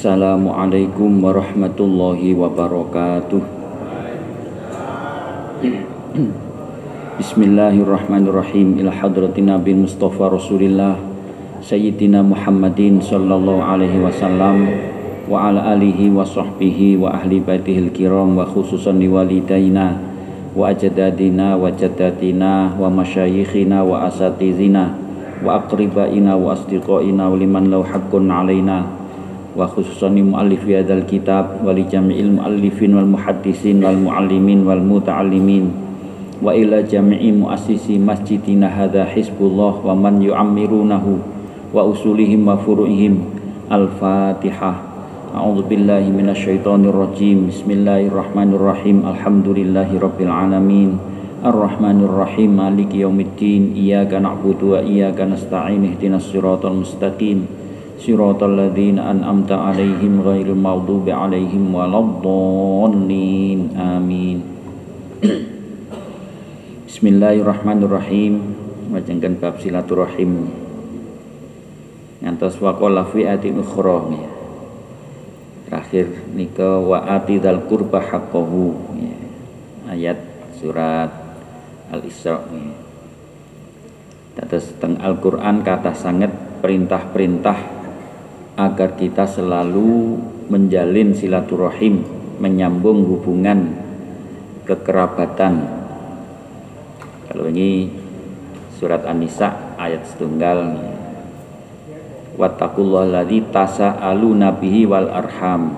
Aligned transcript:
Assalamualaikum 0.00 1.20
warahmatullahi 1.20 2.32
wabarakatuh. 2.32 3.36
Bismillahirrahmanirrahim. 7.20 8.80
Ila 8.80 8.96
hadratin 8.96 9.52
Nabi 9.52 9.76
Mustafa 9.76 10.32
Rasulillah 10.32 10.96
Sayyidina 11.60 12.24
Muhammadin 12.24 13.04
Sallallahu 13.04 13.60
alaihi 13.60 14.00
wasallam 14.00 14.72
Wa 15.28 15.52
ala 15.52 15.76
alihi 15.76 16.08
wa 16.08 16.24
sahbihi 16.24 16.96
Wa 16.96 17.20
ahli 17.20 17.44
baitihil 17.44 17.92
kiram 17.92 18.40
Wa 18.40 18.48
khususan 18.48 19.04
li 19.04 19.12
walidayna 19.12 20.00
Wa 20.56 20.72
ajadadina 20.72 21.60
wa 21.60 21.68
jadatina 21.76 22.72
Wa 22.72 22.88
masyayikhina 22.88 23.84
wa 23.84 24.08
asatizina 24.08 24.96
Wa 25.44 25.60
aqribaina 25.60 26.40
wa 26.40 26.56
asdiqaina 26.56 27.28
Wa 27.28 27.36
liman 27.36 27.68
lau 27.68 27.84
haqqun 27.84 28.32
alaina 28.32 28.99
Wa 29.54 29.66
khususan 29.66 30.14
li 30.14 30.22
muallifi 30.22 30.78
hadal 30.78 31.02
kitab 31.06 31.62
Wa 31.66 31.74
li 31.74 31.82
jami'il 31.86 32.38
muallifin 32.38 32.94
wal 32.94 33.10
muhaddisin 33.10 33.82
Wal 33.82 33.98
muallimin 33.98 34.62
wal 34.62 34.82
muta'allimin 34.82 35.90
wa 36.40 36.56
ila 36.56 36.80
jami'i 36.80 37.36
muassisi 37.36 38.00
masjidina 38.00 38.72
hadha 38.72 39.04
hizbullah 39.04 39.76
wa 39.84 39.92
man 39.92 40.24
yu'ammirunahu 40.24 41.20
wa 41.68 41.84
usulihim 41.84 42.48
wa 42.48 42.56
furu'ihim. 42.56 43.20
Al-fatihah 43.68 44.88
A'udzu 45.30 45.68
billahi 45.68 46.10
minasyaitonir 46.10 46.90
rajim. 46.90 47.52
Bismillahirrahmanirrahim. 47.52 49.06
Alhamdulillahi 49.06 50.00
rabbil 50.00 50.32
alamin. 50.32 50.98
Ar-Rahmanir 51.44 52.10
Rahim 52.10 52.58
Maliki 52.58 53.06
yaumiddin. 53.06 53.78
Iyyaka 53.78 54.18
na'budu 54.18 54.74
wa 54.74 54.82
iyyaka 54.82 55.28
nasta'in. 55.30 55.86
Ihdinas 55.86 56.26
siratal 56.26 56.82
mustaqim 56.82 57.59
Siratal 58.00 58.56
ladzina 58.56 59.12
an'amta 59.12 59.60
'alaihim 59.60 60.24
ghairil 60.24 60.56
maghdubi 60.56 61.12
'alaihim 61.12 61.68
waladdallin 61.68 63.76
Amin 63.76 64.40
Bismillahirrahmanirrahim 66.88 68.40
Majengkan 68.88 69.36
bab 69.36 69.60
silaturahim 69.60 70.48
Ngantos 72.20 72.60
waqala 72.60 73.08
fi 73.08 73.24
atin 73.24 73.64
ukhra. 73.64 74.04
Terakhir 75.64 76.28
nika 76.36 76.76
wa 76.76 77.08
atidal 77.08 77.64
qurba 77.64 77.96
haqqahu 77.96 78.76
ya. 79.00 79.16
Ayat 79.88 80.20
surat 80.60 81.08
Al-Isra. 81.88 82.44
Terus 84.36 84.68
teng 84.76 85.00
Al-Qur'an 85.00 85.64
kata 85.64 85.96
sangat 85.96 86.60
perintah-perintah 86.60 87.79
agar 88.60 89.00
kita 89.00 89.24
selalu 89.24 90.20
menjalin 90.52 91.16
silaturahim, 91.16 92.04
menyambung 92.36 93.08
hubungan 93.08 93.72
kekerabatan 94.68 95.80
kalau 97.30 97.46
ini 97.46 97.86
surat 98.74 99.06
An-Nisa 99.06 99.78
ayat 99.78 100.02
setunggal 100.02 100.82
Wattaqullah 102.34 103.06
ladzi 103.06 103.38
tasaaluna 103.52 104.58
bihi 104.58 104.88
wal 104.88 105.06
arham. 105.06 105.76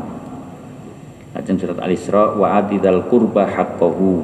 Lajeng 1.36 1.58
surat 1.58 1.76
Al-Isra 1.82 2.38
wa 2.38 2.56
atidal 2.56 3.04
qurba 3.10 3.50
haqqahu. 3.50 4.22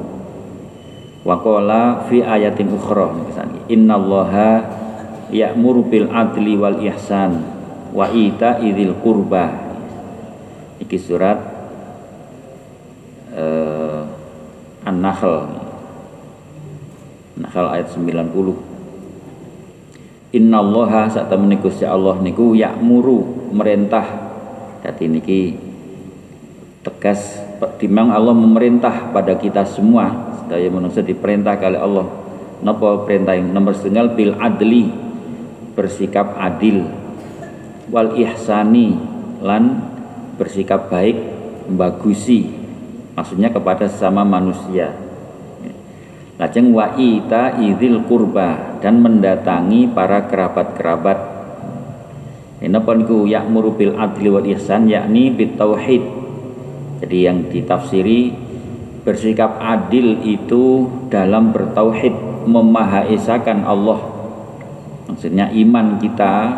Wa 1.21 1.35
qala 1.37 2.07
fi 2.07 2.23
ayatin 2.23 2.73
ukhra 2.73 3.11
innallaha 3.69 4.65
ya'muru 5.29 5.85
bil 5.85 6.07
adli 6.09 6.57
wal 6.57 6.79
ihsan 6.81 7.58
wa 7.93 8.07
ita 8.11 8.59
idil 8.61 8.95
qurba. 8.99 9.67
Iki 10.79 10.95
surat 10.95 11.37
uh, 13.35 14.01
An-Nahl 14.87 15.59
Nahl 17.39 17.67
ayat 17.71 17.91
90 17.95 18.69
Innallaha 20.29 21.09
temene 21.25 21.57
Gusti 21.57 21.87
Allah 21.89 22.21
niku 22.21 22.53
yakmuru 22.53 23.49
merintah. 23.49 24.05
Dadi 24.85 25.09
niki 25.09 25.57
tegas 26.85 27.41
timang 27.81 28.13
Allah 28.13 28.37
memerintah 28.37 29.09
pada 29.09 29.33
kita 29.41 29.65
semua. 29.65 30.37
Sedaya 30.45 30.69
manusia 30.69 31.01
diperintah 31.01 31.57
kali 31.57 31.81
Allah. 31.81 32.05
Napa 32.61 33.01
perintah 33.09 33.33
yang 33.33 33.49
nomor 33.49 33.73
setengah? 33.73 34.13
Bil 34.13 34.37
adli 34.37 34.93
bersikap 35.73 36.37
adil 36.37 36.85
wal 37.89 38.13
ihsani 38.15 38.95
lan 39.41 39.83
bersikap 40.37 40.87
baik 40.89 41.17
membagusi 41.69 42.49
maksudnya 43.13 43.51
kepada 43.51 43.85
sesama 43.89 44.23
manusia 44.23 45.09
Lajeng 46.39 46.71
wa 46.71 46.95
ita 46.95 47.59
idzil 47.59 47.99
kurba 48.07 48.79
dan 48.79 49.03
mendatangi 49.03 49.91
para 49.91 50.23
kerabat-kerabat. 50.23 51.19
Napa 52.63 52.95
niku 52.95 53.27
ya'muru 53.27 53.75
bil 53.75 53.99
adli 53.99 54.31
wal 54.31 54.47
ihsan 54.47 54.87
yakni 54.87 55.35
bit 55.35 55.59
tauhid. 55.59 55.99
Jadi 57.03 57.17
yang 57.27 57.43
ditafsiri 57.51 58.31
bersikap 59.03 59.59
adil 59.59 60.23
itu 60.23 60.87
dalam 61.11 61.51
bertauhid 61.51 62.15
memahaesakan 62.47 63.67
Allah. 63.67 63.99
Maksudnya 65.11 65.51
iman 65.51 65.99
kita 65.99 66.55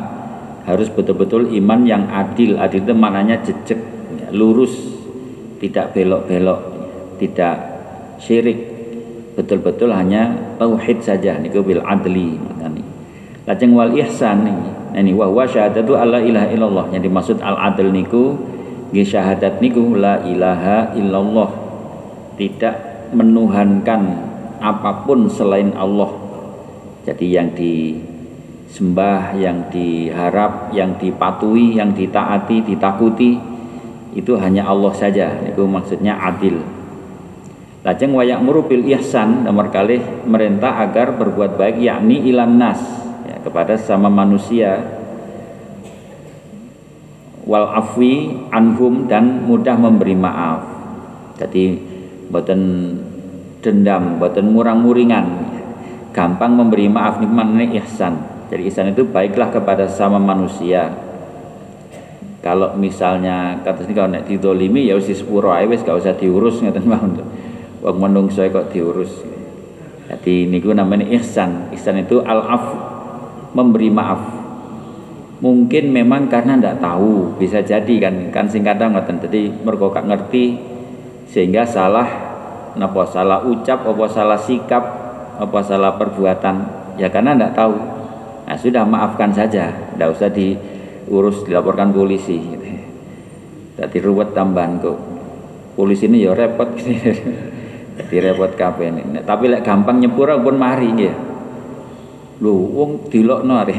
harus 0.66 0.88
betul-betul 0.94 1.50
iman 1.62 1.82
yang 1.86 2.04
adil. 2.10 2.58
Adil 2.58 2.86
itu 2.86 2.94
maknanya 2.94 3.42
jejak, 3.42 3.80
lurus, 4.34 4.74
tidak 5.62 5.94
belok-belok, 5.94 6.62
tidak 7.22 7.56
syirik. 8.22 8.70
Betul-betul 9.32 9.96
hanya 9.96 10.36
tauhid 10.60 11.02
saja. 11.02 11.40
Niku 11.40 11.64
bil 11.64 11.80
adli 11.82 12.36
maknani 12.36 12.92
lajeng 13.46 13.74
wal 13.74 13.92
ihsan 14.00 14.48
ini. 14.94 15.12
Wa 15.16 15.28
huwa 15.28 15.48
syahadatu 15.48 15.96
alla 15.96 16.20
ilaha 16.24 16.48
illallah. 16.52 16.86
Yang 16.96 17.04
dimaksud 17.12 17.38
al 17.44 17.58
adl 17.58 17.90
niku 17.90 18.36
nggih 18.92 19.08
syahadat 19.08 19.60
niku 19.64 19.96
la 19.96 20.24
ilaha 20.24 20.96
illallah. 20.96 21.50
Tidak 22.40 22.76
menuhankan 23.16 24.02
apa 24.62 25.04
pun 25.04 25.28
selain 25.28 25.74
Allah. 25.76 26.12
Jadi 27.02 27.26
yang 27.34 27.50
disembah 28.72 29.36
yang 29.36 29.68
diharap 29.68 30.72
yang 30.72 30.96
dipatuhi 30.96 31.76
yang 31.76 31.92
ditaati 31.92 32.64
ditakuti 32.64 33.36
itu 34.16 34.32
hanya 34.40 34.64
Allah 34.64 34.96
saja 34.96 35.44
itu 35.44 35.68
maksudnya 35.68 36.16
adil 36.16 36.64
Lajeng 37.82 38.14
wayak 38.14 38.40
murupil 38.46 38.86
ihsan 38.94 39.44
nomor 39.44 39.74
kali 39.74 40.00
merintah 40.24 40.86
agar 40.86 41.18
berbuat 41.18 41.58
baik 41.58 41.82
yakni 41.82 42.30
ilan 42.30 42.62
nas 42.62 42.80
ya, 43.26 43.42
kepada 43.42 43.74
sama 43.74 44.06
manusia 44.06 45.02
wal 47.42 47.74
afwi 47.74 48.38
anhum 48.54 49.10
dan 49.10 49.50
mudah 49.50 49.76
memberi 49.82 50.14
maaf. 50.14 50.62
Jadi 51.42 51.82
boten 52.30 52.62
dendam, 53.66 54.22
boten 54.22 54.54
murang-muringan. 54.54 55.50
Gampang 56.14 56.54
memberi 56.54 56.86
maaf 56.86 57.18
nih 57.18 57.32
mana 57.34 57.66
ihsan. 57.82 58.31
Jadi 58.52 58.68
ihsan 58.68 58.92
itu 58.92 59.08
baiklah 59.08 59.48
kepada 59.48 59.88
sama 59.88 60.20
manusia. 60.20 60.92
Kalau 62.44 62.76
misalnya 62.76 63.64
kata 63.64 63.88
ini 63.88 63.94
kalau 63.96 64.10
nek 64.12 64.28
didolimi 64.28 64.92
ya 64.92 65.00
wis 65.00 65.08
sepuro 65.14 65.56
ae 65.56 65.70
wis 65.72 65.86
gak 65.88 66.04
usah 66.04 66.18
diurus 66.18 66.60
ngeten 66.60 66.90
mawon 66.90 67.22
wong 67.80 67.98
menungso 67.98 68.44
kok 68.52 68.76
diurus. 68.76 69.24
Jadi 70.12 70.52
niku 70.52 70.76
namanya 70.76 71.08
ihsan. 71.16 71.72
Ihsan 71.72 72.04
itu 72.04 72.20
al-af 72.20 72.76
memberi 73.56 73.88
maaf. 73.88 74.20
Mungkin 75.40 75.96
memang 75.96 76.28
karena 76.28 76.60
ndak 76.60 76.84
tahu 76.84 77.40
bisa 77.40 77.64
jadi 77.64 77.96
kan 78.04 78.36
kan 78.36 78.52
singkatan 78.52 78.92
ngoten. 78.92 79.24
Jadi 79.24 79.48
mergo 79.64 79.96
ngerti 79.96 80.60
sehingga 81.32 81.64
salah 81.64 82.10
napa 82.76 83.08
salah 83.08 83.48
ucap 83.48 83.88
apa 83.88 84.06
salah 84.12 84.40
sikap 84.42 84.84
apa 85.40 85.60
salah 85.64 85.96
perbuatan. 85.96 86.56
Ya 87.00 87.08
karena 87.08 87.32
ndak 87.38 87.56
tahu 87.56 88.01
nah 88.52 88.60
sudah 88.60 88.84
maafkan 88.84 89.32
saja 89.32 89.72
ndak 89.96 90.12
usah 90.12 90.28
diurus 90.28 91.48
dilaporkan 91.48 91.96
polisi 91.96 92.36
jadi 93.80 93.98
ruwet 94.04 94.36
tambahan 94.36 94.84
kok 94.84 95.00
polisi 95.80 96.12
ini 96.12 96.28
ya 96.28 96.36
repot 96.36 96.76
jadi 97.98 98.32
repot 98.32 98.52
kabeh 98.56 98.92
ini. 98.92 99.22
Tapi 99.24 99.52
lek 99.52 99.64
gampang 99.64 100.00
nyepura 100.00 100.40
pun 100.40 100.56
mari 100.56 100.88
nggih. 100.92 101.16
Lho 102.42 102.54
wong 102.54 103.12
dilokno 103.14 103.54
are 103.62 103.76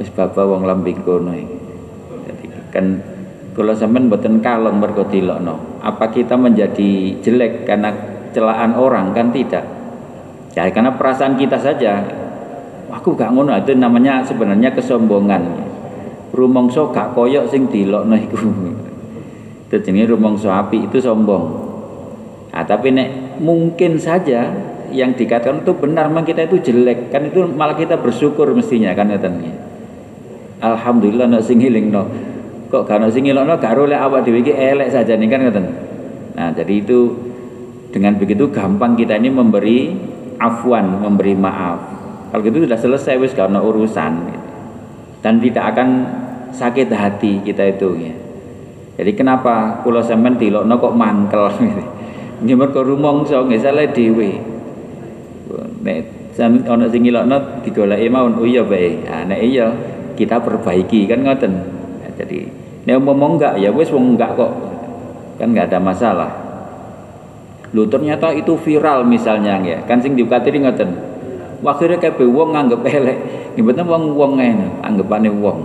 wis 0.00 0.10
baba 0.12 0.42
wong 0.46 0.64
lambing 0.64 1.04
kono. 1.04 1.34
Jadi 2.26 2.44
kan 2.72 2.86
kalau 3.52 3.74
sampean 3.74 4.08
mboten 4.08 4.40
kalong 4.40 4.78
mergo 4.78 5.06
dilokno. 5.06 5.82
Apa 5.82 6.10
kita 6.10 6.38
menjadi 6.38 7.20
jelek 7.20 7.68
karena 7.68 7.92
celaan 8.30 8.74
orang 8.78 9.12
kan 9.12 9.34
tidak. 9.34 9.66
Ya 10.54 10.66
karena 10.70 10.94
perasaan 10.94 11.38
kita 11.38 11.58
saja. 11.60 12.19
Aku 12.90 13.14
gak 13.14 13.30
ngono 13.30 13.54
itu 13.54 13.74
namanya 13.78 14.22
sebenarnya 14.26 14.74
kesombongan. 14.74 15.68
rumangsa 16.30 16.86
gak 16.94 17.10
koyok 17.18 17.50
sing 17.50 17.66
dilokno 17.66 18.14
iku. 18.14 18.38
Itu 19.66 19.76
jenenge 19.82 20.14
rumangsa 20.14 20.62
api 20.62 20.86
itu 20.86 21.02
sombong. 21.02 21.44
Nah, 22.54 22.62
tapi 22.66 22.94
nek 22.94 23.38
mungkin 23.42 23.98
saja 23.98 24.46
yang 24.94 25.14
dikatakan 25.14 25.62
itu 25.66 25.74
benar 25.74 26.06
memang 26.06 26.26
kita 26.26 26.46
itu 26.46 26.58
jelek. 26.62 27.10
Kan 27.10 27.30
itu 27.30 27.42
malah 27.50 27.74
kita 27.74 27.98
bersyukur 27.98 28.46
mestinya 28.54 28.94
kan 28.94 29.10
ngeten 29.10 29.42
Alhamdulillah 30.60 31.26
nek 31.26 31.42
sing 31.42 31.64
no 31.88 32.04
kok 32.70 32.86
gak 32.86 33.10
sing 33.10 33.26
no 33.32 33.42
gak 33.56 33.74
oleh 33.74 33.96
awak 33.96 34.28
iki 34.28 34.52
elek 34.52 34.92
saja 34.92 35.16
nih 35.16 35.26
kan 35.26 35.40
ngeten 35.42 35.66
nah 36.36 36.52
jadi 36.52 36.84
itu 36.84 37.16
dengan 37.90 38.14
begitu 38.20 38.52
gampang 38.52 38.94
kita 38.94 39.18
ini 39.18 39.32
memberi 39.32 39.90
afwan 40.38 41.00
memberi 41.00 41.34
maaf 41.34 41.99
kalau 42.30 42.42
gitu 42.46 42.64
sudah 42.64 42.78
selesai 42.78 43.14
wis 43.18 43.34
karena 43.34 43.58
urusan 43.58 44.12
dan 45.20 45.34
tidak 45.42 45.64
akan 45.76 45.88
sakit 46.50 46.88
hati 46.90 47.42
kita 47.44 47.76
itu 47.76 47.88
ya 47.98 48.14
jadi 48.98 49.12
kenapa 49.14 49.82
pulau 49.84 50.02
semen 50.02 50.38
tilokno 50.38 50.78
kok 50.78 50.94
mangkel 50.96 51.46
gitu 51.58 51.82
Nggih 52.40 52.56
mergo 52.56 52.80
rumangsa 52.80 53.44
nggih 53.44 53.60
salah 53.60 53.84
dhewe. 53.92 54.40
Nek 55.84 55.98
sampe 56.32 56.64
ana 56.64 56.88
sing 56.88 57.04
ngilokno 57.04 57.60
digoleki 57.60 58.08
mawon 58.08 58.40
oh 58.40 58.48
iya 58.48 58.64
bae. 58.64 59.04
Ah 59.04 59.28
nek 59.28 59.40
iya 59.44 59.68
kita 60.16 60.40
perbaiki 60.40 61.04
kan 61.04 61.20
ngoten. 61.20 61.52
Nah, 62.00 62.10
jadi 62.16 62.48
nek 62.88 62.96
umpama 62.96 63.36
enggak 63.36 63.54
ya 63.60 63.68
wis 63.76 63.92
wong 63.92 64.16
enggak 64.16 64.40
kok. 64.40 64.52
Kan 65.36 65.52
enggak 65.52 65.68
ada 65.68 65.78
masalah. 65.84 66.30
Lu 67.76 67.84
ternyata 67.92 68.32
itu 68.32 68.56
viral 68.56 69.04
misalnya 69.04 69.60
ya. 69.60 69.84
Kan 69.84 70.00
sing 70.00 70.16
diukatiri 70.16 70.64
ngoten. 70.64 71.09
Akhirnya 71.60 72.00
kabeh 72.00 72.24
wong 72.24 72.56
nganggep 72.56 72.80
elek. 72.88 73.18
Nggih 73.54 73.62
mboten 73.64 73.84
wong-wong 73.84 74.32
ngene, 74.40 74.66
anggapane 74.80 75.28
wong. 75.28 75.58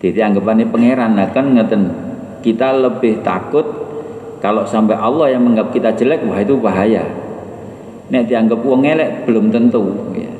Jadi 0.00 0.18
anggapannya 0.18 0.66
pangeran 0.72 1.12
nah 1.14 1.28
kan 1.30 1.52
ngoten. 1.54 1.82
Kita 2.40 2.72
lebih 2.72 3.20
takut 3.20 3.62
kalau 4.40 4.64
sampai 4.64 4.96
Allah 4.96 5.36
yang 5.36 5.44
menganggap 5.44 5.76
kita 5.76 5.92
jelek, 5.92 6.24
wah 6.24 6.40
itu 6.40 6.56
bahaya. 6.56 7.04
Nek 8.08 8.26
dianggap 8.26 8.64
wong 8.64 8.82
elek 8.88 9.28
belum 9.28 9.52
tentu. 9.52 9.84
Ya. 10.16 10.32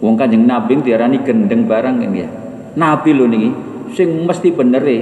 Wong 0.00 0.16
kanjeng 0.16 0.48
Nabi 0.48 0.80
diarani 0.80 1.20
gendeng 1.22 1.68
barang 1.68 1.96
kan 2.02 2.12
ya. 2.16 2.28
Nabi 2.76 3.10
lho 3.12 3.28
niki 3.28 3.50
sing 3.92 4.24
mesti 4.26 4.50
bener 4.50 4.82
e. 4.82 4.98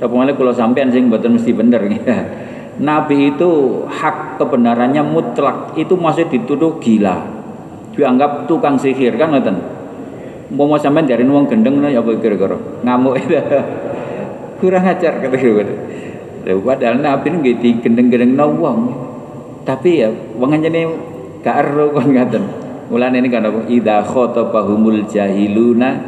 Apa 0.00 0.12
malah 0.12 0.34
kalau 0.34 0.52
sampean 0.52 0.92
sing 0.92 1.08
mboten 1.08 1.38
mesti 1.38 1.54
bener 1.54 1.80
ya. 1.86 2.18
Nabi 2.80 3.34
itu 3.34 3.82
hak 3.86 4.40
kebenarannya 4.40 5.04
mutlak 5.06 5.78
itu 5.78 5.94
masih 5.94 6.26
dituduh 6.26 6.82
gila. 6.82 7.39
Dianggap 8.00 8.48
tukang 8.48 8.80
sihir 8.80 9.20
kan 9.20 9.36
ngoten. 9.36 9.60
Mau 10.56 10.72
sampean 10.80 11.04
dari 11.04 11.20
wong 11.28 11.44
gendeng 11.44 11.84
ya 11.84 12.00
apa 12.00 12.16
kira-kira 12.16 12.56
ngamuk 12.80 13.20
itu. 13.20 13.36
Kurang 14.64 14.88
ajar 14.88 15.20
kata. 15.20 15.36
Lha 16.48 16.52
padahal 16.56 16.96
Nabi 17.04 17.28
nggih 17.28 17.56
digendeng-gendeng 17.60 18.56
wong. 18.56 18.78
Tapi 19.68 20.00
ya 20.00 20.08
wong 20.40 20.56
anjene 20.56 20.88
gak 21.44 21.60
ero 21.60 21.92
kon 21.92 22.16
ngaten. 22.16 22.44
Mulane 22.88 23.20
ini 23.20 23.28
kan 23.28 23.44
idza 23.68 24.02
khatabahumul 24.02 25.04
jahiluna 25.06 26.00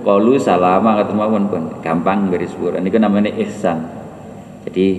qalu 0.00 0.40
salama 0.40 0.98
kata 0.98 1.12
mawon 1.12 1.44
pun 1.52 1.62
gampang 1.84 2.32
garis 2.32 2.56
pura. 2.56 2.80
Ini 2.80 2.88
namanya 2.96 3.30
ihsan. 3.36 3.84
Jadi 4.64 4.98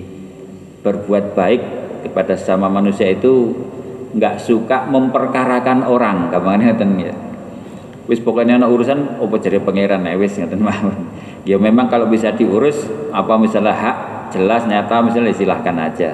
berbuat 0.86 1.34
baik 1.34 1.62
kepada 2.06 2.38
sama 2.38 2.70
manusia 2.70 3.10
itu 3.10 3.50
nggak 4.14 4.36
suka 4.38 4.86
memperkarakan 4.86 5.82
orang 5.82 6.30
gampang 6.30 6.62
ngaten 6.62 6.90
ya. 7.00 7.14
Wis 8.06 8.22
pokoknya 8.22 8.62
anak 8.62 8.70
urusan 8.70 9.18
opo 9.18 9.34
jadi 9.40 9.58
pangeran 9.58 10.06
ya 10.06 10.14
wis 10.14 10.38
ngaten 10.38 10.62
mawon. 10.62 10.96
Ya 11.46 11.54
memang 11.62 11.86
kalau 11.86 12.10
bisa 12.10 12.34
diurus 12.34 12.90
apa 13.14 13.38
misalnya 13.38 13.70
hak 13.70 13.96
jelas 14.34 14.66
nyata 14.66 14.98
misalnya 14.98 15.30
silahkan 15.30 15.76
aja 15.78 16.10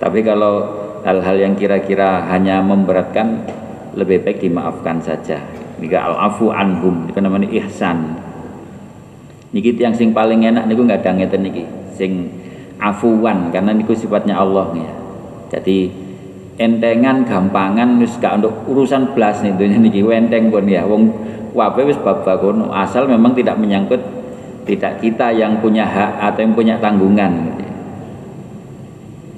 tapi 0.00 0.24
kalau 0.24 0.64
hal-hal 1.04 1.36
yang 1.36 1.54
kira-kira 1.56 2.28
hanya 2.28 2.60
memberatkan 2.64 3.44
lebih 3.96 4.24
baik 4.24 4.44
dimaafkan 4.44 5.00
saja 5.00 5.40
jika 5.80 5.98
al-afu 5.98 6.52
anhum 6.52 7.08
itu 7.08 7.18
namanya 7.20 7.48
ihsan 7.64 8.16
niki 9.50 9.74
yang 9.80 9.96
sing 9.96 10.12
paling 10.12 10.44
enak 10.44 10.68
niku 10.68 10.84
nggak 10.84 11.02
ada 11.04 11.16
ngeten 11.16 11.42
niki 11.42 11.64
sing 11.96 12.30
afuwan 12.80 13.50
karena 13.50 13.74
niku 13.74 13.96
sifatnya 13.96 14.38
Allah 14.38 14.72
ya 14.76 14.92
jadi 15.56 15.90
entengan 16.60 17.24
gampangan 17.24 17.96
wis 17.96 18.20
gak 18.20 18.36
untuk 18.44 18.52
urusan 18.68 19.16
belas 19.16 19.40
nih 19.40 19.56
niki. 19.56 20.04
Wenteng 20.04 20.52
pun 20.52 20.68
ya. 20.68 20.84
Wong 20.84 21.08
wabe 21.56 21.88
wis 21.88 21.96
bab 21.96 22.20
asal 22.76 23.08
memang 23.08 23.32
tidak 23.32 23.56
menyangkut 23.56 23.98
tidak 24.68 25.00
kita 25.00 25.32
yang 25.32 25.58
punya 25.58 25.88
hak 25.88 26.20
atau 26.30 26.40
yang 26.44 26.52
punya 26.52 26.76
tanggungan. 26.76 27.32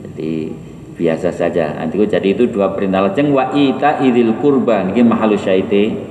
Jadi 0.03 0.51
biasa 0.99 1.31
saja. 1.31 1.79
Nanti 1.79 1.97
jadi 2.03 2.29
itu 2.35 2.51
dua 2.51 2.75
perintah 2.75 3.07
lajeng. 3.07 3.31
Wa 3.31 3.55
ita 3.55 4.03
idil 4.03 4.35
kurban 4.43 4.91
ini 4.91 5.07
mahalu 5.07 5.39
syaite. 5.39 6.11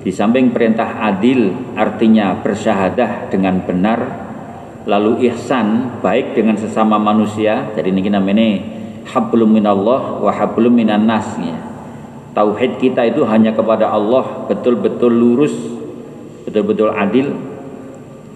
Di 0.00 0.10
samping 0.10 0.50
perintah 0.50 0.98
adil 0.98 1.52
artinya 1.76 2.32
bersyahadah 2.40 3.28
dengan 3.28 3.60
benar 3.62 4.00
lalu 4.88 5.28
ihsan 5.28 6.00
baik 6.00 6.34
dengan 6.34 6.56
sesama 6.56 6.96
manusia. 6.96 7.68
Jadi 7.76 7.92
ini 7.92 8.08
namanya 8.08 8.79
hablum 9.10 9.50
minallah 9.50 10.22
wa 10.22 10.30
hablum 10.30 10.70
minan 10.70 11.04
nas 11.04 11.34
ya. 11.36 11.58
tauhid 12.32 12.78
kita 12.78 13.10
itu 13.10 13.26
hanya 13.26 13.50
kepada 13.50 13.90
Allah 13.90 14.46
betul-betul 14.46 15.10
lurus 15.10 15.54
betul-betul 16.50 16.90
adil. 16.90 17.30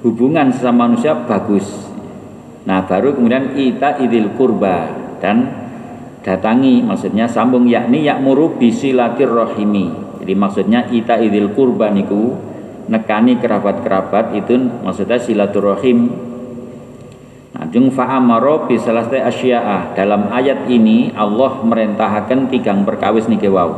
Hubungan 0.04 0.52
sesama 0.52 0.84
manusia 0.86 1.16
bagus. 1.16 1.64
Nah 2.68 2.84
baru 2.84 3.16
kemudian 3.16 3.56
ita 3.56 3.96
idil 3.98 4.36
kurba 4.36 4.92
dan 5.18 5.48
datangi 6.20 6.84
maksudnya 6.84 7.24
sambung 7.24 7.64
yakni 7.66 8.04
yakmuru 8.04 8.54
bisilatir 8.60 9.28
rohimi. 9.28 9.90
Jadi 10.20 10.32
maksudnya 10.36 10.86
ita 10.92 11.16
idil 11.20 11.56
kurba 11.56 11.88
niku 11.88 12.36
nekani 12.88 13.40
kerabat-kerabat 13.40 14.36
itu 14.36 14.60
maksudnya 14.84 15.16
silaturahim 15.16 16.12
jung 17.74 17.90
fa'amaro 17.90 18.70
bisalasti 18.70 19.18
asya'a 19.18 19.98
dalam 19.98 20.30
ayat 20.30 20.70
ini 20.70 21.10
Allah 21.10 21.58
merintahkan 21.58 22.46
tiga 22.46 22.70
perkawis 22.70 23.26
nih 23.26 23.50
wow 23.50 23.74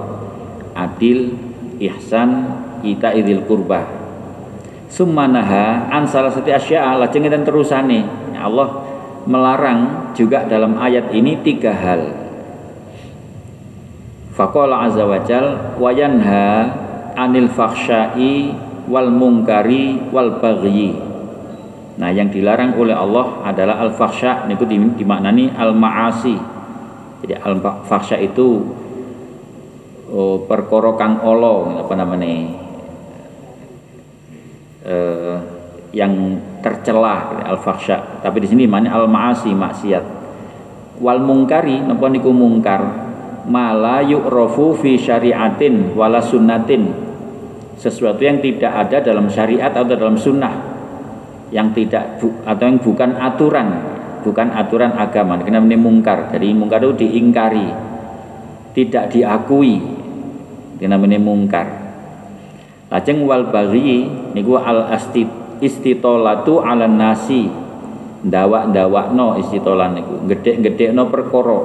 adil 0.76 1.32
ihsan 1.80 2.44
ita 2.84 3.16
idil 3.16 3.40
kurba 3.48 3.96
Sumanaha 4.86 5.90
an 5.90 6.06
salah 6.06 6.30
satu 6.30 6.46
asya 6.46 6.94
lajeng 6.96 7.26
dan 7.26 7.42
terusane. 7.42 8.06
Allah 8.38 8.86
melarang 9.26 10.14
juga 10.14 10.46
dalam 10.46 10.78
ayat 10.78 11.10
ini 11.10 11.42
tiga 11.42 11.74
hal. 11.74 12.06
Faqala 14.32 14.86
azza 14.86 15.02
wajal 15.02 15.76
wayanha 15.82 16.70
anil 17.18 17.50
fakhsyai 17.50 18.54
wal 18.86 19.10
mungkari 19.10 19.98
wal 20.14 20.38
baghi 20.38 20.94
Nah 21.96 22.12
yang 22.12 22.28
dilarang 22.28 22.76
oleh 22.76 22.92
Allah 22.92 23.40
adalah 23.40 23.80
al 23.80 23.92
fakhsya 23.96 24.44
itu 24.52 24.64
dimaknani 24.68 25.48
al 25.56 25.72
maasi. 25.72 26.36
Jadi 27.24 27.34
al 27.40 27.56
fakhsya 27.60 28.20
itu 28.20 28.68
oh, 30.12 30.44
perkara 30.44 30.92
kang 31.00 31.24
apa 31.24 31.94
namanya 31.96 32.52
eh, 34.84 35.36
yang 35.96 36.12
tercela 36.60 37.40
al 37.48 37.56
fakhsya 37.64 38.20
tapi 38.20 38.44
di 38.44 38.48
sini 38.52 38.68
mana 38.68 38.92
al 38.92 39.08
maasi 39.08 39.56
maksiat. 39.56 40.04
Wal 41.00 41.20
mungkari 41.24 41.80
napa 41.80 42.12
niku 42.12 42.28
mungkar? 42.28 43.08
Mala 43.46 44.02
yu'rafu 44.02 44.76
fi 44.84 45.00
syariatin 45.00 45.96
wala 45.96 46.20
sunnatin. 46.20 46.92
Sesuatu 47.80 48.20
yang 48.20 48.40
tidak 48.40 48.72
ada 48.88 49.00
dalam 49.00 49.28
syariat 49.28 49.70
atau 49.70 49.96
dalam 49.96 50.16
sunnah 50.16 50.65
yang 51.54 51.70
tidak 51.74 52.18
atau 52.22 52.64
yang 52.66 52.78
bukan 52.82 53.14
aturan 53.18 53.68
bukan 54.26 54.48
aturan 54.50 54.92
agama 54.98 55.38
ini 55.42 55.54
namanya 55.54 55.78
mungkar 55.78 56.18
jadi 56.34 56.50
mungkar 56.50 56.82
itu 56.82 57.06
diingkari 57.06 57.68
tidak 58.74 59.14
diakui 59.14 59.78
ini 60.76 60.86
namanya 60.90 61.22
mungkar 61.22 61.86
Lajeng 62.86 63.26
wal 63.26 63.50
baghi 63.50 64.06
niku 64.30 64.62
al 64.62 64.86
astit 64.94 65.26
istitolatu 65.58 66.62
ala 66.62 66.86
nasi 66.86 67.50
ndawak-ndawakno 68.22 69.42
istitolah 69.42 69.90
niku 69.90 70.22
gedhe-gedhekno 70.30 71.10
perkara. 71.10 71.60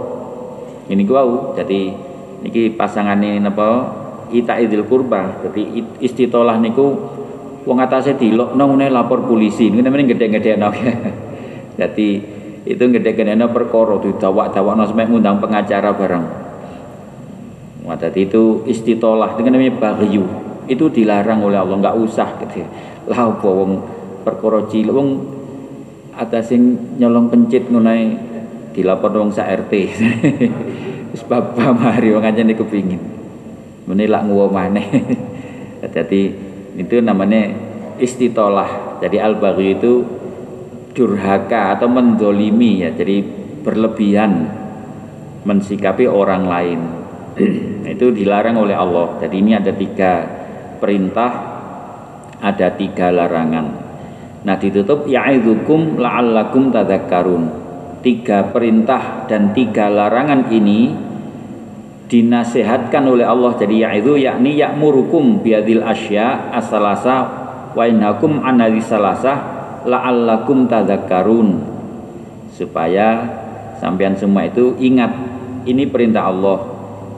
Ini 0.90 1.02
ku 1.06 1.14
wau 1.14 1.54
dadi 1.54 1.94
niki 2.42 2.74
pasangane 2.74 3.38
napa 3.38 3.94
ita 4.34 4.58
idil 4.58 4.82
kurba. 4.90 5.46
Dadi 5.46 5.86
istitolah 6.02 6.58
niku 6.58 6.98
wong 7.68 7.78
atase 7.82 8.18
dilokno 8.18 8.64
ngene 8.74 8.88
lapor 8.90 9.26
polisi. 9.26 9.70
Niku 9.70 9.82
namanya 9.86 10.14
gedhe-gedhekno. 10.16 10.70
Dadi 11.78 12.10
itu 12.72 12.84
gede-gedekno 12.84 13.50
perkara 13.50 13.98
didawak-dawakno 14.02 14.84
sampe 14.86 15.04
ngundang 15.10 15.42
pengacara 15.42 15.92
bareng. 15.94 16.26
Wah, 17.82 17.98
itu 17.98 18.62
istitolah 18.70 19.34
dengan 19.36 19.58
namanya 19.58 19.74
bagyu 19.82 20.52
itu 20.70 20.88
dilarang 20.88 21.44
oleh 21.44 21.60
Allah 21.60 21.78
nggak 21.82 21.98
usah 22.00 22.30
gitu 22.46 22.64
lah 23.10 23.34
wong 23.34 23.82
perkara 24.24 24.70
cilik 24.70 24.94
wong 24.94 25.10
ada 26.16 26.40
sing 26.40 26.96
nyolong 26.96 27.28
pencit 27.28 27.68
ngono 27.68 27.92
dilapor 28.72 29.12
wong 29.12 29.36
sak 29.36 29.68
RT 29.68 29.74
wis 31.12 31.24
bapak 31.28 31.76
mari 31.76 32.14
wong 32.14 32.24
aja 32.24 32.46
niku 32.46 32.64
pengin 32.70 33.02
mene 33.90 34.06
lak 34.08 34.24
nguwo 34.24 34.48
maneh 34.48 34.86
jadi 35.96 36.22
itu 36.78 37.04
namanya 37.04 37.52
istitolah. 38.00 39.02
Jadi 39.04 39.18
al 39.18 39.40
baghi 39.42 39.76
itu 39.76 40.04
durhaka 40.96 41.76
atau 41.76 41.88
mendolimi 41.92 42.86
ya. 42.86 42.90
Jadi 42.94 43.24
berlebihan 43.62 44.32
mensikapi 45.44 46.06
orang 46.06 46.44
lain. 46.46 46.80
Itu 47.98 48.14
dilarang 48.14 48.62
oleh 48.62 48.76
Allah. 48.78 49.18
Jadi 49.24 49.36
ini 49.42 49.52
ada 49.58 49.74
tiga 49.74 50.26
perintah 50.78 51.32
ada 52.42 52.74
tiga 52.74 53.14
larangan. 53.14 53.66
Nah 54.42 54.58
ditutup 54.58 55.06
ya'idzukum 55.06 56.02
la'allakum 56.02 56.74
tadhakkarun. 56.74 57.44
Tiga 58.02 58.50
perintah 58.50 59.30
dan 59.30 59.54
tiga 59.54 59.86
larangan 59.86 60.50
ini 60.50 60.90
dinasehatkan 62.12 63.08
oleh 63.08 63.24
Allah 63.24 63.56
jadi 63.56 63.88
ya'idzu 63.88 64.20
yakni 64.20 64.60
ya'murukum 64.60 65.40
biadil 65.40 65.80
asya 65.80 66.52
asalasa 66.52 67.16
wa 67.72 67.88
innakum 67.88 68.44
analisalasa 68.44 69.34
la'allakum 69.88 70.68
tadhakkarun 70.68 71.64
supaya 72.52 73.26
sampean 73.80 74.20
semua 74.20 74.46
itu 74.46 74.76
ingat 74.78 75.32
ini 75.66 75.86
perintah 75.90 76.30
Allah, 76.30 76.58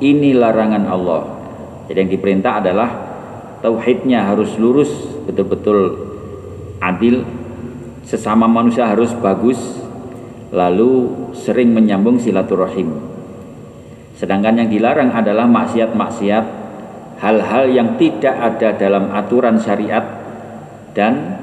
ini 0.03 0.35
larangan 0.35 0.83
Allah. 0.87 1.21
Jadi 1.87 1.97
yang 1.99 2.11
diperintah 2.11 2.63
adalah 2.63 2.89
tauhidnya 3.63 4.27
harus 4.27 4.55
lurus, 4.59 4.91
betul-betul 5.27 5.95
adil, 6.79 7.23
sesama 8.03 8.47
manusia 8.47 8.87
harus 8.87 9.11
bagus, 9.15 9.59
lalu 10.51 11.11
sering 11.35 11.71
menyambung 11.71 12.19
silaturahim. 12.19 13.12
Sedangkan 14.13 14.61
yang 14.61 14.69
dilarang 14.69 15.09
adalah 15.09 15.49
maksiat-maksiat, 15.49 16.45
hal-hal 17.23 17.65
yang 17.71 17.95
tidak 17.97 18.35
ada 18.35 18.75
dalam 18.77 19.09
aturan 19.09 19.57
syariat 19.57 20.03
dan 20.93 21.39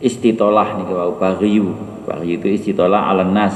istitolah 0.00 0.78
nih 0.80 0.86
kalau 0.88 1.14
bagyu. 1.18 1.68
Bagyu 2.08 2.40
itu 2.40 2.48
istitolah 2.56 3.12
ala 3.12 3.26
nas 3.26 3.54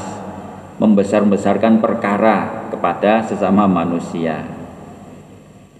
membesar-besarkan 0.76 1.80
perkara 1.80 2.68
kepada 2.68 3.24
sesama 3.24 3.64
manusia. 3.64 4.44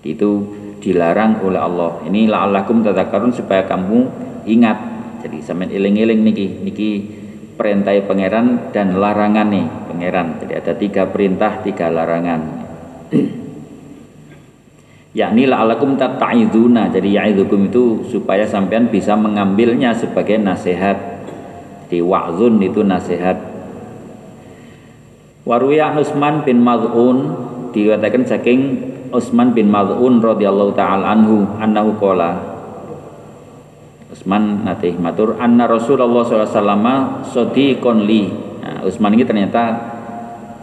Itu 0.03 0.47
dilarang 0.83 1.43
oleh 1.47 1.61
Allah. 1.63 2.03
Ini 2.07 2.27
la'allakum 2.27 2.83
tadzakarun 2.83 3.35
supaya 3.35 3.67
kamu 3.67 3.99
ingat. 4.47 4.79
Jadi 5.23 5.39
sampean 5.39 5.71
eling-eling 5.71 6.19
niki 6.27 6.47
niki 6.67 6.91
perintah 7.55 7.95
pangeran 8.05 8.73
dan 8.73 8.97
larangan 8.97 9.49
nih 9.53 9.67
pangeran. 9.89 10.27
Jadi 10.43 10.53
ada 10.57 10.73
tiga 10.77 11.03
perintah, 11.09 11.61
tiga 11.61 11.93
larangan. 11.93 12.41
yakni 15.21 15.45
la'allakum 15.45 16.01
tatta'iduna. 16.01 16.89
Jadi 16.93 17.17
ya'idzukum 17.17 17.69
itu 17.69 17.85
supaya 18.09 18.49
sampean 18.49 18.89
bisa 18.89 19.15
mengambilnya 19.15 19.93
sebagai 19.93 20.41
nasihat. 20.41 20.97
Di 21.93 22.01
wa'zun 22.01 22.57
itu 22.65 22.81
nasihat 22.81 23.53
Waruya 25.43 25.91
Utsman 25.99 26.47
bin 26.47 26.63
Maz'un 26.63 27.35
dikatakan 27.75 28.23
saking 28.23 28.61
Utsman 29.11 29.51
bin 29.51 29.75
Maz'un 29.75 30.23
radhiyallahu 30.23 30.73
taala 30.79 31.19
anhu 31.19 31.43
annahu 31.59 31.99
qala 31.99 32.52
Utsman 34.13 34.61
nate 34.63 34.93
matur 35.01 35.41
anna 35.41 35.65
Rasulullah 35.65 36.21
SAW 36.21 37.25
sadiqon 37.33 38.05
li. 38.05 38.29
Nah, 38.61 38.85
Utsman 38.85 39.17
ini 39.17 39.25
ternyata 39.25 39.73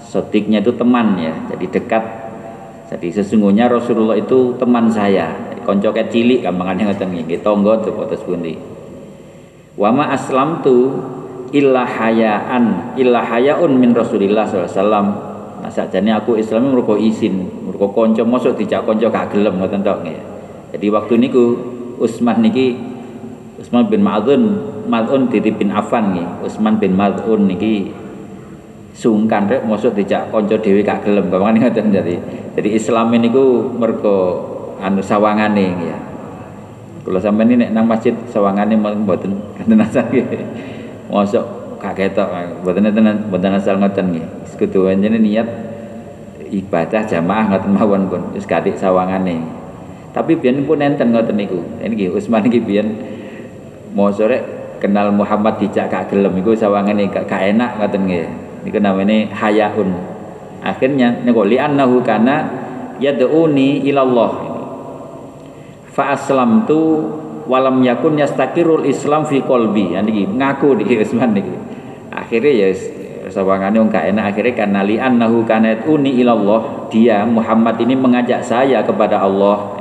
sodiknya 0.06 0.62
itu 0.62 0.72
teman 0.78 1.18
ya, 1.18 1.34
jadi 1.50 1.66
dekat. 1.66 2.04
Jadi 2.94 3.22
sesungguhnya 3.22 3.70
Rasulullah 3.70 4.18
itu 4.18 4.54
teman 4.62 4.90
saya. 4.94 5.34
Konco 5.66 5.94
cilik 5.94 6.42
gampangannya 6.42 6.90
ngoten 6.90 7.14
nggih, 7.14 7.42
tonggo 7.46 7.78
terus 7.82 8.22
pundi. 8.26 8.58
Wama 9.78 10.10
aslam 10.10 10.66
tu 10.66 10.98
illa 11.54 11.86
hayaan 11.86 12.96
illa 12.98 13.26
hayaun 13.26 13.78
min 13.78 13.94
Rasulillah 13.94 14.46
SAW 14.46 15.30
nah 15.60 15.68
sakjane 15.68 16.14
aku 16.16 16.40
Islam 16.40 16.72
mergo 16.72 16.96
izin 16.96 17.68
mergo 17.68 17.92
kanca 17.92 18.24
mosok 18.24 18.56
dijak 18.56 18.88
kanca 18.88 19.12
gak 19.12 19.36
gelem 19.36 19.60
ngoten 19.60 19.84
tok 19.84 20.08
ya 20.08 20.22
jadi 20.72 20.88
waktu 20.94 21.20
niku 21.20 21.44
Utsman 22.00 22.40
niki 22.40 22.80
Utsman 23.60 23.92
bin 23.92 24.02
Ma'dun 24.02 24.44
Ma'dun 24.88 25.28
titip 25.28 25.60
bin 25.60 25.70
Affan 25.76 26.16
nggih 26.16 26.48
Utsman 26.48 26.80
bin 26.80 26.96
Ma'dun 26.96 27.46
niki 27.52 27.92
sungkan 28.96 29.48
rek 29.48 29.64
mosok 29.64 29.96
dijak 29.96 30.32
kanca 30.32 30.60
dhewe 30.60 30.84
gak 30.84 31.04
gelem 31.08 31.32
gampang 31.32 31.56
ngoten 31.56 31.92
jadi 31.92 32.16
jadi 32.56 32.70
Islam 32.76 33.16
niku 33.16 33.72
mergo 33.76 34.18
anu 34.80 35.00
sawangane 35.00 35.68
ya 35.80 35.98
kalau 37.10 37.20
sampai 37.20 37.48
ini 37.48 37.72
nang 37.72 37.88
masjid 37.88 38.12
sawangane 38.30 38.76
mboten 38.76 39.40
kanten 39.58 39.82
asal 39.82 40.06
Mosok 41.10 41.42
gak 41.82 41.98
ketok 41.98 42.30
mboten 42.62 42.86
enten 42.86 43.34
mboten 43.34 43.50
asal 43.58 43.82
ngoten 43.82 44.14
nggih. 44.14 44.26
Sekutu 44.46 44.86
jenenge 44.86 45.18
niat 45.18 45.48
ibadah 46.54 47.02
jamaah 47.10 47.50
ngoten 47.50 47.72
mawon 47.74 48.06
pun 48.14 48.22
wis 48.38 48.46
katik 48.46 48.78
sawangane. 48.78 49.42
Tapi 50.14 50.38
biyen 50.38 50.70
pun 50.70 50.78
enten 50.78 51.10
ngoten 51.10 51.34
niku. 51.34 51.58
Ini 51.82 51.94
nggih 51.98 52.10
Utsman 52.14 52.46
iki 52.46 52.62
biyen 52.62 52.94
mosok 53.94 54.28
rek 54.30 54.44
kenal 54.80 55.12
Muhammad 55.12 55.60
dijak 55.60 55.92
gak 55.92 56.10
gelem 56.10 56.34
iku 56.40 56.56
sawangane 56.56 57.12
gak, 57.12 57.28
gak 57.28 57.42
enak 57.54 57.78
ngoten 57.78 58.02
nggih. 58.08 58.28
Niku 58.66 58.80
namanya 58.80 59.28
hayaun. 59.36 59.90
Akhirnya 60.60 61.24
niku 61.24 61.48
li 61.48 61.60
annahu 61.60 62.04
kana 62.04 62.48
yad'uni 63.00 63.88
ilallah. 63.88 64.32
Fa 65.92 66.16
aslamtu 66.16 67.08
walam 67.48 67.84
yakun 67.84 68.20
yastakirul 68.20 68.88
Islam 68.88 69.28
fi 69.28 69.44
qalbi. 69.44 69.96
Ya 69.96 70.04
niki 70.04 70.28
ngaku 70.28 70.74
niki 70.80 71.00
Utsman 71.00 71.36
niki. 71.36 71.56
Akhirnya 72.10 72.52
ya 72.52 72.70
sawangane 73.30 73.78
wong 73.78 73.94
gak 73.94 74.10
enak 74.10 74.34
akhirnya 74.34 74.54
karena 74.58 74.82
li 74.82 74.98
annahu 74.98 75.46
kanat 75.46 75.86
uni 75.86 76.18
ilallah 76.18 76.90
dia 76.90 77.24
Muhammad 77.24 77.78
ini 77.78 77.94
mengajak 77.94 78.42
saya 78.42 78.82
kepada 78.82 79.22
Allah 79.22 79.79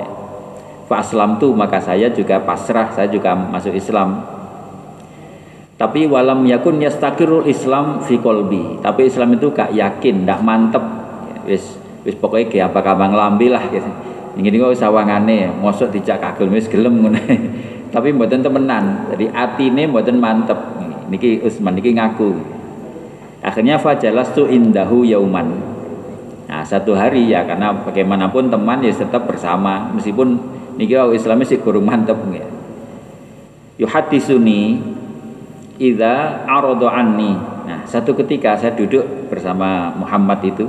fa 0.89 1.05
aslam 1.05 1.37
tu 1.37 1.53
maka 1.53 1.79
saya 1.79 2.09
juga 2.09 2.41
pasrah 2.41 2.91
saya 2.97 3.13
juga 3.13 3.37
masuk 3.37 3.77
Islam 3.77 4.25
tapi 5.79 6.11
walam 6.11 6.43
yakun 6.49 6.81
yastakirul 6.83 7.47
Islam 7.47 8.03
fi 8.03 8.17
qalbi 8.19 8.81
tapi 8.81 9.07
Islam 9.07 9.37
itu 9.37 9.53
gak 9.53 9.71
yakin 9.77 10.25
gak 10.25 10.41
mantep 10.43 10.83
wis 11.45 11.77
wis 12.03 12.17
pokoknya 12.17 12.49
kayak 12.49 12.67
apa 12.73 12.81
kabang 12.81 13.13
lambi 13.13 13.53
lah 13.53 13.63
gitu 13.69 14.09
ini 14.39 14.55
kok 14.55 14.71
sawangane 14.79 15.51
mosok 15.51 15.91
dijak 15.91 16.23
kagel 16.23 16.47
wis 16.55 16.71
gelem 16.71 17.03
ngono. 17.03 17.19
Tapi 17.95 18.15
mboten 18.15 18.39
temenan. 18.39 19.11
Jadi 19.11 19.35
atine 19.35 19.91
mboten 19.91 20.23
mantep. 20.23 20.55
Niki 21.11 21.43
Usman 21.43 21.75
niki 21.75 21.91
ngaku. 21.91 22.39
Akhirnya 23.43 23.83
fajalastu 23.83 24.47
indahu 24.47 25.03
yauman. 25.03 25.59
Nah, 26.47 26.63
satu 26.63 26.95
hari 26.95 27.29
ya 27.29 27.45
karena 27.45 27.75
bagaimanapun 27.83 28.49
teman 28.49 28.81
ya 28.81 28.95
tetap 28.95 29.27
bersama 29.27 29.91
meskipun 29.93 30.39
niki 30.79 30.95
wau 30.95 31.11
Islamnya 31.11 31.47
sih 31.51 31.59
kurang 31.59 31.85
mantep 31.85 32.17
ya. 32.31 32.47
Yuhatisuni 33.83 34.79
idza 35.83 36.47
arada 36.47 36.89
anni. 36.95 37.35
Nah, 37.69 37.85
satu 37.85 38.15
ketika 38.17 38.57
saya 38.57 38.73
duduk 38.73 39.29
bersama 39.29 39.93
Muhammad 39.99 40.41
itu 40.47 40.65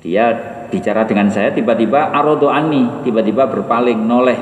dia 0.00 0.32
bicara 0.72 1.04
dengan 1.04 1.28
saya 1.28 1.52
tiba-tiba 1.52 2.14
arodo 2.14 2.48
ani 2.48 3.04
tiba-tiba 3.04 3.44
berpaling 3.44 4.00
noleh 4.00 4.38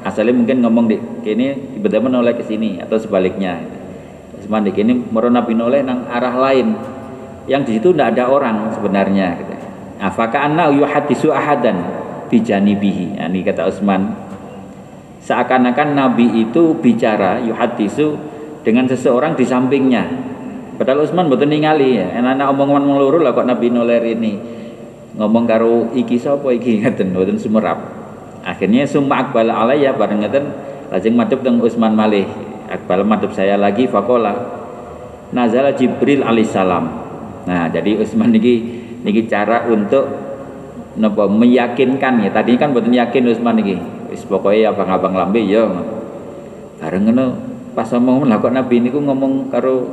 asalnya 0.00 0.32
mungkin 0.32 0.64
ngomong 0.64 0.86
di 0.88 0.96
kini 1.20 1.76
tiba-tiba 1.76 2.08
noleh 2.08 2.32
ke 2.32 2.40
sini 2.46 2.80
atau 2.80 2.96
sebaliknya 2.96 3.60
Cuman 4.44 4.60
di 4.60 4.76
kini 4.76 4.92
meronapi 5.08 5.56
noleh 5.56 5.80
nang 5.80 6.04
arah 6.04 6.36
lain 6.36 6.76
yang 7.48 7.64
di 7.64 7.80
situ 7.80 7.96
tidak 7.96 8.12
ada 8.12 8.28
orang 8.28 8.68
sebenarnya 8.76 9.40
gitu. 9.40 9.52
Afaka 10.04 10.44
anna 10.44 10.68
yuhadisu 10.68 11.32
ahadan 11.32 11.80
bijanibihi 12.34 13.14
ini 13.14 13.40
kata 13.46 13.70
Utsman 13.70 14.24
seakan-akan 15.24 15.94
Nabi 15.94 16.44
itu 16.44 16.74
bicara 16.82 17.38
yuhadisu 17.40 18.18
dengan 18.60 18.84
seseorang 18.84 19.32
di 19.38 19.44
sampingnya. 19.48 20.04
Padahal 20.76 21.08
Utsman 21.08 21.30
betul 21.30 21.54
ningali 21.54 21.96
ya. 21.96 22.12
Enak-enak 22.18 22.46
omongan 22.50 22.82
meluru 22.84 23.22
lah 23.24 23.32
kok 23.32 23.48
Nabi 23.48 23.70
noler 23.72 24.04
ini. 24.04 24.36
Ngomong 25.14 25.44
karo 25.46 25.94
iki 25.94 26.20
sapa 26.20 26.50
iki 26.52 26.76
ngeten 26.82 27.16
mboten 27.16 27.38
sumerap. 27.40 27.78
Akhirnya 28.44 28.84
summa 28.84 29.24
akbal 29.24 29.48
alaiya 29.48 29.96
bareng 29.96 30.20
ngeten 30.20 30.44
lajeng 30.92 31.14
madhep 31.16 31.40
teng 31.40 31.62
Utsman 31.62 31.96
malih. 31.96 32.26
Akbal 32.68 33.06
madhep 33.06 33.32
saya 33.32 33.56
lagi 33.56 33.88
fakola. 33.88 34.34
Nazala 35.32 35.72
Jibril 35.72 36.20
alaihissalam. 36.20 36.84
Nah 37.48 37.70
jadi 37.72 37.96
Utsman 37.96 38.34
niki 38.34 38.82
niki 39.06 39.24
cara 39.30 39.64
untuk 39.70 40.23
napa 40.98 41.26
meyakinkan 41.26 42.22
ya. 42.24 42.30
Tadi 42.30 42.58
kan 42.58 42.70
mboten 42.70 42.94
yakin 42.94 43.30
Utsman 43.30 43.58
niki 43.58 43.76
wis 44.10 44.22
pokoke 44.26 44.62
abang-abang 44.62 45.14
lambe 45.14 45.42
ya. 45.42 45.66
Bareng 46.78 47.10
ngono 47.10 47.26
pas 47.74 47.90
ngomong 47.90 48.30
lah 48.30 48.38
kok 48.38 48.54
Nabi 48.54 48.78
ini 48.78 48.88
ngomong 48.94 49.50
karo 49.50 49.90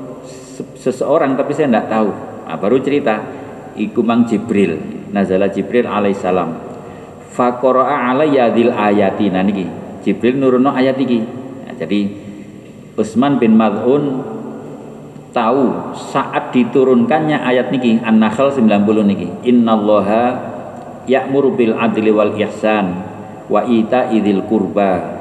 seseorang 0.77 1.33
tapi 1.33 1.51
saya 1.57 1.69
tidak 1.69 1.87
tahu. 1.89 2.09
Nah, 2.45 2.57
baru 2.59 2.77
cerita. 2.83 3.15
Iku 3.71 4.03
mang 4.03 4.27
Jibril 4.27 4.75
nazala 5.15 5.47
Jibril 5.47 5.87
alaihissalam 5.87 6.51
faqara'a 7.31 8.11
alayya 8.11 8.51
dzil 8.51 8.67
ayati 8.67 9.31
nah 9.31 9.39
niki. 9.47 9.63
Jibril 10.03 10.35
nuruno 10.35 10.75
ayat 10.75 10.99
iki. 10.99 11.23
Nah, 11.63 11.73
jadi 11.79 12.11
Utsman 12.99 13.39
bin 13.39 13.55
Mad'un 13.55 14.27
tahu 15.31 15.95
saat 15.95 16.51
diturunkannya 16.51 17.39
ayat 17.39 17.71
niki 17.71 18.03
An-Nahl 18.03 18.51
90 18.51 18.67
niki. 19.07 19.27
Innallaha 19.47 20.50
ya'muru 21.11 21.59
bil 21.59 21.75
adli 21.75 22.07
wal 22.07 22.31
ihsan 22.39 23.03
wa 23.51 23.67
ita 23.67 24.07
idil 24.15 24.47
kurba 24.47 25.19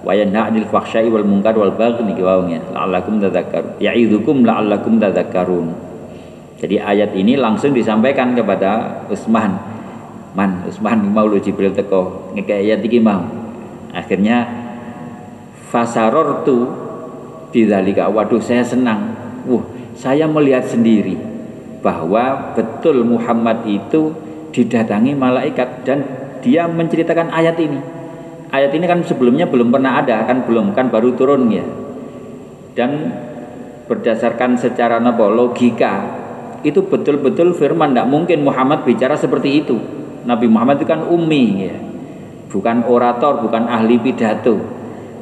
wa 0.00 0.12
yanha 0.16 0.48
'anil 0.48 0.64
fahsya'i 0.64 1.12
wal 1.12 1.28
munkar 1.28 1.52
wal 1.52 1.76
baghi 1.76 2.00
niki 2.08 2.24
wawnya 2.24 2.64
la'allakum 2.72 3.20
tadhakkarun. 3.20 3.76
Ya'idzukum 3.76 4.48
la'allakum 4.48 4.96
tadhakkarun. 4.96 5.66
Jadi 6.56 6.80
ayat 6.80 7.12
ini 7.12 7.36
langsung 7.36 7.76
disampaikan 7.76 8.32
kepada 8.32 9.04
Utsman 9.12 9.60
man 10.32 10.64
Utsman 10.64 11.04
mau 11.12 11.28
lu 11.28 11.36
Jibril 11.36 11.76
teko 11.76 12.32
ngeke 12.32 12.64
ayat 12.64 12.80
iki 12.80 12.96
mau. 12.96 13.28
Akhirnya 13.92 14.48
fasarortu 15.68 16.64
didzalika 17.52 18.08
waduh 18.08 18.40
saya 18.40 18.64
senang. 18.64 19.12
Wah 19.44 19.64
saya 19.96 20.24
melihat 20.24 20.64
sendiri 20.64 21.16
bahwa 21.80 22.52
betul 22.56 23.04
Muhammad 23.04 23.64
itu 23.68 24.12
didatangi 24.56 25.12
malaikat 25.12 25.84
dan 25.84 26.00
dia 26.40 26.64
menceritakan 26.64 27.28
ayat 27.28 27.60
ini. 27.60 27.76
Ayat 28.48 28.72
ini 28.72 28.88
kan 28.88 29.04
sebelumnya 29.04 29.44
belum 29.44 29.68
pernah 29.68 30.00
ada, 30.00 30.24
kan 30.24 30.48
belum 30.48 30.72
kan 30.72 30.88
baru 30.88 31.12
turun 31.12 31.52
ya. 31.52 31.66
Dan 32.72 33.12
berdasarkan 33.84 34.56
secara 34.56 34.96
nopo 34.96 35.28
logika 35.28 36.24
itu 36.64 36.80
betul-betul 36.88 37.52
firman 37.52 37.92
tidak 37.92 38.08
mungkin 38.08 38.48
Muhammad 38.48 38.88
bicara 38.88 39.12
seperti 39.12 39.60
itu. 39.60 39.76
Nabi 40.24 40.48
Muhammad 40.48 40.80
itu 40.80 40.88
kan 40.88 41.04
ummi 41.04 41.44
ya. 41.68 41.76
Bukan 42.48 42.88
orator, 42.88 43.44
bukan 43.44 43.68
ahli 43.68 44.00
pidato. 44.00 44.56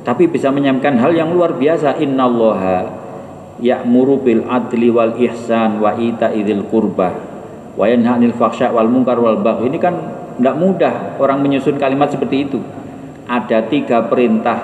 Tapi 0.06 0.30
bisa 0.30 0.54
menyampaikan 0.54 1.00
hal 1.02 1.10
yang 1.10 1.34
luar 1.34 1.58
biasa. 1.58 1.98
Innallaha 1.98 2.86
ya'muru 3.58 4.22
bil 4.22 4.42
adli 4.46 4.88
wal 4.94 5.18
ihsan 5.18 5.82
wa 5.82 5.96
ita 5.98 6.30
idil 6.30 6.68
qurbah 6.70 7.33
wa 7.74 7.86
'anil 7.90 8.34
wal 8.34 8.90
munkar 8.90 9.18
wal 9.18 9.38
bagh. 9.42 9.66
Ini 9.66 9.78
kan 9.78 9.94
tidak 10.38 10.56
mudah 10.58 10.94
orang 11.18 11.42
menyusun 11.42 11.78
kalimat 11.78 12.10
seperti 12.10 12.36
itu. 12.50 12.58
Ada 13.24 13.66
tiga 13.70 14.04
perintah, 14.04 14.58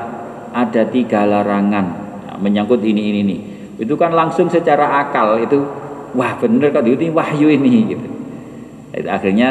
ada 0.52 0.82
tiga 0.84 1.24
larangan 1.24 1.86
nah, 2.26 2.36
menyangkut 2.36 2.82
ini 2.82 3.02
ini 3.14 3.18
ini. 3.24 3.36
Itu 3.80 3.96
kan 3.96 4.12
langsung 4.12 4.52
secara 4.52 5.00
akal 5.00 5.40
itu 5.40 5.64
wah 6.12 6.36
benar 6.36 6.74
kan 6.74 6.84
ini 6.84 7.08
wahyu 7.08 7.48
ini 7.48 7.72
gitu. 7.96 8.08
Itu 8.92 9.08
akhirnya 9.08 9.48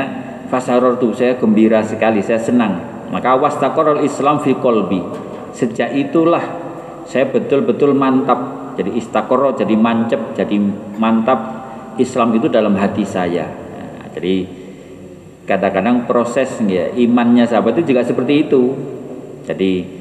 fasaror 0.51 0.99
tuh 1.01 1.15
saya 1.15 1.39
gembira 1.39 1.81
sekali, 1.81 2.21
saya 2.21 2.37
senang. 2.37 2.77
Maka 3.09 3.33
wastaqarrul 3.39 4.05
Islam 4.05 4.43
fi 4.43 4.53
kolbi. 4.53 5.01
Sejak 5.57 5.97
itulah 5.97 6.43
saya 7.09 7.25
betul-betul 7.25 7.97
mantap. 7.97 8.59
Jadi 8.79 8.95
istakoro, 8.95 9.51
jadi 9.59 9.75
mancep, 9.75 10.39
jadi 10.39 10.55
mantap 10.95 11.58
Islam 11.99 12.33
itu 12.33 12.47
dalam 12.47 12.73
hati 12.79 13.03
saya. 13.03 13.45
Nah, 13.51 14.09
jadi 14.15 14.47
kadang-kadang 15.45 16.05
proses 16.05 16.49
ya 16.65 16.93
imannya 16.93 17.45
sahabat 17.45 17.77
itu 17.79 17.93
juga 17.93 18.01
seperti 18.07 18.49
itu. 18.49 18.63
Jadi 19.45 19.99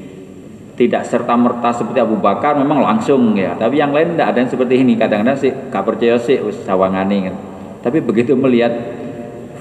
tidak 0.78 1.02
serta 1.10 1.34
merta 1.34 1.74
seperti 1.74 1.98
Abu 1.98 2.22
Bakar 2.22 2.54
memang 2.54 2.78
langsung 2.78 3.34
ya. 3.34 3.58
Tapi 3.58 3.82
yang 3.82 3.90
lain 3.90 4.14
tidak 4.14 4.26
ada 4.30 4.38
yang 4.46 4.50
seperti 4.50 4.74
ini. 4.86 4.94
Kadang-kadang 4.94 5.38
sih 5.40 5.50
gak 5.50 5.82
percaya 5.82 6.14
sih 6.22 6.38
sawangane 6.62 7.16
kan. 7.26 7.34
Tapi 7.82 7.98
begitu 7.98 8.38
melihat 8.38 8.70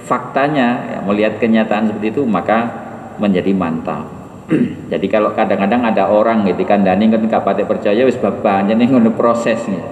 faktanya 0.05 0.67
ya, 0.87 0.99
melihat 1.03 1.41
kenyataan 1.41 1.89
seperti 1.89 2.13
itu 2.13 2.21
maka 2.23 2.69
menjadi 3.17 3.51
mantap. 3.51 4.05
Jadi 4.93 5.07
kalau 5.11 5.33
kadang-kadang 5.35 5.83
ada 5.83 6.07
orang 6.07 6.47
gitu 6.47 6.63
kan 6.63 6.85
dani 6.85 7.11
kan 7.11 7.27
percaya 7.67 8.07
wis 8.07 8.15
bapak 8.15 8.71
jadi 8.71 8.79
ngono 8.87 9.11
prosesnya. 9.11 9.83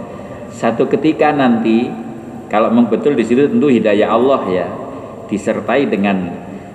Satu 0.55 0.87
ketika 0.87 1.35
nanti 1.35 1.91
kalau 2.49 2.69
memang 2.69 2.93
betul 2.93 3.17
di 3.17 3.25
situ 3.25 3.49
tentu 3.49 3.67
hidayah 3.69 4.13
Allah 4.13 4.41
ya. 4.49 4.67
Disertai 5.25 5.89
dengan 5.89 6.29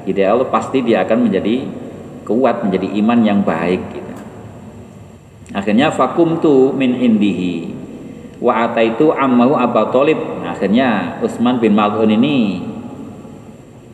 hidayah 0.07 0.35
Allah 0.35 0.49
pasti 0.51 0.83
dia 0.83 1.07
akan 1.07 1.31
menjadi 1.31 1.63
kuat 2.27 2.67
menjadi 2.67 2.89
iman 3.03 3.19
yang 3.27 3.41
baik 3.43 3.83
gitu. 3.91 4.15
akhirnya 5.51 5.91
vakum 5.95 6.39
tu 6.43 6.75
min 6.75 6.99
indihi. 6.99 7.71
Wa 8.43 8.71
ataitu 8.71 9.15
ammahu 9.15 9.55
Abu 9.55 9.83
Talib. 9.95 10.19
Akhirnya 10.43 11.21
Utsman 11.23 11.63
bin 11.63 11.77
Mal'un 11.79 12.11
ini 12.11 12.67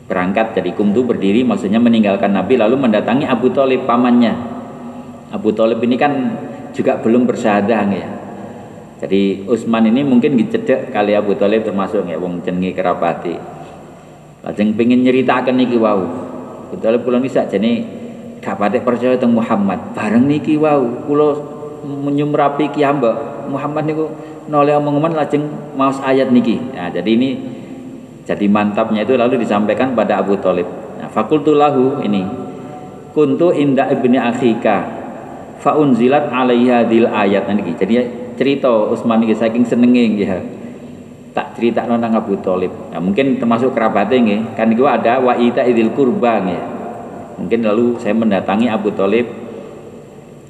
berangkat 0.07 0.55
dari 0.55 0.71
kumtu 0.71 1.03
berdiri 1.03 1.43
maksudnya 1.43 1.83
meninggalkan 1.83 2.31
Nabi 2.31 2.55
lalu 2.55 2.79
mendatangi 2.79 3.27
Abu 3.27 3.53
Talib 3.53 3.85
pamannya. 3.85 4.33
Abu 5.29 5.51
Talib 5.53 5.83
ini 5.83 5.99
kan 5.99 6.13
juga 6.71 6.97
belum 7.03 7.27
bersahadah 7.27 7.83
ya 7.91 8.16
jadi 8.97 9.45
Utsman 9.45 9.85
ini 9.85 10.01
mungkin 10.01 10.33
dicedek 10.33 10.89
kali 10.89 11.13
Abu 11.13 11.37
Talib 11.37 11.61
termasuk 11.61 12.05
ya 12.09 12.17
wong 12.17 12.41
jenenge 12.41 12.73
kerabati 12.73 13.57
Lajeng 14.47 14.79
pengen 14.79 15.03
nyeritakan 15.03 15.59
niki 15.59 15.75
wau. 15.75 16.07
Betul 16.71 17.03
kula 17.03 17.19
niki 17.19 17.35
sakjane 17.35 17.83
gak 18.39 18.55
patek 18.55 18.87
percaya 18.87 19.19
tentang 19.19 19.35
Muhammad. 19.35 19.91
Bareng 19.91 20.23
niki 20.23 20.55
wau 20.55 20.87
kula 21.03 21.35
menyumrapi 21.83 22.71
ki 22.71 22.79
hamba 22.79 23.43
Muhammad 23.51 23.91
niku 23.91 24.07
noleh 24.47 24.79
omongan 24.79 25.19
lajeng 25.19 25.43
maos 25.75 25.99
ayat 25.99 26.31
niki. 26.31 26.55
Nah, 26.71 26.87
jadi 26.87 27.11
ini 27.11 27.29
jadi 28.23 28.47
mantapnya 28.47 29.03
itu 29.03 29.19
lalu 29.19 29.43
disampaikan 29.43 29.91
pada 29.91 30.23
Abu 30.23 30.39
Talib. 30.39 30.67
Nah, 30.95 31.11
fakultu 31.11 31.51
lahu 31.51 31.99
ini 32.07 32.23
kuntu 33.11 33.51
inda 33.51 33.91
ibni 33.91 34.15
akhika 34.15 34.87
faunzilat 35.59 36.31
alaiha 36.31 36.87
dil 36.87 37.03
ayat 37.03 37.51
niki. 37.51 37.75
Jadi 37.75 37.93
cerita 38.37 38.69
Utsman 38.69 39.19
niki 39.19 39.35
saking 39.35 39.65
senenge 39.65 40.05
ya. 40.15 40.39
Tak 41.33 41.57
cerita 41.57 41.85
nonang 41.85 42.17
Abu 42.17 42.37
Talib. 42.41 42.71
Ya, 42.89 42.97
mungkin 42.97 43.37
termasuk 43.37 43.73
kerabatnya 43.73 44.17
nih 44.21 44.39
kan 44.57 44.69
itu 44.69 44.85
ada 44.85 45.21
wa 45.21 45.37
ita 45.37 45.61
idil 45.61 45.93
kurban 45.93 46.49
ya 46.49 46.77
mungkin 47.37 47.61
lalu 47.63 48.01
saya 48.01 48.17
mendatangi 48.17 48.67
Abu 48.67 48.91
Talib. 48.91 49.29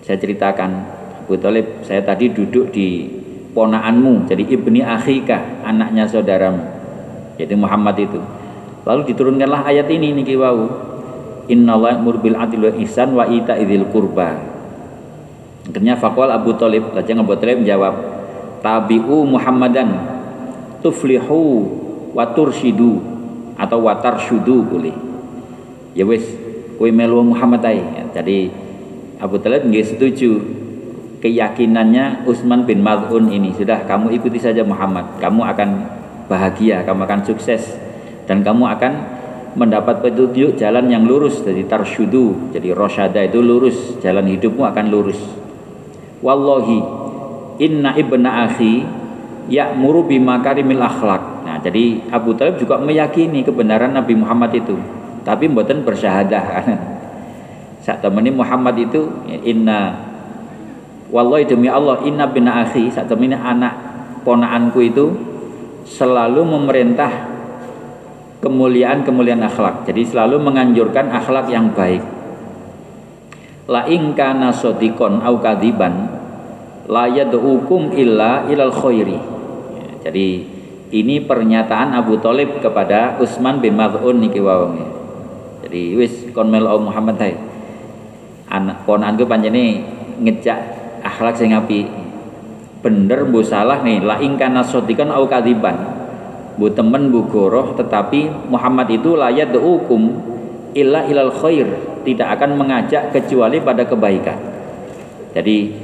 Saya 0.07 0.15
ceritakan 0.23 0.87
Abu 1.27 1.35
Talib 1.35 1.83
saya 1.83 1.99
tadi 1.99 2.31
duduk 2.31 2.71
di 2.71 3.03
ponaanmu 3.51 4.31
jadi 4.31 4.43
ibni 4.47 4.79
akhika 4.79 5.67
anaknya 5.67 6.07
saudaramu. 6.07 6.63
Yaitu 7.35 7.59
Muhammad 7.59 7.99
itu. 7.99 8.17
Lalu 8.87 9.13
diturunkanlah 9.13 9.67
ayat 9.67 9.91
ini 9.91 10.15
niki 10.15 10.39
wau. 10.39 10.87
Innallaha 11.47 11.99
murbil 11.99 12.35
adil 12.35 12.71
wa 12.71 12.73
ihsan 12.83 13.15
wa 13.15 13.23
ita 13.23 13.55
idil 13.55 13.87
kurba 13.87 14.35
akhirnya 15.67 15.99
fakwal 15.99 16.31
Abu 16.31 16.55
Talib 16.55 16.95
lajeng 16.95 17.19
Abu 17.19 17.35
Talib 17.35 17.61
menjawab 17.63 17.95
tabi'u 18.63 19.27
Muhammadan 19.27 19.89
tuflihu 20.81 21.67
wa 22.15 22.23
tursyidu 22.31 23.03
atau 23.57 23.83
watar 23.83 24.21
syudu 24.21 24.63
boleh. 24.63 24.95
Ya 25.97 26.05
wis 26.05 26.23
kowe 26.77 26.89
melu 26.89 27.25
Muhammad 27.25 27.65
ae. 27.65 27.83
Jadi 28.13 28.49
Abu 29.17 29.41
Talib 29.41 29.65
nggih 29.67 29.85
setuju 29.85 30.31
keyakinannya 31.21 32.29
Utsman 32.29 32.63
bin 32.63 32.85
Maz'un 32.85 33.33
ini 33.33 33.51
sudah 33.57 33.83
kamu 33.85 34.13
ikuti 34.17 34.37
saja 34.37 34.61
Muhammad. 34.61 35.17
Kamu 35.17 35.41
akan 35.41 35.69
bahagia 36.27 36.83
kamu 36.83 37.07
akan 37.07 37.21
sukses 37.25 37.63
dan 38.27 38.43
kamu 38.43 38.67
akan 38.77 38.93
mendapat 39.57 40.05
petunjuk 40.05 40.53
jalan 40.59 40.85
yang 40.91 41.03
lurus. 41.07 41.41
Jadi 41.41 41.65
tarsyudu 41.65 42.53
jadi 42.53 42.77
rosyada 42.77 43.25
itu 43.25 43.41
lurus 43.41 43.97
jalan 44.01 44.29
hidupmu 44.29 44.63
akan 44.67 44.85
lurus 44.93 45.46
wallahi 46.21 46.79
inna 47.61 47.93
ibna 47.97 48.49
akhi 48.49 48.85
ya'muru 49.47 50.05
bima 50.05 50.39
karimil 50.43 50.83
akhlak. 50.83 51.47
Nah, 51.47 51.57
jadi 51.63 52.03
Abu 52.11 52.35
Talib 52.35 52.59
juga 52.59 52.77
meyakini 52.77 53.41
kebenaran 53.41 53.95
Nabi 53.95 54.13
Muhammad 54.13 54.51
itu, 54.53 54.75
tapi 55.23 55.47
mboten 55.47 55.87
bersyahadah. 55.87 56.45
Saat 57.87 58.03
temani 58.03 58.35
Muhammad 58.35 58.75
itu 58.75 59.07
ya, 59.23 59.39
inna 59.47 59.95
wallahi 61.07 61.47
demi 61.47 61.71
Allah 61.71 62.03
inna 62.03 62.27
bina 62.27 62.67
akhi 62.67 62.91
saat 62.91 63.07
temani 63.07 63.31
anak 63.31 63.71
ponaanku 64.27 64.83
itu 64.83 65.15
selalu 65.87 66.43
memerintah 66.43 67.07
kemuliaan-kemuliaan 68.43 69.39
akhlak. 69.39 69.87
Jadi 69.87 70.03
selalu 70.03 70.35
menganjurkan 70.43 71.07
akhlak 71.15 71.47
yang 71.47 71.71
baik. 71.71 72.03
La 73.67 73.83
in 73.91 74.15
kana 74.15 74.55
au 74.55 75.35
kadiban 75.43 75.93
la 76.87 77.03
yad'ukum 77.11 77.91
illa 77.91 78.47
ilal 78.47 78.71
khairi. 78.71 79.19
Jadi 80.07 80.27
ini 80.95 81.19
pernyataan 81.19 81.91
Abu 81.91 82.15
Talib 82.23 82.63
kepada 82.63 83.19
Utsman 83.19 83.59
bin 83.59 83.75
Maz'un 83.75 84.23
niki 84.23 84.39
wawang 84.39 84.97
jadi 85.67 85.99
wis 85.99 86.31
kon 86.31 86.47
melo 86.47 86.79
Muhammad 86.79 87.19
hai. 87.19 87.35
Anak 88.47 88.87
ponanku 88.87 89.27
panjene 89.27 89.83
ngejak 90.23 90.55
akhlak 91.03 91.35
sing 91.35 91.51
apik. 91.51 91.91
Bener 92.79 93.27
bu 93.27 93.43
salah 93.43 93.83
nih 93.83 93.99
la 93.99 94.15
ingkana 94.23 94.63
sotikan 94.63 95.11
au 95.11 95.27
kadiban. 95.27 95.75
Bu 96.55 96.71
temen 96.71 97.11
bu 97.11 97.27
goroh 97.27 97.75
tetapi 97.75 98.47
Muhammad 98.47 98.87
itu 98.95 99.19
layak 99.19 99.51
hukum 99.59 100.23
illa 100.71 101.03
ilal 101.03 101.35
khair 101.35 101.67
tidak 102.07 102.39
akan 102.39 102.55
mengajak 102.55 103.11
kecuali 103.11 103.59
pada 103.59 103.83
kebaikan. 103.83 104.39
Jadi 105.35 105.75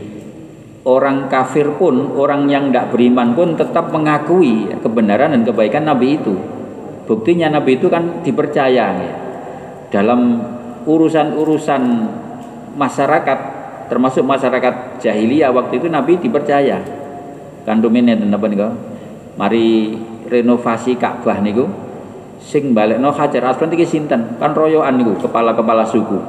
orang 0.88 1.28
kafir 1.28 1.76
pun 1.76 2.16
orang 2.16 2.48
yang 2.48 2.72
tidak 2.72 2.96
beriman 2.96 3.36
pun 3.36 3.60
tetap 3.60 3.92
mengakui 3.92 4.72
kebenaran 4.80 5.36
dan 5.36 5.44
kebaikan 5.44 5.84
Nabi 5.84 6.16
itu. 6.16 6.40
Buktinya 7.04 7.52
Nabi 7.52 7.76
itu 7.76 7.92
kan 7.92 8.24
dipercaya 8.24 8.88
ya. 8.96 9.14
dalam 9.92 10.40
urusan-urusan 10.88 11.84
masyarakat 12.80 13.40
termasuk 13.92 14.24
masyarakat 14.24 15.04
jahiliyah 15.04 15.52
waktu 15.52 15.84
itu 15.84 15.92
Nabi 15.92 16.24
dipercaya. 16.24 16.80
Kan 17.68 17.84
dominnya 17.84 18.16
apa 18.16 18.48
nih 18.48 18.72
mari 19.36 20.00
renovasi 20.32 20.96
Ka'bah 20.96 21.44
niku 21.44 21.83
sing 22.44 22.76
no 22.76 23.10
Hajar 23.16 23.44
Aswad 23.48 23.72
iki 23.72 23.88
sinten? 23.88 24.36
Kan 24.36 24.52
royoan 24.52 25.00
niku 25.00 25.16
kepala-kepala 25.24 25.88
suku. 25.88 26.20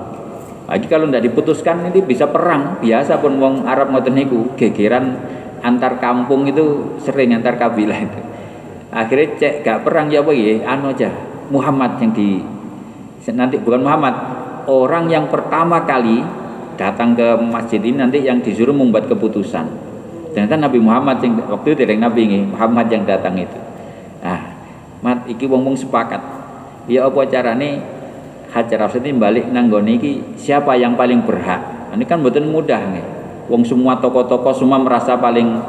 Lagi 0.65 0.87
kalau 0.89 1.11
tidak 1.11 1.29
diputuskan 1.29 1.91
ini 1.91 2.01
bisa 2.01 2.31
perang. 2.31 2.79
Biasa 2.81 3.21
pun 3.21 3.37
wong 3.37 3.67
Arab 3.67 3.91
ngoten 3.93 4.15
niku 4.15 4.55
gegeran 4.55 5.19
antar 5.61 5.99
kampung 5.99 6.47
itu 6.49 6.97
sering 7.03 7.35
antar 7.35 7.59
kabilah 7.59 7.99
itu. 7.99 8.21
Akhirnya 8.95 9.35
cek 9.37 9.55
gak 9.67 9.79
perang 9.83 10.07
ya 10.09 10.23
apa 10.23 10.31
ya? 10.31 10.63
Anu 10.71 10.95
aja 10.95 11.11
Muhammad 11.51 11.99
yang 11.99 12.15
di 12.15 12.41
nanti 13.35 13.59
bukan 13.59 13.83
Muhammad. 13.83 14.15
Orang 14.65 15.13
yang 15.13 15.29
pertama 15.29 15.85
kali 15.85 16.25
datang 16.81 17.13
ke 17.13 17.37
masjid 17.37 17.83
ini 17.85 18.01
nanti 18.01 18.25
yang 18.25 18.41
disuruh 18.41 18.73
membuat 18.73 19.11
keputusan. 19.11 19.67
Ternyata 20.33 20.57
Nabi 20.57 20.79
Muhammad 20.81 21.21
yang 21.21 21.43
waktu 21.45 21.75
itu 21.75 21.85
dari 21.85 22.01
Nabi 22.01 22.21
ini 22.25 22.39
Muhammad 22.49 22.89
yang 22.89 23.05
datang 23.05 23.37
itu. 23.37 23.59
Ah 24.25 24.54
mat 25.05 25.29
iki 25.29 25.45
wong 25.45 25.69
wong 25.69 25.77
sepakat. 25.77 26.25
Ya 26.89 27.05
apa 27.05 27.29
carane? 27.29 27.93
Hajar 28.55 28.87
Aswad 28.87 29.03
ini 29.03 29.19
balik 29.19 29.51
nanggone 29.51 29.99
iki 29.99 30.39
siapa 30.39 30.79
yang 30.79 30.97
paling 30.97 31.27
berhak? 31.27 31.91
Ini 31.93 32.05
kan 32.07 32.23
betul 32.23 32.47
mudah 32.49 32.79
nih 32.79 33.05
wong 33.51 33.67
semua 33.67 34.01
tokoh-tokoh 34.01 34.55
semua 34.57 34.81
merasa 34.81 35.19
paling 35.19 35.61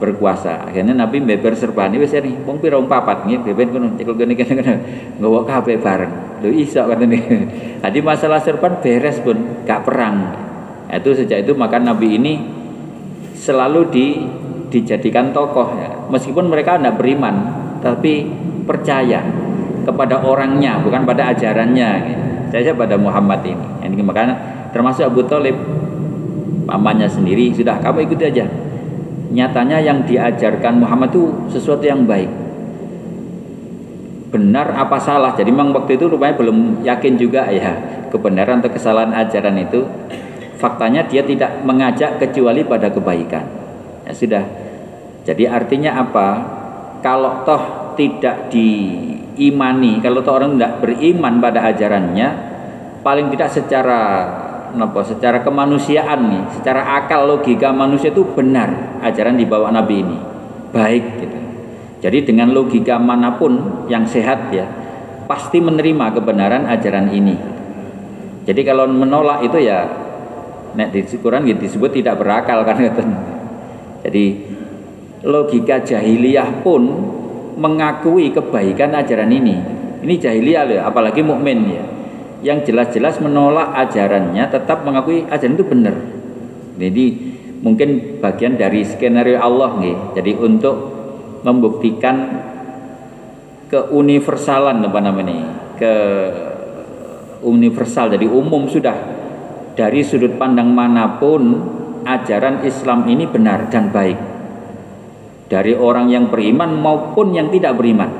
berkuasa. 0.00 0.66
Akhirnya 0.66 0.96
Nabi 0.96 1.22
beber 1.22 1.54
serbani 1.54 2.00
wis 2.02 2.16
nih 2.16 2.42
wong 2.42 2.58
pira 2.58 2.80
wong 2.80 2.90
papat 2.90 3.28
nggih 3.28 3.44
beben 3.46 3.68
kono 3.70 3.86
cekel 3.94 4.14
kene 4.18 4.34
kene 4.34 4.52
kene 4.58 4.74
nggawa 5.20 5.46
kabeh 5.46 5.76
bareng. 5.78 6.12
Lho 6.42 6.50
iso 6.50 6.82
katene 6.82 7.18
jadi 7.78 7.98
masalah 8.08 8.40
serban 8.42 8.82
beres 8.82 9.22
pun 9.22 9.62
gak 9.68 9.86
perang. 9.86 10.16
Itu 10.90 11.14
sejak 11.14 11.46
itu 11.46 11.52
maka 11.54 11.78
Nabi 11.78 12.18
ini 12.18 12.32
selalu 13.36 13.80
di 13.92 14.06
dijadikan 14.72 15.30
tokoh. 15.30 15.76
Ya. 15.78 15.90
meskipun 16.10 16.50
mereka 16.50 16.74
tidak 16.74 16.98
beriman 16.98 17.34
tapi 17.78 18.26
percaya 18.64 19.20
kepada 19.84 20.24
orangnya 20.24 20.80
bukan 20.80 21.04
pada 21.04 21.30
ajarannya. 21.36 21.90
Gitu. 22.54 22.70
pada 22.78 22.94
Muhammad 22.94 23.42
ini. 23.42 23.66
Ini 23.82 24.02
makanya 24.06 24.34
termasuk 24.70 25.10
Abu 25.10 25.26
Talib 25.26 25.58
pamannya 26.64 27.10
sendiri 27.10 27.50
sudah 27.50 27.82
kamu 27.82 28.06
ikuti 28.08 28.24
aja. 28.30 28.46
Nyatanya 29.34 29.82
yang 29.82 30.06
diajarkan 30.06 30.78
Muhammad 30.78 31.10
itu 31.10 31.34
sesuatu 31.50 31.82
yang 31.82 32.06
baik. 32.06 32.30
Benar 34.30 34.70
apa 34.70 34.98
salah? 35.02 35.34
Jadi 35.34 35.50
memang 35.50 35.74
waktu 35.74 35.98
itu 35.98 36.06
rupanya 36.06 36.38
belum 36.38 36.86
yakin 36.86 37.18
juga 37.18 37.50
ya 37.50 37.74
kebenaran 38.14 38.62
atau 38.62 38.70
kesalahan 38.70 39.10
ajaran 39.10 39.58
itu. 39.58 39.82
Faktanya 40.62 41.02
dia 41.10 41.26
tidak 41.26 41.66
mengajak 41.66 42.22
kecuali 42.22 42.62
pada 42.62 42.86
kebaikan. 42.94 43.44
Ya 44.06 44.14
sudah. 44.14 44.44
Jadi 45.26 45.50
artinya 45.50 45.98
apa? 45.98 46.28
Kalau 47.02 47.42
toh 47.42 47.83
tidak 47.94 48.50
diimani 48.50 50.02
kalau 50.02 50.20
toh 50.20 50.36
orang 50.38 50.58
tidak 50.58 50.82
beriman 50.82 51.40
pada 51.42 51.60
ajarannya 51.70 52.28
paling 53.02 53.30
tidak 53.30 53.50
secara 53.52 54.02
Napa 54.74 55.06
secara 55.06 55.38
kemanusiaan 55.46 56.20
nih, 56.34 56.42
secara 56.58 56.98
akal 56.98 57.30
logika 57.30 57.70
manusia 57.70 58.10
itu 58.10 58.26
benar 58.34 58.98
ajaran 59.06 59.38
di 59.38 59.46
bawah 59.46 59.70
Nabi 59.70 60.02
ini. 60.02 60.18
Baik 60.74 61.04
gitu. 61.22 61.38
Jadi 62.02 62.18
dengan 62.26 62.50
logika 62.50 62.98
mana 62.98 63.38
pun 63.38 63.86
yang 63.86 64.02
sehat 64.02 64.50
ya, 64.50 64.66
pasti 65.30 65.62
menerima 65.62 66.18
kebenaran 66.18 66.66
ajaran 66.66 67.06
ini. 67.14 67.38
Jadi 68.44 68.60
kalau 68.66 68.90
menolak 68.90 69.46
itu 69.46 69.62
ya 69.62 69.86
nek 70.74 70.90
di 70.90 71.06
Quran 71.06 71.46
gitu 71.46 71.70
disebut 71.70 71.94
tidak 71.94 72.18
berakal 72.18 72.66
kan 72.66 72.76
gitu. 72.82 73.02
Jadi 74.04 74.24
logika 75.22 75.80
jahiliyah 75.86 76.66
pun 76.66 76.82
mengakui 77.56 78.30
kebaikan 78.34 78.94
ajaran 78.94 79.30
ini. 79.30 79.56
Ini 80.04 80.14
jahiliyah 80.20 80.62
loh, 80.68 80.80
apalagi 80.84 81.24
mukmin 81.24 81.58
ya 81.70 81.84
yang 82.44 82.60
jelas-jelas 82.60 83.24
menolak 83.24 83.72
ajarannya 83.72 84.44
tetap 84.52 84.84
mengakui 84.84 85.24
ajaran 85.24 85.56
itu 85.56 85.64
benar. 85.64 85.96
Jadi 86.76 87.04
mungkin 87.64 88.20
bagian 88.20 88.60
dari 88.60 88.84
skenario 88.84 89.40
Allah 89.40 89.80
nih. 89.80 89.96
Jadi 90.12 90.32
untuk 90.36 90.76
membuktikan 91.40 92.16
keuniversalan 93.72 94.84
apa 94.84 95.00
namanya 95.00 95.72
ke 95.80 95.94
universal 97.44 98.12
jadi 98.12 98.28
umum 98.28 98.68
sudah 98.68 98.96
dari 99.74 100.04
sudut 100.04 100.36
pandang 100.36 100.70
mana 100.70 101.18
pun 101.18 101.42
ajaran 102.04 102.62
Islam 102.62 103.08
ini 103.08 103.26
benar 103.28 103.68
dan 103.68 103.90
baik 103.90 104.33
dari 105.48 105.76
orang 105.76 106.08
yang 106.08 106.32
beriman 106.32 106.72
maupun 106.72 107.36
yang 107.36 107.52
tidak 107.52 107.76
beriman 107.76 108.10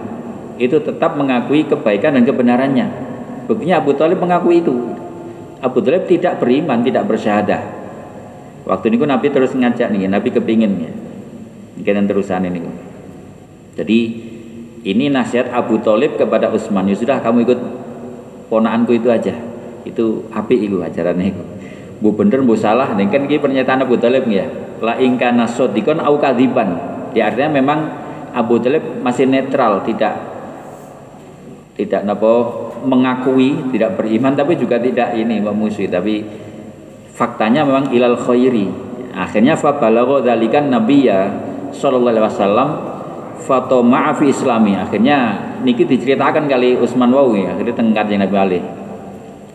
itu 0.60 0.78
tetap 0.78 1.18
mengakui 1.18 1.66
kebaikan 1.66 2.14
dan 2.14 2.22
kebenarannya 2.22 3.04
Buktinya 3.44 3.80
Abu 3.80 3.92
Talib 3.96 4.18
mengaku 4.20 4.56
itu. 4.56 4.74
Abu 5.60 5.80
Talib 5.84 6.08
tidak 6.08 6.40
beriman, 6.40 6.80
tidak 6.84 7.04
bersyahadah. 7.08 7.60
Waktu 8.64 8.96
itu 8.96 9.04
Nabi 9.04 9.28
terus 9.28 9.52
ngajak 9.52 9.92
nih, 9.92 10.08
Nabi 10.08 10.28
kepingin 10.32 10.72
ya. 10.80 10.92
Mungkin 11.76 12.08
terusan 12.08 12.48
ini. 12.48 12.60
Jadi 13.76 13.98
ini 14.84 15.04
nasihat 15.12 15.52
Abu 15.52 15.80
Talib 15.84 16.16
kepada 16.16 16.48
Utsman. 16.48 16.88
Ya 16.88 16.96
sudah 16.96 17.20
kamu 17.20 17.44
ikut 17.44 17.60
ponaanku 18.48 18.96
itu 18.96 19.12
aja. 19.12 19.36
Itu 19.84 20.24
api 20.32 20.64
itu 20.64 20.80
ajarannya 20.80 21.26
itu. 21.36 21.42
Bu 22.00 22.16
bener 22.16 22.40
bu 22.40 22.56
salah, 22.56 22.96
ini 22.96 23.08
kan 23.12 23.28
ini 23.28 23.36
pernyataan 23.36 23.84
Abu 23.84 24.00
Talib 24.00 24.24
ya. 24.32 24.48
La 24.80 24.96
ingkana 24.96 25.44
sodikon 25.44 26.00
au 26.00 26.16
kadiban. 26.16 26.93
Ya 27.14 27.30
artinya 27.30 27.54
memang 27.54 27.78
Abu 28.34 28.58
Talib 28.58 28.82
masih 29.00 29.30
netral, 29.30 29.86
tidak 29.86 30.34
tidak 31.74 32.06
napa 32.06 32.30
mengakui 32.86 33.74
tidak 33.74 33.98
beriman 33.98 34.38
tapi 34.38 34.54
juga 34.54 34.78
tidak 34.78 35.10
ini 35.18 35.42
memusuhi 35.42 35.90
tapi 35.90 36.22
faktanya 37.14 37.62
memang 37.66 37.90
ilal 37.94 38.18
khairi. 38.18 38.70
Akhirnya 39.14 39.54
fa 39.54 39.78
balagha 39.78 40.26
dzalikan 40.26 40.70
nabiyya 40.70 41.30
sallallahu 41.70 42.14
alaihi 42.14 42.26
wasallam 42.26 42.68
fatoma 43.42 44.10
fi 44.18 44.30
islami. 44.30 44.74
Akhirnya 44.74 45.38
niki 45.62 45.86
diceritakan 45.86 46.50
kali 46.50 46.74
Utsman 46.78 47.10
wau 47.14 47.34
ya 47.38 47.54
akhirnya 47.54 47.74
tengkat 47.74 48.06
yang 48.10 48.22
Nabi 48.26 48.36
Ali. 48.36 48.60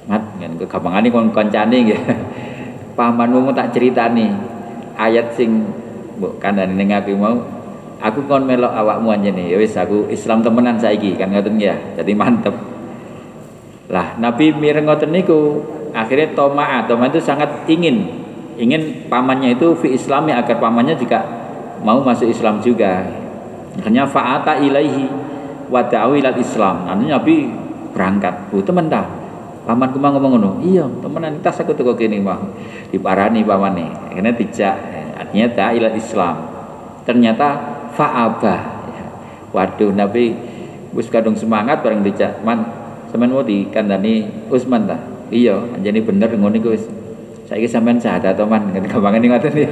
Mat 0.07 0.23
kan 0.39 0.51
kegampangane 0.55 1.07
kon 1.11 1.31
kancane 1.35 1.77
nggih. 1.85 2.01
Pamanmu 2.97 3.55
tak 3.55 3.71
ceritani 3.71 4.27
ayat 4.99 5.31
sing 5.39 5.63
mbok 6.19 6.37
kandhane 6.43 6.75
ning 6.75 6.91
aku 6.91 7.15
mau 7.15 7.39
aku 8.03 8.27
kon 8.27 8.43
melok 8.43 8.75
awakmu 8.75 9.15
anjene 9.15 9.47
ya 9.47 9.55
wis 9.55 9.73
aku 9.79 10.11
Islam 10.11 10.43
temenan 10.43 10.75
saiki 10.75 11.15
kan 11.15 11.31
ngoten 11.31 11.55
ya 11.55 11.79
jadi 11.95 12.11
mantep 12.11 12.53
lah 13.89 14.19
Nabi 14.19 14.51
mireng 14.51 14.85
ngoten 14.85 15.15
niku 15.15 15.63
akhirnya 15.95 16.35
Toma 16.35 16.83
Toma 16.85 17.07
itu 17.09 17.17
sangat 17.23 17.49
ingin 17.65 18.05
ingin 18.59 19.07
pamannya 19.07 19.55
itu 19.55 19.71
fi 19.79 19.95
islami 19.95 20.35
agar 20.35 20.59
pamannya 20.59 20.99
juga 20.99 21.39
mau 21.83 22.03
masuk 22.03 22.27
Islam 22.27 22.59
juga. 22.59 23.07
Akhirnya 23.79 24.03
fa'ata 24.03 24.59
ilaihi 24.59 25.07
wa 25.71 25.79
ta'wilat 25.87 26.35
Islam. 26.35 26.83
Nanti 26.87 27.07
Nabi 27.07 27.35
berangkat. 27.95 28.51
Bu 28.51 28.59
temen 28.59 28.91
dah. 28.91 29.07
Paman 29.63 29.93
kumang 29.93 30.17
ngomong 30.17 30.31
ngono. 30.35 30.51
Iya, 30.65 30.89
temenan 30.99 31.39
tas 31.45 31.61
aku 31.61 31.77
tuh 31.77 31.93
kene 31.95 32.19
mah. 32.19 32.41
Diparani 32.91 33.45
pamane. 33.45 34.11
Akhirnya 34.11 34.33
tidak 34.35 34.75
artinya 35.29 35.47
ta'ilat 35.53 35.93
Islam. 35.93 36.35
Ternyata 37.05 37.47
fa'abah. 37.93 38.61
Waduh 39.53 39.93
Nabi 39.93 40.33
wis 40.89 41.05
kadung 41.05 41.37
semangat 41.37 41.85
bareng 41.85 42.01
dijak 42.01 42.41
man. 42.41 42.65
Sampean 43.13 43.29
mau 43.29 43.45
dikandani 43.45 44.25
Usman 44.49 44.89
ta? 44.89 44.97
Iya 45.29 45.61
jadi 45.85 46.01
bener 46.01 46.33
ngono 46.33 46.57
iku 46.57 46.73
wis. 46.73 46.89
Saiki 47.45 47.69
sampean 47.69 48.01
syahadat 48.01 48.33
to 48.33 48.45
man? 48.49 48.73
Gampangan 48.73 49.21
ngoten 49.21 49.53
ya? 49.53 49.69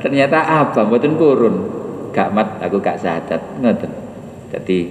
Ternyata 0.00 0.40
apa 0.40 0.88
mboten 0.88 1.20
kurun. 1.20 1.56
Gak 2.16 2.32
mat 2.32 2.56
aku 2.64 2.80
gak 2.80 2.96
syahadat. 2.96 3.60
Ngoten. 3.60 3.92
Jadi 4.56 4.88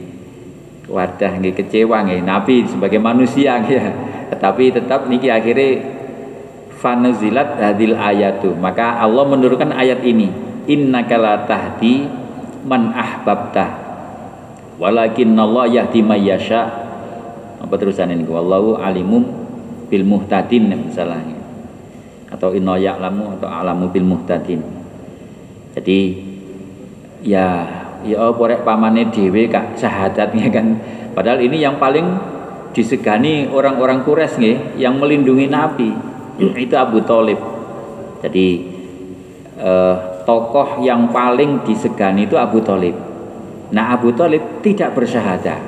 wadah 0.85 1.41
nggih 1.41 1.57
kecewa 1.57 2.05
nggih. 2.05 2.21
Nabi 2.21 2.69
sebagai 2.69 3.01
manusia 3.01 3.57
ya. 3.65 3.85
Tetapi 4.29 4.77
tetap 4.77 5.09
niki 5.09 5.29
akhirnya 5.29 5.94
fanuzilat 6.85 7.57
hadil 7.57 7.97
ayatu. 7.97 8.53
Maka 8.53 9.01
Allah 9.01 9.25
menurunkan 9.25 9.73
ayat 9.73 10.05
ini. 10.05 10.29
Innaka 10.69 11.17
la 11.17 11.41
tahdi 11.49 12.05
man 12.69 12.93
ahbabta. 12.93 13.65
Walakin 14.77 15.33
Allah 15.33 15.81
yahdi 15.81 16.05
may 16.05 16.21
yasha. 16.21 16.69
Apa 17.57 17.73
terusan 17.81 18.13
ini? 18.13 18.21
Wallahu 18.29 18.77
alimum 18.77 19.25
bil 19.89 20.05
muhtadin 20.05 20.69
misalnya. 20.69 21.41
Atau 22.29 22.53
inna 22.53 22.77
ya'lamu 22.77 23.41
atau 23.41 23.49
alamu 23.49 23.89
bil 23.89 24.05
muhtadin. 24.05 24.61
Jadi 25.73 25.99
ya 27.25 27.65
ya 28.05 28.29
porek 28.29 28.61
pamane 28.61 29.09
dhewe 29.09 29.49
kak 29.49 29.81
syahadatnya 29.81 30.53
kan? 30.53 30.77
Padahal 31.17 31.41
ini 31.41 31.63
yang 31.63 31.81
paling 31.81 32.05
disegani 32.75 33.47
orang-orang 33.47 34.03
kures 34.03 34.35
nih 34.35 34.75
yang 34.75 34.99
melindungi 34.99 35.47
Nabi 35.47 36.14
itu 36.39 36.75
Abu 36.75 37.01
Talib. 37.03 37.39
Jadi 38.23 38.47
eh, 39.59 39.95
tokoh 40.25 40.81
yang 40.81 41.13
paling 41.13 41.63
disegani 41.63 42.25
itu 42.27 42.35
Abu 42.35 42.59
Talib. 42.65 42.95
Nah 43.71 43.95
Abu 43.95 44.11
Talib 44.11 44.61
tidak 44.65 44.93
bersyahadah. 44.97 45.59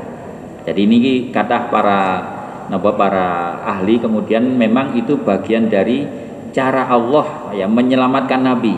Jadi 0.68 0.80
ini 0.84 1.00
kata 1.32 1.72
para 1.72 2.00
napa 2.68 2.92
para 3.00 3.28
ahli 3.64 3.96
kemudian 3.96 4.44
memang 4.44 4.92
itu 5.00 5.16
bagian 5.24 5.72
dari 5.72 6.04
cara 6.52 6.84
Allah 6.92 7.56
ya 7.56 7.64
menyelamatkan 7.64 8.44
Nabi 8.44 8.76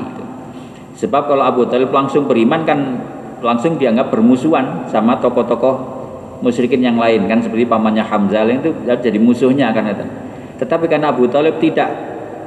sebab 0.99 1.31
kalau 1.31 1.41
Abu 1.41 1.65
Talib 1.65 1.89
langsung 1.89 2.29
beriman 2.29 2.67
kan 2.67 2.79
langsung 3.39 3.79
dianggap 3.79 4.11
bermusuhan 4.11 4.85
sama 4.91 5.15
tokoh-tokoh 5.17 5.97
musyrikin 6.43 6.83
yang 6.83 6.99
lain. 6.99 7.23
Kan 7.25 7.39
seperti 7.39 7.63
pamannya 7.63 8.03
Hamzah 8.03 8.43
itu 8.51 8.69
jadi 8.83 9.15
musuhnya 9.15 9.71
kan 9.71 9.87
itu 9.87 10.05
tetapi 10.59 10.91
karena 10.91 11.15
Abu 11.15 11.31
Talib 11.31 11.55
tidak 11.63 11.87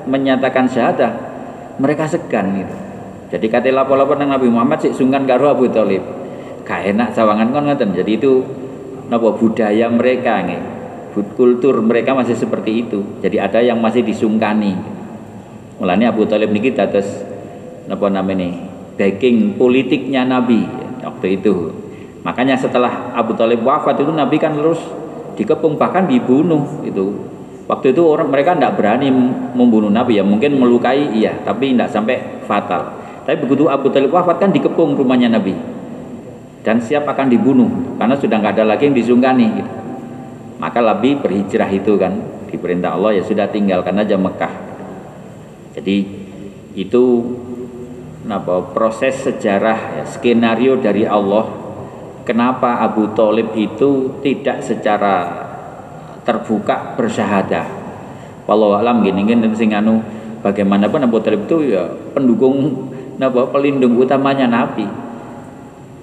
menyatakan 0.05 0.69
syahadah, 0.69 1.13
mereka 1.81 2.05
segan 2.05 2.53
gitu. 2.61 2.77
Jadi 3.33 3.49
kata 3.49 3.73
lapor-lapor 3.73 4.21
nang 4.21 4.37
Nabi 4.37 4.53
Muhammad 4.53 4.85
sih 4.85 4.93
sungkan 4.93 5.25
karo 5.25 5.49
Abu 5.49 5.73
Talib. 5.73 6.05
Gak 6.69 6.93
enak 6.93 7.17
sawangan 7.17 7.49
kon 7.49 7.65
ngoten. 7.65 7.97
Jadi 7.97 8.21
itu 8.21 8.45
napa 9.09 9.33
budaya 9.33 9.89
mereka 9.89 10.45
nih. 10.45 10.61
Kultur 11.33 11.81
mereka 11.81 12.13
masih 12.13 12.37
seperti 12.37 12.85
itu. 12.85 13.01
Jadi 13.25 13.41
ada 13.41 13.65
yang 13.65 13.81
masih 13.81 14.05
disungkani. 14.05 14.77
Mulanya 15.81 16.13
Abu 16.13 16.29
Talib 16.29 16.53
niki 16.53 16.77
dados 16.77 17.09
napa 17.89 18.13
namanya 18.13 18.53
backing 19.01 19.57
politiknya 19.57 20.29
Nabi 20.29 20.69
waktu 21.01 21.41
itu. 21.41 21.73
Makanya 22.23 22.61
setelah 22.61 23.17
Abu 23.17 23.33
Talib 23.33 23.65
wafat 23.65 23.97
itu 23.97 24.13
Nabi 24.13 24.37
kan 24.37 24.53
terus 24.53 24.79
dikepung 25.41 25.81
bahkan 25.81 26.05
dibunuh 26.05 26.85
itu 26.85 27.33
Waktu 27.71 27.95
itu 27.95 28.03
orang 28.03 28.29
mereka 28.29 28.59
tidak 28.59 28.75
berani 28.75 29.09
membunuh 29.55 29.89
Nabi 29.89 30.19
ya, 30.19 30.25
mungkin 30.27 30.59
melukai 30.59 31.15
iya, 31.15 31.39
tapi 31.47 31.73
tidak 31.73 31.95
sampai 31.95 32.43
fatal. 32.45 32.99
Tapi 33.23 33.39
begitu 33.39 33.71
Abu 33.71 33.87
Talib 33.95 34.11
wafat 34.11 34.43
kan 34.43 34.51
dikepung 34.51 34.99
rumahnya 34.99 35.31
Nabi 35.31 35.55
dan 36.67 36.83
siap 36.83 37.07
akan 37.07 37.31
dibunuh 37.31 37.71
karena 37.99 38.19
sudah 38.19 38.37
nggak 38.39 38.55
ada 38.59 38.65
lagi 38.75 38.91
yang 38.91 38.97
disungkani. 38.99 39.47
Gitu. 39.63 39.73
Maka 40.59 40.79
lebih 40.83 41.23
berhijrah 41.23 41.71
itu 41.71 41.95
kan 41.99 42.19
diperintah 42.51 42.95
Allah 42.95 43.19
ya 43.19 43.23
sudah 43.23 43.47
tinggalkan 43.51 43.95
aja 43.99 44.19
Mekah. 44.19 44.55
Jadi 45.79 45.97
itu 46.75 47.03
apa 48.27 48.71
proses 48.71 49.19
sejarah 49.23 50.03
ya, 50.03 50.05
skenario 50.07 50.79
dari 50.79 51.03
Allah 51.03 51.47
kenapa 52.23 52.79
Abu 52.79 53.11
Talib 53.19 53.51
itu 53.59 54.19
tidak 54.23 54.63
secara 54.63 55.15
terbuka 56.23 56.95
bersyahadah. 56.99 57.67
Walau 58.47 58.75
alam 58.75 59.07
gini 59.07 59.23
gini 59.23 59.47
sing 59.55 59.71
anu 59.75 60.03
bagaimanapun 60.43 61.07
Abu 61.07 61.23
Talib 61.23 61.47
itu 61.47 61.75
ya 61.75 61.87
pendukung 62.15 62.91
napa 63.17 63.47
pelindung 63.51 63.95
utamanya 63.99 64.51
Nabi. 64.51 64.87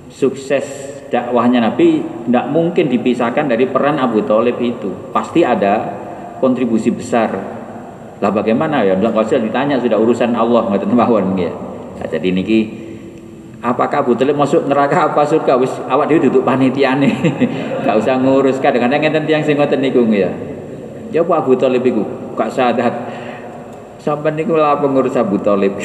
Sukses 0.09 0.65
dakwahnya 1.11 1.63
Nabi 1.63 2.03
tidak 2.03 2.45
mungkin 2.51 2.87
dipisahkan 2.87 3.47
dari 3.51 3.67
peran 3.67 3.99
Abu 3.99 4.23
Talib 4.23 4.55
itu. 4.59 5.11
Pasti 5.11 5.43
ada 5.43 5.95
kontribusi 6.39 6.91
besar. 6.91 7.31
Lah 8.19 8.31
bagaimana 8.31 8.83
ya? 8.83 8.99
Enggak 8.99 9.31
usah 9.31 9.39
ditanya 9.39 9.79
sudah 9.79 9.95
urusan 9.95 10.35
Allah 10.35 10.67
ngoten 10.67 10.91
mawon 10.91 11.39
ya. 11.39 11.51
Nah, 11.99 12.07
jadi 12.07 12.31
niki 12.31 12.88
apakah 13.59 14.03
Abu 14.03 14.15
Talib 14.15 14.39
masuk 14.39 14.65
neraka 14.67 15.11
apa 15.11 15.23
surga? 15.27 15.59
Wis 15.59 15.71
awak 15.87 16.11
dhewe 16.11 16.27
duduk 16.31 16.43
panitiane. 16.43 17.11
Gak 17.85 17.95
usah 17.99 18.19
ngurus. 18.19 18.59
Kadang-kadang 18.59 18.99
ngenten 19.03 19.23
tiyang 19.27 19.43
sing 19.43 19.59
ngoten 19.59 19.79
niku 19.83 20.03
ya. 20.11 20.31
Ya 21.09 21.25
apa 21.25 21.41
Abu 21.41 21.57
Talib 21.57 21.81
iku 21.81 22.05
gak 22.37 22.53
sadat. 22.53 22.93
Sampai 23.99 24.31
niku 24.37 24.55
lah 24.55 24.77
pengurus 24.77 25.17
Abu 25.17 25.41
Talib. 25.41 25.75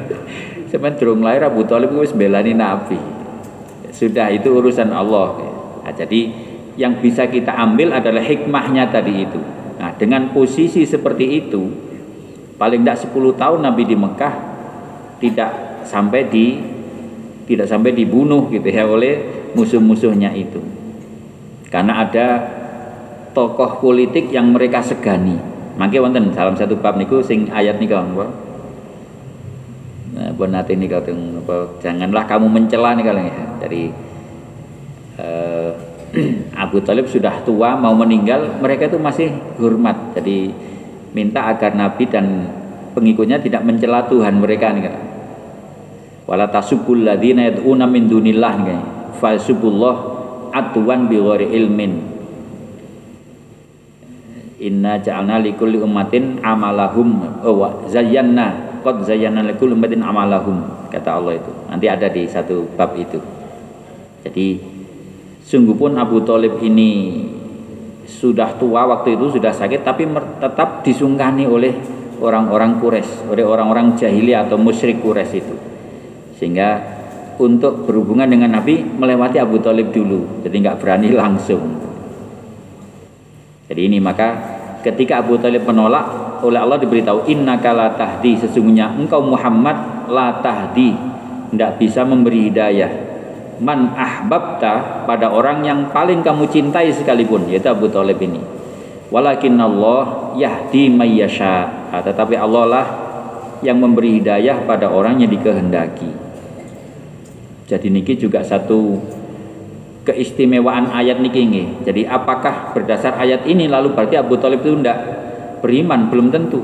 Sampean 0.72 0.98
durung 0.98 1.22
lahir 1.22 1.46
Abu 1.46 1.62
Talib 1.68 1.94
wis 1.94 2.10
belani 2.10 2.56
Nabi. 2.56 2.98
Sudah 3.94 4.32
itu 4.34 4.50
urusan 4.50 4.90
Allah. 4.90 5.38
Nah, 5.86 5.92
jadi 5.94 6.34
yang 6.74 6.98
bisa 6.98 7.30
kita 7.30 7.54
ambil 7.54 7.94
adalah 7.94 8.24
hikmahnya 8.24 8.90
tadi 8.90 9.22
itu. 9.22 9.38
Nah 9.78 9.94
dengan 9.94 10.34
posisi 10.34 10.82
seperti 10.82 11.44
itu 11.44 11.62
paling 12.58 12.82
tidak 12.82 13.06
10 13.06 13.38
tahun 13.38 13.60
Nabi 13.62 13.82
di 13.86 13.96
Mekah 13.98 14.34
tidak 15.22 15.50
sampai 15.86 16.26
di 16.26 16.73
tidak 17.44 17.68
sampai 17.68 17.92
dibunuh 17.92 18.48
gitu 18.48 18.64
ya 18.68 18.88
oleh 18.88 19.46
musuh-musuhnya 19.52 20.32
itu. 20.32 20.60
Karena 21.68 22.04
ada 22.04 22.26
tokoh 23.34 23.82
politik 23.82 24.30
yang 24.30 24.54
mereka 24.54 24.80
segani. 24.80 25.36
Mangke 25.74 25.98
wonten 25.98 26.30
dalam 26.30 26.54
satu 26.54 26.78
bab 26.78 26.94
niku 26.94 27.18
sing 27.18 27.50
ayat 27.50 27.82
niku 27.82 27.98
apa 27.98 28.26
nah 30.14 30.30
bonate 30.30 30.78
niku 30.78 30.94
apa 30.94 31.82
janganlah 31.82 32.22
kamu 32.30 32.46
mencela 32.46 32.94
nih 32.94 33.02
kalian 33.02 33.26
ya 33.26 33.44
dari 33.58 33.90
uh, 35.18 35.74
Abu 36.62 36.78
Talib 36.86 37.10
sudah 37.10 37.42
tua 37.42 37.74
mau 37.74 37.90
meninggal 37.98 38.62
mereka 38.62 38.86
itu 38.86 38.98
masih 39.02 39.34
hormat. 39.58 40.14
Jadi 40.14 40.54
minta 41.10 41.50
agar 41.50 41.74
Nabi 41.74 42.06
dan 42.06 42.46
pengikutnya 42.94 43.42
tidak 43.42 43.66
mencela 43.66 44.06
Tuhan 44.06 44.38
mereka 44.38 44.70
nih 44.70 44.82
wala 46.24 46.48
tasubul 46.48 47.04
ladzina 47.04 47.48
yad'una 47.52 47.84
min 47.84 48.08
dunillah 48.08 48.54
nih 48.64 48.80
falsubullah 49.18 49.96
atwan 50.54 51.10
bi 51.10 51.16
ghairi 51.18 51.50
ilmin. 51.50 51.92
Inna 54.64 55.02
ja'alna 55.02 55.42
likulli 55.42 55.82
ummatin 55.82 56.40
amalahum. 56.40 57.42
Oh, 57.42 57.58
wa 57.58 57.68
zayyana. 57.90 58.80
Qad 58.80 59.02
zayyana 59.04 59.42
likulli 59.42 59.74
ummatin 59.74 60.00
amalahum. 60.00 60.88
Kata 60.88 61.18
Allah 61.18 61.36
itu. 61.42 61.52
Nanti 61.68 61.86
ada 61.90 62.06
di 62.06 62.22
satu 62.24 62.64
bab 62.78 62.94
itu. 62.94 63.18
Jadi 64.24 64.56
sungguh 65.44 65.76
pun 65.76 65.92
Abu 66.00 66.24
Talib 66.24 66.62
ini 66.64 67.20
sudah 68.08 68.56
tua 68.56 68.88
waktu 68.88 69.16
itu 69.16 69.36
sudah 69.36 69.52
sakit 69.52 69.84
tapi 69.84 70.08
tetap 70.40 70.84
disungkani 70.84 71.44
oleh 71.48 71.72
orang-orang 72.20 72.80
Quraisy 72.80 73.32
oleh 73.32 73.44
orang-orang 73.44 73.96
jahiliyah 73.96 74.48
atau 74.48 74.60
musyrik 74.60 75.00
Quraisy 75.00 75.40
itu 75.40 75.56
sehingga 76.44 76.76
untuk 77.40 77.88
berhubungan 77.88 78.28
dengan 78.28 78.60
Nabi 78.60 78.84
melewati 78.84 79.40
Abu 79.40 79.56
Talib 79.64 79.90
dulu. 79.96 80.44
Jadi 80.44 80.60
nggak 80.60 80.76
berani 80.76 81.08
langsung. 81.24 81.64
Jadi 83.64 83.80
ini 83.88 83.96
maka 83.96 84.28
ketika 84.84 85.24
Abu 85.24 85.40
Talib 85.40 85.64
menolak 85.64 86.36
oleh 86.44 86.60
Allah 86.60 86.76
diberitahu 86.76 87.24
inna 87.32 87.56
la 87.56 87.96
tahdi 87.96 88.36
sesungguhnya 88.36 88.92
engkau 88.92 89.24
Muhammad 89.24 90.04
la 90.12 90.44
tahdi. 90.44 90.92
Tidak 91.54 91.78
bisa 91.78 92.02
memberi 92.02 92.50
hidayah. 92.50 92.92
Man 93.62 93.94
ahbabta 93.94 95.06
pada 95.06 95.30
orang 95.30 95.62
yang 95.62 95.86
paling 95.94 96.26
kamu 96.26 96.50
cintai 96.50 96.90
sekalipun 96.90 97.46
yaitu 97.46 97.70
Abu 97.70 97.86
Talib 97.86 98.18
ini. 98.18 98.42
Walakin 99.14 99.54
Allah 99.62 100.34
yahdi 100.34 100.90
mayyasha 100.90 101.70
tetapi 101.94 102.34
Allah 102.34 102.64
lah 102.66 102.86
yang 103.62 103.78
memberi 103.78 104.18
hidayah 104.18 104.66
pada 104.66 104.90
orang 104.90 105.22
yang 105.22 105.30
dikehendaki 105.30 106.23
jadi 107.74 107.90
niki 107.90 108.14
juga 108.14 108.38
satu 108.46 109.02
keistimewaan 110.06 110.94
ayat 110.94 111.18
niki 111.18 111.42
ini. 111.42 111.82
Jadi 111.82 112.06
apakah 112.06 112.70
berdasar 112.70 113.18
ayat 113.18 113.42
ini 113.50 113.66
lalu 113.66 113.90
berarti 113.90 114.14
Abu 114.14 114.38
Talib 114.38 114.62
itu 114.62 114.78
tidak 114.78 114.94
beriman? 115.58 116.06
Belum 116.06 116.30
tentu. 116.30 116.62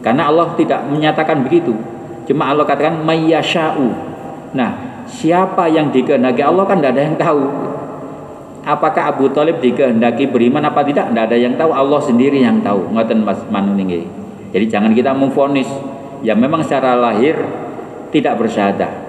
Karena 0.00 0.32
Allah 0.32 0.56
tidak 0.56 0.88
menyatakan 0.88 1.44
begitu. 1.44 1.76
Cuma 2.24 2.48
Allah 2.48 2.64
katakan 2.64 3.04
mayyasha'u. 3.04 3.86
Nah, 4.56 5.04
siapa 5.04 5.68
yang 5.68 5.92
dikehendaki 5.92 6.40
Allah 6.40 6.64
kan 6.64 6.80
tidak 6.80 6.92
ada 6.96 7.02
yang 7.04 7.18
tahu. 7.20 7.44
Apakah 8.64 9.12
Abu 9.12 9.28
Talib 9.28 9.60
dikehendaki 9.60 10.32
beriman 10.32 10.64
apa 10.64 10.80
tidak? 10.88 11.12
Tidak 11.12 11.24
ada 11.28 11.36
yang 11.36 11.54
tahu. 11.60 11.70
Allah 11.76 12.00
sendiri 12.00 12.40
yang 12.40 12.64
tahu. 12.64 12.96
Ngoten 12.96 13.28
Mas. 13.28 13.44
Jadi 14.56 14.64
jangan 14.72 14.96
kita 14.96 15.12
memfonis 15.12 15.68
yang 16.24 16.40
memang 16.40 16.64
secara 16.64 16.96
lahir 16.96 17.36
tidak 18.08 18.40
bersyahadah 18.40 19.05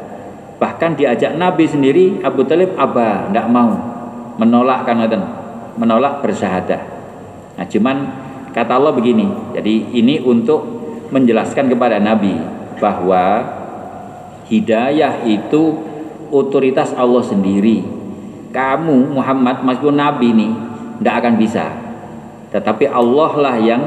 bahkan 0.57 0.97
diajak 0.97 1.37
Nabi 1.37 1.69
sendiri 1.69 2.21
Abu 2.25 2.45
Talib 2.45 2.73
abah 2.77 3.29
tidak 3.29 3.47
mau 3.49 3.71
menolak 4.41 4.85
kan 4.85 4.97
menolak 5.77 6.25
bersyahadah 6.25 6.81
nah 7.57 7.65
cuman 7.65 7.97
kata 8.53 8.77
Allah 8.77 8.93
begini 8.93 9.53
jadi 9.53 9.73
ini 9.93 10.21
untuk 10.21 10.65
menjelaskan 11.13 11.71
kepada 11.71 12.01
Nabi 12.01 12.35
bahwa 12.77 13.57
hidayah 14.47 15.27
itu 15.27 15.75
otoritas 16.31 16.91
Allah 16.95 17.23
sendiri. 17.23 17.83
Kamu 18.51 19.13
Muhammad 19.13 19.61
meskipun 19.61 19.97
Nabi 19.99 20.33
nih 20.33 20.51
tidak 20.99 21.15
akan 21.23 21.33
bisa. 21.37 21.65
Tetapi 22.49 22.85
Allah 22.89 23.31
lah 23.37 23.55
yang 23.59 23.83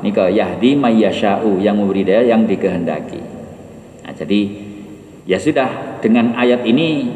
nika 0.00 0.30
yahdi 0.30 0.78
mayyasha'u 0.78 1.58
yang 1.58 1.76
memberi 1.76 2.06
daya 2.06 2.30
yang 2.30 2.46
dikehendaki. 2.46 3.20
Nah, 4.06 4.14
jadi 4.14 4.67
ya 5.28 5.36
sudah 5.36 6.00
dengan 6.00 6.32
ayat 6.40 6.64
ini 6.64 7.12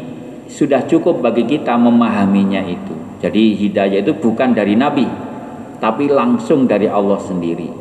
sudah 0.52 0.84
cukup 0.84 1.24
bagi 1.24 1.48
kita 1.48 1.80
memahaminya 1.80 2.60
itu. 2.60 2.92
Jadi 3.24 3.56
hidayah 3.56 4.04
itu 4.04 4.12
bukan 4.12 4.52
dari 4.52 4.76
nabi, 4.76 5.08
tapi 5.80 6.12
langsung 6.12 6.68
dari 6.68 6.84
Allah 6.84 7.16
sendiri. 7.16 7.72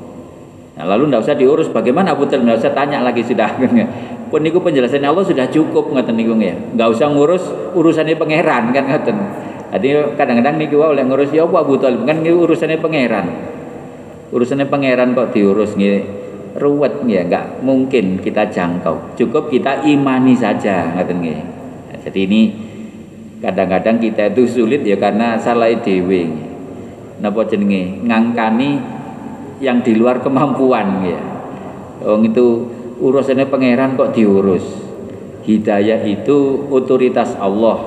Nah, 0.79 0.87
lalu 0.87 1.11
tidak 1.11 1.21
usah 1.27 1.35
diurus 1.35 1.67
bagaimana 1.67 2.15
Talib, 2.15 2.47
tidak 2.47 2.63
usah 2.63 2.71
tanya 2.71 3.03
lagi 3.03 3.27
sudah. 3.27 3.59
Pun 4.31 4.39
niku 4.39 4.63
penjelasannya 4.63 5.11
Allah 5.11 5.27
sudah 5.27 5.51
cukup 5.51 5.91
ngaten 5.91 6.15
niku 6.15 6.39
ya. 6.39 6.55
Nggak 6.55 6.87
usah 6.95 7.11
ngurus 7.11 7.43
urusannya 7.75 8.15
pangeran 8.15 8.71
kan 8.71 8.87
ngaten. 8.87 9.17
Jadi 9.75 10.15
kadang-kadang 10.15 10.55
niku 10.55 10.79
oleh 10.79 11.03
ngurus 11.03 11.35
ya 11.35 11.43
Abu 11.43 11.75
Talib 11.75 12.07
kan 12.07 12.23
urusannya 12.23 12.79
pangeran. 12.79 13.27
Urusannya 14.31 14.71
pangeran 14.71 15.11
kok 15.11 15.35
diurus 15.35 15.75
nih 15.75 16.20
ruwet 16.57 17.03
ya 17.07 17.23
nggak 17.27 17.63
mungkin 17.63 18.19
kita 18.19 18.49
jangkau. 18.51 19.15
Cukup 19.15 19.47
kita 19.51 19.85
imani 19.87 20.35
saja 20.35 20.91
ngaten 20.95 21.17
nggih. 21.21 21.39
Nah, 21.91 21.97
jadi 22.03 22.19
ini 22.27 22.41
kadang-kadang 23.39 23.97
kita 23.99 24.31
itu 24.35 24.47
sulit 24.47 24.83
ya 24.83 24.99
karena 24.99 25.39
salah 25.39 25.71
dewe 25.71 26.27
napa 27.21 27.45
jenenge? 27.47 28.01
Ngangkani 28.03 28.69
yang 29.61 29.85
di 29.85 29.93
luar 29.93 30.17
kemampuan 30.25 31.05
ya 31.05 31.21
Wong 32.01 32.33
itu 32.33 32.65
urusannya 32.97 33.45
pangeran 33.45 33.93
kok 33.93 34.17
diurus. 34.17 34.65
Hidayah 35.45 36.01
itu 36.05 36.65
otoritas 36.69 37.37
Allah. 37.37 37.77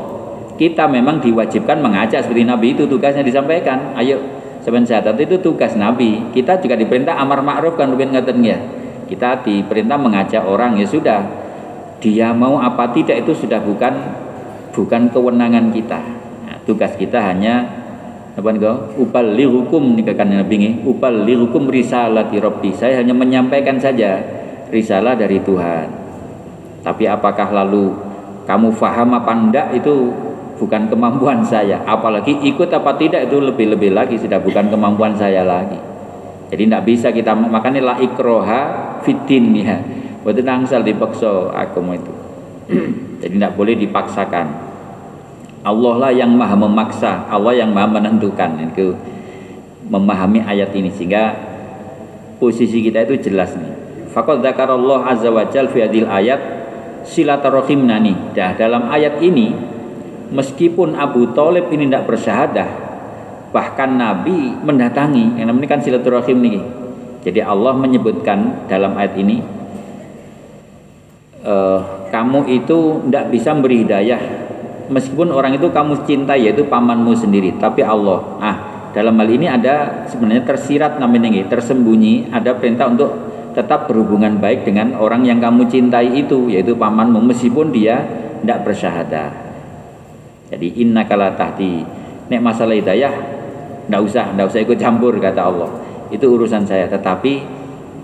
Kita 0.54 0.86
memang 0.86 1.18
diwajibkan 1.18 1.82
mengajak 1.82 2.22
seperti 2.22 2.46
Nabi 2.46 2.78
itu 2.78 2.86
tugasnya 2.86 3.26
disampaikan. 3.26 3.98
Ayo 3.98 4.22
sebenarnya 4.64 5.12
itu 5.12 5.36
tugas 5.44 5.76
Nabi. 5.76 6.32
Kita 6.32 6.56
juga 6.58 6.74
diperintah 6.74 7.20
amar 7.20 7.44
ma'ruf 7.44 7.76
kan 7.76 7.92
rubin 7.92 8.10
ngaten 8.16 8.40
ya? 8.40 8.58
Kita 9.04 9.44
diperintah 9.44 10.00
mengajak 10.00 10.42
orang 10.42 10.80
ya 10.80 10.88
sudah. 10.88 11.20
Dia 12.00 12.32
mau 12.32 12.56
apa 12.56 12.88
tidak 12.96 13.24
itu 13.24 13.44
sudah 13.44 13.60
bukan 13.60 13.92
bukan 14.72 15.12
kewenangan 15.12 15.68
kita. 15.70 16.00
Nah, 16.48 16.56
tugas 16.64 16.96
kita 16.96 17.20
hanya 17.20 17.84
apa 18.34 18.50
nih 18.50 18.66
upal 18.98 19.30
hukum 19.30 19.94
nih 19.94 20.10
kan 20.10 20.26
nabi 20.26 20.58
ini 20.58 20.70
upal 20.82 21.22
hukum 21.22 21.70
risalah 21.70 22.26
robbi 22.26 22.74
saya 22.74 22.98
hanya 22.98 23.14
menyampaikan 23.14 23.78
saja 23.78 24.18
risalah 24.74 25.14
dari 25.14 25.38
Tuhan. 25.38 25.86
Tapi 26.82 27.06
apakah 27.06 27.48
lalu 27.54 27.94
kamu 28.44 28.74
faham 28.74 29.14
apa 29.16 29.32
enggak 29.32 29.68
itu 29.78 30.10
bukan 30.58 30.90
kemampuan 30.90 31.42
saya. 31.42 31.82
Apalagi 31.86 32.38
ikut 32.44 32.70
apa 32.70 32.94
tidak 32.98 33.30
itu 33.30 33.38
lebih-lebih 33.42 33.90
lagi 33.94 34.16
sudah 34.18 34.38
bukan 34.40 34.70
kemampuan 34.70 35.14
saya 35.18 35.42
lagi. 35.42 35.78
Jadi 36.54 36.62
tidak 36.70 36.84
bisa 36.86 37.08
kita 37.10 37.34
makanya 37.34 37.80
la 37.82 37.94
ikroha 37.98 38.62
fitin 39.02 39.54
ya. 39.54 39.76
Waktu 40.24 40.40
nangsal 40.40 40.80
dipaksa 40.86 41.52
aku 41.52 41.80
itu. 41.92 42.12
Jadi 43.20 43.34
tidak 43.36 43.52
boleh 43.58 43.74
dipaksakan. 43.76 44.46
Allah 45.64 45.94
lah 45.96 46.12
yang 46.12 46.36
maha 46.36 46.52
memaksa 46.56 47.24
Allah 47.28 47.56
yang 47.56 47.72
maha 47.72 47.88
menentukan. 47.88 48.50
Itu 48.72 48.96
memahami 49.88 50.40
ayat 50.44 50.72
ini 50.72 50.88
sehingga 50.92 51.36
posisi 52.40 52.80
kita 52.80 53.04
itu 53.04 53.28
jelas 53.28 53.52
nih. 53.56 53.72
Fakot 54.14 54.38
Allah 54.40 55.00
azza 55.10 55.28
wa 55.28 55.44
jal 55.50 55.66
fi 55.74 55.82
ayat 55.84 56.40
silaturahim 57.04 57.84
nani 57.84 58.14
dah 58.32 58.56
dalam 58.56 58.88
ayat 58.88 59.20
ini 59.20 59.73
meskipun 60.34 60.98
Abu 60.98 61.30
Talib 61.32 61.70
ini 61.70 61.86
tidak 61.86 62.10
bersyahadah 62.10 62.68
bahkan 63.54 63.94
Nabi 63.94 64.50
mendatangi 64.66 65.38
yang 65.38 65.54
namanya 65.54 65.78
kan 65.78 65.80
silaturahim 65.80 66.42
nih. 66.42 66.58
Jadi 67.22 67.40
Allah 67.40 67.72
menyebutkan 67.72 68.68
dalam 68.68 68.98
ayat 68.98 69.14
ini 69.16 69.40
uh, 71.46 72.10
kamu 72.10 72.50
itu 72.50 73.00
tidak 73.06 73.30
bisa 73.30 73.54
beri 73.54 73.86
hidayah. 73.86 74.20
Meskipun 74.90 75.32
orang 75.32 75.56
itu 75.56 75.72
kamu 75.72 76.04
cintai 76.04 76.44
yaitu 76.44 76.66
pamanmu 76.66 77.14
sendiri 77.16 77.56
tapi 77.56 77.80
Allah. 77.80 78.20
Ah 78.42 78.56
dalam 78.94 79.18
hal 79.18 79.26
ini 79.26 79.50
ada 79.50 80.06
sebenarnya 80.06 80.46
tersirat 80.46 81.02
namanya 81.02 81.26
ini 81.26 81.42
tersembunyi 81.50 82.30
ada 82.30 82.54
perintah 82.54 82.86
untuk 82.86 83.10
tetap 83.50 83.90
berhubungan 83.90 84.38
baik 84.38 84.62
dengan 84.62 84.94
orang 84.94 85.26
yang 85.26 85.42
kamu 85.42 85.66
cintai 85.66 86.14
itu 86.14 86.46
yaitu 86.46 86.78
pamanmu 86.78 87.18
meskipun 87.26 87.74
dia 87.74 88.06
tidak 88.42 88.62
bersyahadah 88.62 89.43
jadi 90.54 90.68
inna 90.78 91.02
kala 91.02 91.34
tahti 91.34 91.82
nek 92.30 92.40
masalah 92.40 92.78
hidayah 92.78 93.34
tidak 93.84 94.00
usah 94.00 94.32
tidak 94.32 94.46
usah 94.48 94.60
ikut 94.64 94.78
campur 94.80 95.12
kata 95.20 95.40
Allah. 95.44 95.70
Itu 96.08 96.32
urusan 96.38 96.64
saya. 96.64 96.88
Tetapi 96.88 97.32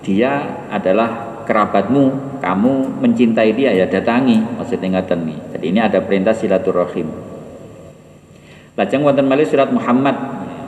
dia 0.04 0.66
adalah 0.68 1.42
kerabatmu. 1.48 2.28
Kamu 2.40 3.00
mencintai 3.04 3.52
dia 3.52 3.72
ya 3.72 3.84
datangi. 3.88 4.40
Maksudnya 4.56 5.00
ngaten 5.00 5.20
nih 5.28 5.38
jadi 5.56 5.64
ini 5.68 5.80
ada 5.80 5.98
perintah 6.04 6.32
silaturahim. 6.36 7.08
Lajeng 8.76 9.04
wonten 9.04 9.28
malih 9.28 9.44
surat 9.48 9.68
Muhammad. 9.72 10.16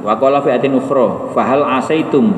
Wa 0.03 0.19
qala 0.19 0.43
fi 0.43 0.53
atin 0.53 0.77
ukhra 0.77 1.31
fahal 1.33 1.63
asaitum 1.63 2.35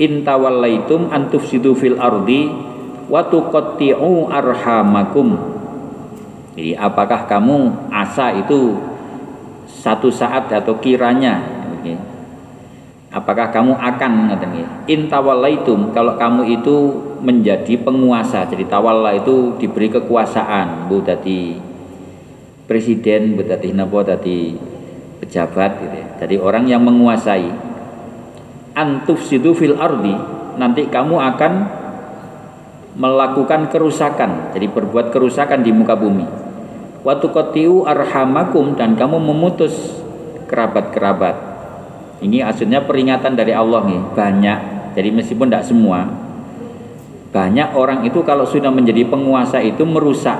in 0.00 0.26
tawallaitum 0.26 1.12
an 1.12 1.30
tufsidu 1.30 1.76
fil 1.76 2.00
ardi 2.00 2.50
wa 3.06 3.22
arhamakum 4.34 5.59
jadi 6.60 6.76
apakah 6.76 7.24
kamu 7.24 7.88
asa 7.88 8.36
itu 8.36 8.76
satu 9.64 10.12
saat 10.12 10.52
atau 10.52 10.76
kiranya? 10.76 11.40
Apakah 13.10 13.48
kamu 13.48 13.80
akan 13.80 14.12
ngerti 14.28 14.60
intawallaitum 14.92 15.96
kalau 15.96 16.20
kamu 16.20 16.60
itu 16.60 16.76
menjadi 17.24 17.80
penguasa 17.80 18.44
jadi 18.44 18.68
tawalla 18.68 19.16
itu 19.16 19.56
diberi 19.56 19.88
kekuasaan 19.88 20.86
bu 20.86 21.02
tadi 21.02 21.58
presiden 22.70 23.34
bu 23.34 23.42
tadi 23.42 23.74
napa 23.74 24.06
tadi 24.06 24.54
pejabat 25.18 25.70
gitu 25.82 25.96
ya. 25.96 26.06
jadi 26.22 26.36
orang 26.38 26.70
yang 26.70 26.86
menguasai 26.86 27.50
antuf 28.78 29.26
situ 29.26 29.58
fil 29.58 29.74
ardi 29.74 30.14
nanti 30.54 30.86
kamu 30.86 31.18
akan 31.18 31.52
melakukan 32.94 33.74
kerusakan 33.74 34.54
jadi 34.54 34.70
berbuat 34.70 35.10
kerusakan 35.10 35.66
di 35.66 35.74
muka 35.74 35.98
bumi 35.98 36.49
waktu 37.06 37.26
kotiu 37.32 37.84
arhamakum 37.88 38.76
dan 38.76 38.96
kamu 38.96 39.18
memutus 39.18 40.00
kerabat-kerabat 40.50 41.50
ini 42.20 42.44
aslinya 42.44 42.84
peringatan 42.84 43.32
dari 43.32 43.56
Allah 43.56 43.80
nih, 43.88 44.00
banyak. 44.12 44.58
Jadi 44.92 45.08
meskipun 45.08 45.48
tidak 45.48 45.64
semua, 45.64 46.04
banyak 47.32 47.72
orang 47.72 48.04
itu 48.04 48.20
kalau 48.20 48.44
sudah 48.44 48.68
menjadi 48.68 49.08
penguasa 49.08 49.56
itu 49.64 49.88
merusak. 49.88 50.36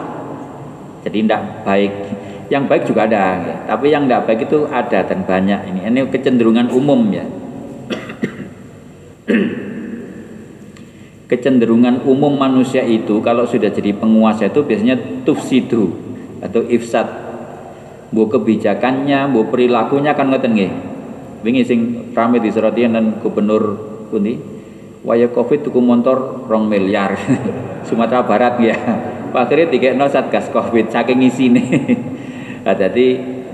Jadi 1.09 1.25
tidak 1.25 1.65
baik. 1.65 1.93
Yang 2.53 2.65
baik 2.67 2.83
juga 2.85 3.07
ada, 3.09 3.25
ya. 3.41 3.57
tapi 3.65 3.95
yang 3.95 4.05
tidak 4.05 4.27
baik 4.29 4.41
itu 4.45 4.69
ada 4.69 5.07
dan 5.07 5.25
banyak. 5.25 5.71
Ini 5.73 5.81
ini 5.89 6.01
kecenderungan 6.13 6.69
umum 6.69 7.01
ya. 7.09 7.25
kecenderungan 11.31 12.03
umum 12.11 12.35
manusia 12.35 12.83
itu 12.83 13.23
kalau 13.23 13.47
sudah 13.47 13.71
jadi 13.71 13.95
penguasa 13.95 14.51
itu 14.51 14.67
biasanya 14.67 14.99
tufsidu 15.23 16.10
atau 16.41 16.64
ifsad. 16.66 17.07
Bu 18.11 18.26
kebijakannya, 18.26 19.30
bu 19.30 19.47
perilakunya 19.49 20.18
kan 20.18 20.34
ngeten 20.34 20.53
nggih. 20.57 20.72
Wingi 21.47 21.62
sing 21.64 21.80
rame 22.12 22.43
di 22.43 22.51
Suratian 22.51 22.99
dan 22.99 23.22
gubernur 23.22 23.78
pundi? 24.11 24.36
Waya 25.01 25.32
covid 25.32 25.64
tuku 25.64 25.80
motor 25.80 26.45
rong 26.51 26.68
miliar. 26.68 27.16
Sumatera 27.88 28.26
Barat 28.26 28.61
ya 28.61 28.76
akhirnya 29.30 29.70
tiga 29.70 29.95
no 29.95 30.11
satgas 30.11 30.51
covid 30.51 30.91
saking 30.91 31.22
isine 31.22 31.62
nah, 32.66 32.74
jadi 32.74 33.07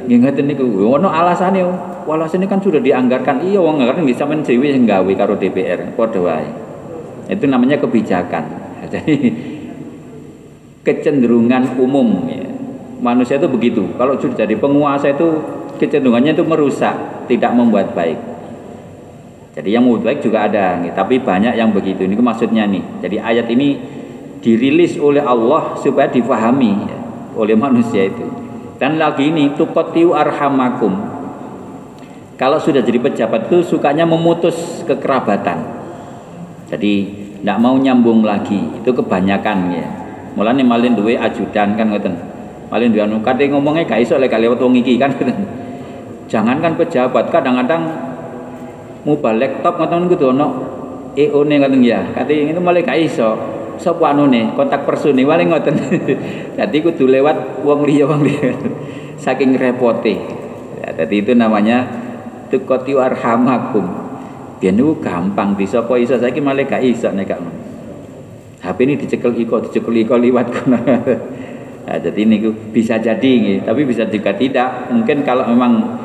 ngingetin 0.06 0.46
niku. 0.48 0.64
Ono 0.86 1.10
alasannya 1.10 1.66
ini 2.06 2.46
kan 2.46 2.62
sudah 2.62 2.78
dianggarkan. 2.78 3.42
Iya 3.42 3.58
wong 3.58 3.82
anggaran 3.82 4.06
bisa 4.06 4.22
men 4.24 4.46
dhewe 4.46 4.70
sing 4.70 4.86
gawe 4.86 5.12
karo 5.18 5.34
DPR 5.34 5.94
padha 5.98 6.20
wae. 6.22 6.50
Itu 7.26 7.50
namanya 7.50 7.82
kebijakan. 7.82 8.44
Jadi 8.94 9.16
kecenderungan 10.86 11.74
umum 11.82 12.30
ya. 12.30 12.46
Manusia 13.00 13.36
itu 13.36 13.48
begitu 13.48 13.82
kalau 13.96 14.16
sudah 14.16 14.46
jadi 14.46 14.56
penguasa 14.56 15.12
itu 15.12 15.40
kecenderungannya 15.76 16.32
itu 16.32 16.44
merusak, 16.44 17.28
tidak 17.28 17.52
membuat 17.52 17.92
baik. 17.92 18.16
Jadi 19.56 19.68
yang 19.72 19.84
membuat 19.84 20.12
baik 20.12 20.20
juga 20.24 20.48
ada, 20.48 20.80
nih. 20.80 20.92
tapi 20.92 21.20
banyak 21.20 21.56
yang 21.56 21.72
begitu. 21.72 22.04
Ini 22.04 22.16
maksudnya 22.16 22.68
nih. 22.68 22.84
Jadi 23.04 23.16
ayat 23.20 23.46
ini 23.48 23.76
dirilis 24.40 25.00
oleh 25.00 25.24
Allah 25.24 25.76
supaya 25.80 26.08
difahami 26.08 26.72
ya, 26.88 26.98
oleh 27.36 27.56
manusia 27.56 28.08
itu. 28.08 28.24
Dan 28.76 29.00
lagi 29.00 29.32
ini 29.32 29.56
tukotiu 29.56 30.12
arhamakum. 30.12 30.92
Kalau 32.36 32.60
sudah 32.60 32.84
jadi 32.84 33.00
pejabat 33.00 33.48
itu 33.48 33.64
sukanya 33.64 34.04
memutus 34.04 34.84
kekerabatan. 34.84 35.56
Jadi 36.68 37.24
ndak 37.40 37.58
mau 37.60 37.76
nyambung 37.76 38.24
lagi 38.24 38.58
itu 38.58 38.90
kebanyakan 38.90 39.58
ya 39.70 39.88
mulane 40.34 40.66
malin 40.66 40.98
duwe 40.98 41.14
ajudan 41.14 41.78
kan 41.78 41.94
ngoten 41.94 42.14
malin 42.66 42.90
duwe 42.90 43.02
anu 43.06 43.22
kate 43.22 43.46
ngomongnya 43.46 43.86
gak 43.86 44.02
iso 44.02 44.18
lek 44.18 44.34
lewat 44.34 44.58
wong 44.58 44.74
iki 44.78 44.98
kan. 44.98 45.14
Jangankan 46.32 46.74
pejabat 46.74 47.30
kadang-kadang 47.30 47.86
balik 49.06 49.62
top 49.62 49.78
ngoten 49.78 50.10
kudu 50.10 50.34
ono 50.34 50.46
EO 51.14 51.46
ne 51.46 51.54
ngoten 51.62 51.80
ya. 51.86 52.02
Kate 52.10 52.34
itu 52.34 52.58
malah 52.58 52.82
gak 52.82 52.98
iso. 52.98 53.38
Sapa 53.76 54.10
anune 54.10 54.56
kontak 54.58 54.82
persone 54.82 55.22
wale 55.22 55.46
ngoten. 55.46 55.74
Dadi 56.58 56.78
kudu 56.82 57.06
lewat 57.06 57.62
wong 57.62 57.86
liya 57.86 58.04
wong 58.10 58.26
liya. 58.26 58.50
Saking 59.22 59.54
repote. 59.54 60.14
Ya, 60.82 60.92
jadi 60.92 61.14
itu 61.22 61.32
namanya 61.32 61.86
tukoti 62.50 62.94
arhamakum 62.94 64.06
biyen 64.56 64.80
niku 64.80 64.96
gampang 65.04 65.52
kok 65.56 65.98
iso 66.00 66.16
saiki 66.16 66.40
malah 66.40 66.64
gak 66.64 66.80
iso 66.80 67.12
nek 67.12 67.36
HP 68.56 68.78
ini 68.88 68.94
dicekel 68.96 69.36
iko 69.36 69.60
dicekel 69.68 69.94
iko 69.94 70.16
liwat 70.16 70.48
kono 70.48 70.78
nah, 71.86 71.96
jadi 72.02 72.20
ini 72.26 72.36
bisa 72.74 72.98
jadi 72.98 73.30
ini, 73.30 73.62
tapi 73.62 73.86
bisa 73.86 74.04
juga 74.10 74.34
tidak 74.34 74.90
mungkin 74.90 75.22
kalau 75.22 75.46
memang 75.46 76.02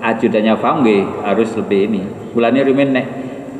ajudannya 0.00 0.54
paham 0.58 0.84
harus 1.22 1.54
lebih 1.54 1.80
ini 1.86 2.02
bulannya 2.32 2.62
rumen 2.66 2.90
nek 2.92 3.06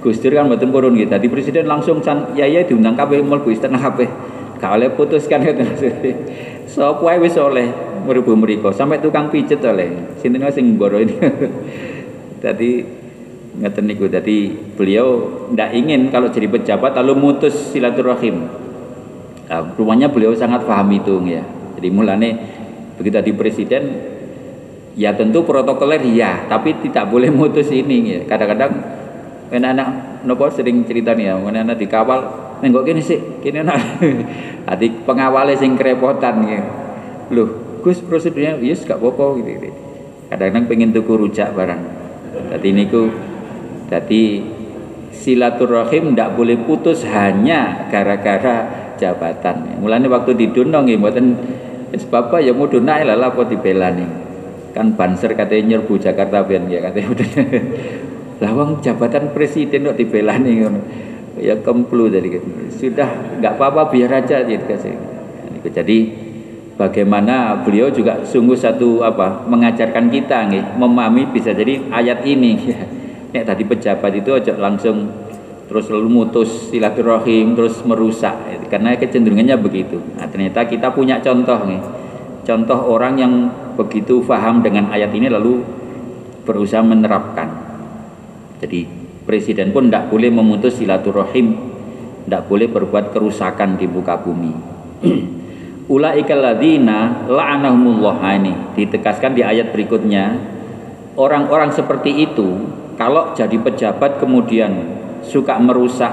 Gus 0.01 0.17
Dur 0.25 0.33
kan 0.33 0.49
betul 0.49 0.73
purun 0.73 0.97
gitu. 0.97 1.13
Di 1.13 1.29
presiden 1.29 1.69
langsung 1.69 2.01
can 2.01 2.33
ya 2.33 2.49
ya 2.49 2.65
diundang 2.65 2.97
kabeh 2.97 3.21
mlebu 3.21 3.53
istana 3.53 3.77
kabeh. 3.77 4.09
Oleh 4.61 4.93
putuskan 4.93 5.45
gitu. 5.45 5.65
Sapa 6.73 7.01
wae 7.05 7.21
wis 7.21 7.37
oleh 7.37 7.69
mribu 8.09 8.33
mriko 8.33 8.73
sampai 8.73 9.01
tukang 9.01 9.29
pijet 9.29 9.61
oleh. 9.65 10.17
Sinten 10.21 10.41
sing 10.53 10.77
mboro 10.77 10.97
ini. 11.01 11.17
Jadi 12.45 12.71
ngeten 13.61 13.85
niku. 13.85 14.09
Jadi 14.09 14.57
beliau 14.77 15.29
ndak 15.53 15.77
ingin 15.77 16.09
kalau 16.09 16.33
jadi 16.33 16.49
pejabat 16.49 16.97
lalu 16.97 17.13
mutus 17.21 17.53
silaturahim. 17.77 18.49
Nah, 19.51 19.67
rumahnya 19.77 20.09
beliau 20.09 20.33
sangat 20.33 20.65
paham 20.65 20.89
itu 20.97 21.21
ya. 21.29 21.45
Jadi 21.81 21.89
mulane 21.89 22.29
begitu 23.01 23.17
di 23.25 23.33
presiden 23.33 23.83
ya 25.01 25.17
tentu 25.17 25.49
protokoler 25.49 26.05
ya, 26.13 26.45
tapi 26.45 26.77
tidak 26.85 27.09
boleh 27.09 27.33
mutus 27.33 27.73
ini. 27.73 28.21
Kadang-kadang 28.29 28.73
anak 29.49 30.21
nopo 30.29 30.45
sering 30.53 30.85
cerita 30.85 31.17
nih 31.17 31.33
ya, 31.33 31.41
anak 31.41 31.81
dikawal 31.81 32.21
nenggok 32.61 32.85
gini 32.85 33.01
sih, 33.01 33.17
gini 33.41 33.65
anak. 33.65 33.81
Hati 34.69 34.93
pengawalnya 35.09 35.57
sing 35.57 35.73
kerepotan 35.81 36.45
gitu. 36.45 36.69
Loh, 37.33 37.49
Gus 37.81 38.05
prosedurnya 38.05 38.61
yes 38.61 38.85
gak 38.85 39.01
apa-apa 39.01 39.41
gitu, 39.41 39.51
gitu. 39.57 39.69
Kadang-kadang 40.29 40.69
pengen 40.69 40.93
tuku 40.93 41.13
rujak 41.17 41.57
barang. 41.57 41.81
Tadi 42.53 42.69
niku 42.77 43.09
tadi 43.89 44.45
silaturahim 45.17 46.13
ndak 46.13 46.37
boleh 46.37 46.61
putus 46.61 47.09
hanya 47.09 47.89
gara-gara 47.89 48.69
jabatan. 49.01 49.81
Mulanya 49.81 50.13
waktu 50.13 50.37
di 50.37 50.53
Dunong 50.53 50.87
ya 50.87 51.01
mboten 51.91 52.07
bapak 52.07 52.39
ya 52.47 52.55
mau 52.55 52.71
naik 52.71 53.03
lah 53.03 53.19
apa 53.19 53.43
dibelani. 53.51 54.07
Kan 54.71 54.95
banser 54.95 55.35
katanya 55.35 55.77
nyerbu 55.77 55.99
Jakarta 55.99 56.47
ben 56.47 56.71
ya 56.71 56.79
katanya 56.79 57.19
lawang 58.39 58.79
jabatan 58.85 59.35
presiden 59.35 59.91
kok 59.91 59.99
dibelani 59.99 60.63
ngono? 60.63 60.81
Ya 61.43 61.59
kemplu 61.59 62.07
jadi 62.07 62.39
sudah 62.79 63.43
nggak 63.43 63.59
apa-apa 63.59 63.91
biar 63.91 64.23
aja 64.23 64.47
gitu. 64.47 64.63
Kasih 64.63 64.95
jadi 65.75 65.99
bagaimana 66.79 67.67
beliau 67.67 67.91
juga 67.91 68.23
sungguh 68.23 68.55
satu 68.55 69.03
apa 69.03 69.45
mengajarkan 69.51 70.09
kita 70.09 70.47
nih 70.47 70.63
memahami 70.79 71.27
bisa 71.35 71.51
jadi 71.51 71.91
ayat 71.91 72.23
ini. 72.23 72.55
Nek 73.35 73.47
tadi 73.47 73.63
pejabat 73.67 74.11
itu 74.15 74.31
aja 74.31 74.55
langsung 74.55 75.11
terus 75.71 75.87
lalu 75.87 76.11
mutus 76.11 76.67
silaturahim 76.75 77.55
terus 77.55 77.79
merusak. 77.87 78.35
Karena 78.67 78.99
kecenderungannya 78.99 79.55
begitu. 79.55 80.03
Nah, 80.19 80.27
ternyata 80.27 80.67
kita 80.67 80.91
punya 80.91 81.23
contoh 81.23 81.63
nih. 81.63 81.79
Contoh 82.43 82.91
orang 82.91 83.15
yang 83.15 83.33
begitu 83.79 84.19
paham 84.27 84.67
dengan 84.67 84.91
ayat 84.91 85.15
ini 85.15 85.31
lalu 85.31 85.63
berusaha 86.43 86.83
menerapkan. 86.83 87.47
Jadi 88.59 88.83
presiden 89.23 89.71
pun 89.71 89.87
tidak 89.87 90.11
boleh 90.11 90.35
memutus 90.35 90.75
silaturahim, 90.75 91.55
tidak 92.27 92.51
boleh 92.51 92.67
berbuat 92.67 93.15
kerusakan 93.15 93.79
di 93.79 93.87
muka 93.87 94.19
bumi. 94.19 94.53
Ulaikal 95.95 96.51
ladzina 96.51 97.31
la'anahumullah. 97.31 98.19
Nah, 98.19 98.35
ini 98.35 98.53
ditegaskan 98.75 99.39
di 99.39 99.47
ayat 99.47 99.71
berikutnya. 99.71 100.59
Orang-orang 101.15 101.71
seperti 101.71 102.27
itu 102.27 102.59
kalau 102.99 103.35
jadi 103.39 103.55
pejabat 103.55 104.19
kemudian 104.19 105.00
suka 105.25 105.57
merusak 105.61 106.13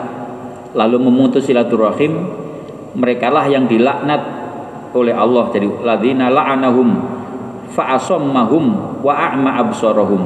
lalu 0.77 0.97
memutus 1.01 1.47
silaturahim 1.47 2.27
merekalah 2.97 3.45
yang 3.45 3.69
dilaknat 3.69 4.21
oleh 4.91 5.13
Allah. 5.13 5.49
Jadi 5.53 5.67
ladzina 5.85 6.33
la'anahum 6.33 6.87
fa'asammahum 7.71 8.63
wa 9.05 9.13
a'ma 9.13 9.61
absarahum. 9.61 10.21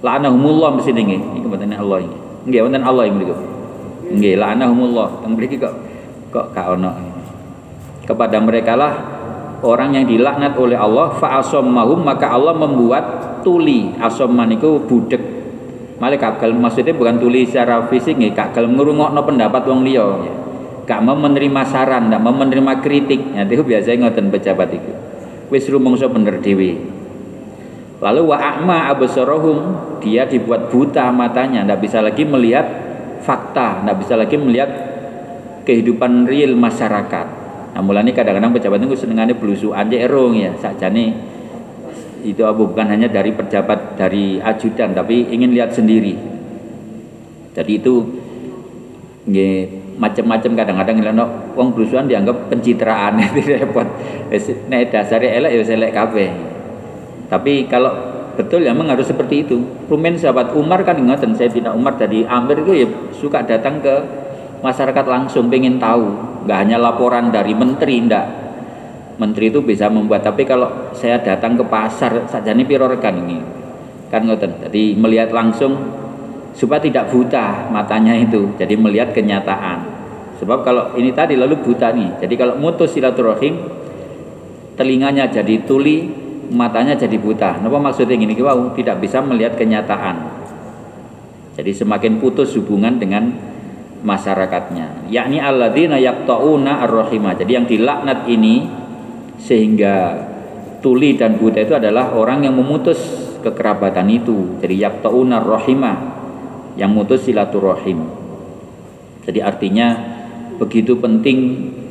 La'anahumullah 0.00 0.80
mesti 0.80 0.92
iki 0.92 1.44
mboten 1.44 1.72
Allah 1.76 2.04
iki 2.04 2.16
nggih 2.46 2.60
wonten 2.62 2.82
Allah 2.84 3.04
iki 3.10 3.16
niku 3.20 3.36
nggih 4.16 4.34
la'anahumullah. 4.40 5.08
Teng 5.24 5.32
mriki 5.36 5.56
kok 5.60 5.74
kok 6.32 6.56
gak 6.56 6.66
ono. 6.76 6.90
Kepada 8.06 8.38
mereka 8.38 8.78
lah 8.78 8.94
orang 9.66 9.98
yang 9.98 10.06
dilaknat 10.06 10.54
oleh 10.54 10.78
Allah 10.78 11.12
fa'asammahum 11.18 12.06
maka 12.06 12.32
Allah 12.32 12.54
membuat 12.56 13.04
tuli. 13.42 13.92
Asamman 13.98 14.54
niku 14.54 14.78
budek 14.86 15.35
malah 15.96 16.20
gagal 16.20 16.52
maksudnya 16.52 16.92
bukan 16.92 17.16
tuli 17.16 17.48
secara 17.48 17.88
fisik 17.88 18.20
nggih 18.20 18.36
gagal 18.36 18.68
ngrungokno 18.68 19.20
pendapat 19.24 19.62
wong 19.64 19.80
liya 19.80 20.06
gak 20.86 21.02
mau 21.02 21.18
menerima 21.18 21.62
saran, 21.66 22.08
gak 22.08 22.22
mau 22.22 22.32
menerima 22.32 22.78
kritik. 22.80 23.34
Nah, 23.34 23.42
itu 23.44 23.66
biasanya 23.66 24.06
ngoten 24.06 24.30
pejabat 24.30 24.70
itu. 24.70 24.92
Wis 25.50 25.66
rumangsa 25.66 26.06
bener 26.06 26.38
dhewe. 26.38 26.78
Lalu 27.98 28.22
wa 28.22 28.38
a'ma 28.38 28.86
absarahum, 28.94 29.58
dia 29.98 30.24
dibuat 30.30 30.70
buta 30.70 31.10
matanya, 31.10 31.66
tidak 31.66 31.78
bisa 31.82 31.98
lagi 31.98 32.22
melihat 32.22 32.66
fakta, 33.26 33.82
tidak 33.82 33.96
bisa 34.04 34.14
lagi 34.14 34.36
melihat 34.38 34.70
kehidupan 35.66 36.30
real 36.30 36.54
masyarakat. 36.54 37.26
Nah, 37.74 37.82
mulanya 37.82 38.14
kadang-kadang 38.14 38.54
pejabat 38.54 38.78
itu 38.86 38.96
senengannya 38.96 39.34
belusu 39.36 39.74
aja 39.74 39.96
erong 39.96 40.38
ya, 40.38 40.54
sakjane 40.56 41.35
itu 42.26 42.42
bukan 42.42 42.86
hanya 42.90 43.06
dari 43.06 43.30
pejabat 43.30 43.94
dari 43.94 44.42
ajudan 44.42 44.92
tapi 44.96 45.30
ingin 45.30 45.54
lihat 45.54 45.70
sendiri. 45.70 46.18
Jadi 47.54 47.72
itu 47.78 47.94
macam-macam 49.96 50.50
kadang-kadang 50.52 50.96
ngono 51.00 51.24
wong 51.56 51.72
belusuan 51.72 52.04
dianggap 52.04 52.52
pencitraan 52.52 53.16
itu 53.32 53.56
repot. 53.56 53.86
Nek 54.68 54.92
dasare 54.92 55.32
elek 55.38 55.52
ya 55.54 55.62
elek 55.64 55.92
kabeh. 55.94 56.28
Tapi 57.26 57.66
kalau 57.66 57.90
betul 58.36 58.62
ya 58.62 58.76
memang 58.76 58.92
harus 58.92 59.08
seperti 59.08 59.48
itu. 59.48 59.56
Rumen 59.88 60.20
sahabat 60.20 60.52
Umar 60.52 60.84
kan 60.84 61.00
ingat 61.00 61.24
dan 61.24 61.32
saya 61.34 61.48
tidak 61.48 61.72
Umar 61.72 61.96
dari 61.96 62.22
Amir 62.28 62.60
itu 62.62 62.72
ya 62.84 62.86
suka 63.16 63.42
datang 63.42 63.80
ke 63.80 63.94
masyarakat 64.60 65.04
langsung 65.08 65.48
pengen 65.48 65.80
tahu, 65.80 66.06
nggak 66.44 66.58
hanya 66.58 66.76
laporan 66.80 67.32
dari 67.32 67.52
menteri, 67.56 68.04
ndak. 68.04 68.45
Menteri 69.16 69.48
itu 69.48 69.64
bisa 69.64 69.88
membuat, 69.88 70.20
tapi 70.20 70.44
kalau 70.44 70.92
saya 70.92 71.16
datang 71.24 71.56
ke 71.56 71.64
pasar 71.64 72.28
saja 72.28 72.52
nih 72.52 72.68
piro 72.68 72.84
rekan 72.84 73.16
ini, 73.24 73.40
kan 74.12 74.28
ngoten. 74.28 74.68
Jadi 74.68 74.92
melihat 74.92 75.32
langsung 75.32 75.72
supaya 76.52 76.84
tidak 76.84 77.08
buta 77.08 77.72
matanya 77.72 78.12
itu, 78.12 78.52
jadi 78.60 78.76
melihat 78.76 79.16
kenyataan. 79.16 79.96
Sebab 80.36 80.68
kalau 80.68 80.92
ini 81.00 81.16
tadi 81.16 81.32
lalu 81.32 81.56
buta 81.64 81.96
nih, 81.96 82.20
jadi 82.20 82.34
kalau 82.36 82.60
mutus 82.60 82.92
silaturahim, 82.92 83.56
telinganya 84.76 85.32
jadi 85.32 85.64
tuli, 85.64 86.12
matanya 86.52 86.92
jadi 86.92 87.16
buta. 87.16 87.56
Napa 87.64 87.80
maksudnya 87.80 88.20
gini 88.20 88.36
wow, 88.36 88.76
tidak 88.76 89.00
bisa 89.00 89.24
melihat 89.24 89.56
kenyataan. 89.56 90.44
Jadi 91.56 91.72
semakin 91.72 92.20
putus 92.20 92.52
hubungan 92.52 93.00
dengan 93.00 93.32
masyarakatnya. 94.04 95.08
Yakni 95.08 95.40
alladzina 95.40 95.96
yaqtauna 95.96 96.84
ar-rahimah. 96.84 97.32
Jadi 97.40 97.50
yang 97.56 97.64
dilaknat 97.64 98.28
ini 98.28 98.84
sehingga 99.40 100.16
tuli 100.80 101.16
dan 101.16 101.36
buta 101.36 101.62
itu 101.62 101.74
adalah 101.76 102.14
orang 102.16 102.46
yang 102.46 102.54
memutus 102.56 102.98
kekerabatan 103.40 104.06
itu. 104.10 104.58
Jadi 104.60 104.74
yaqtauna 104.80 105.42
ar-rahimah 105.42 105.96
yang 106.76 106.92
mutus 106.92 107.24
silaturahim. 107.24 108.06
Jadi 109.26 109.40
artinya 109.42 109.88
begitu 110.56 110.96
penting 110.96 111.38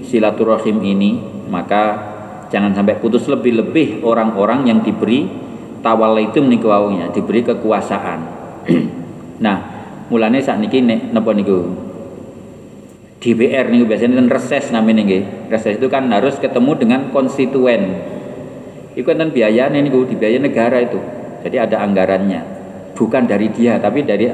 silaturahim 0.05 0.81
ini, 0.81 1.19
maka 1.51 2.15
jangan 2.49 2.71
sampai 2.71 2.97
putus 3.01 3.27
lebih-lebih 3.27 4.05
orang-orang 4.05 4.69
yang 4.69 4.79
diberi 4.85 5.45
itu 5.85 6.41
niku 6.41 6.73
waunya 6.73 7.13
diberi 7.13 7.45
kekuasaan 7.45 8.19
nah 9.45 9.57
mulanya 10.09 10.41
saat 10.41 10.57
niki 10.57 10.81
nek 10.81 11.13
napa 11.13 11.29
niku 11.37 11.61
DPR 13.25 13.73
niku 13.73 13.89
biasanya 13.89 14.21
kan 14.21 14.27
reses 14.29 14.69
namanya 14.69 15.01
nggih. 15.01 15.49
Reses 15.49 15.81
itu 15.81 15.89
kan 15.89 16.05
harus 16.13 16.37
ketemu 16.37 16.71
dengan 16.77 17.01
konstituen. 17.09 17.97
Itu 18.93 19.01
kan 19.01 19.33
biaya 19.33 19.65
niku 19.73 20.05
dibiayai 20.05 20.37
negara 20.37 20.77
itu. 20.77 21.01
Jadi 21.41 21.57
ada 21.57 21.81
anggarannya. 21.81 22.41
Bukan 22.93 23.25
dari 23.25 23.49
dia 23.49 23.81
tapi 23.81 24.05
dari 24.05 24.29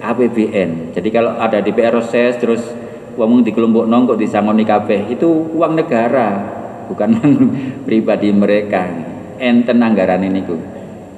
APBN. 0.00 0.96
Jadi 0.96 1.08
kalau 1.12 1.36
ada 1.36 1.60
DPR 1.60 2.00
reses 2.00 2.40
terus 2.40 2.64
uang 3.20 3.44
di 3.44 3.52
kelompok 3.52 3.84
nongkok 3.84 4.16
di 4.16 4.24
sangoni 4.24 4.64
kabeh 4.64 5.12
itu 5.12 5.28
uang 5.28 5.76
negara 5.76 6.28
bukan 6.88 7.08
uang 7.20 7.34
pribadi 7.84 8.32
mereka. 8.32 8.88
Enten 9.36 9.84
anggaran 9.84 10.24
ini 10.24 10.40
ku 10.48 10.56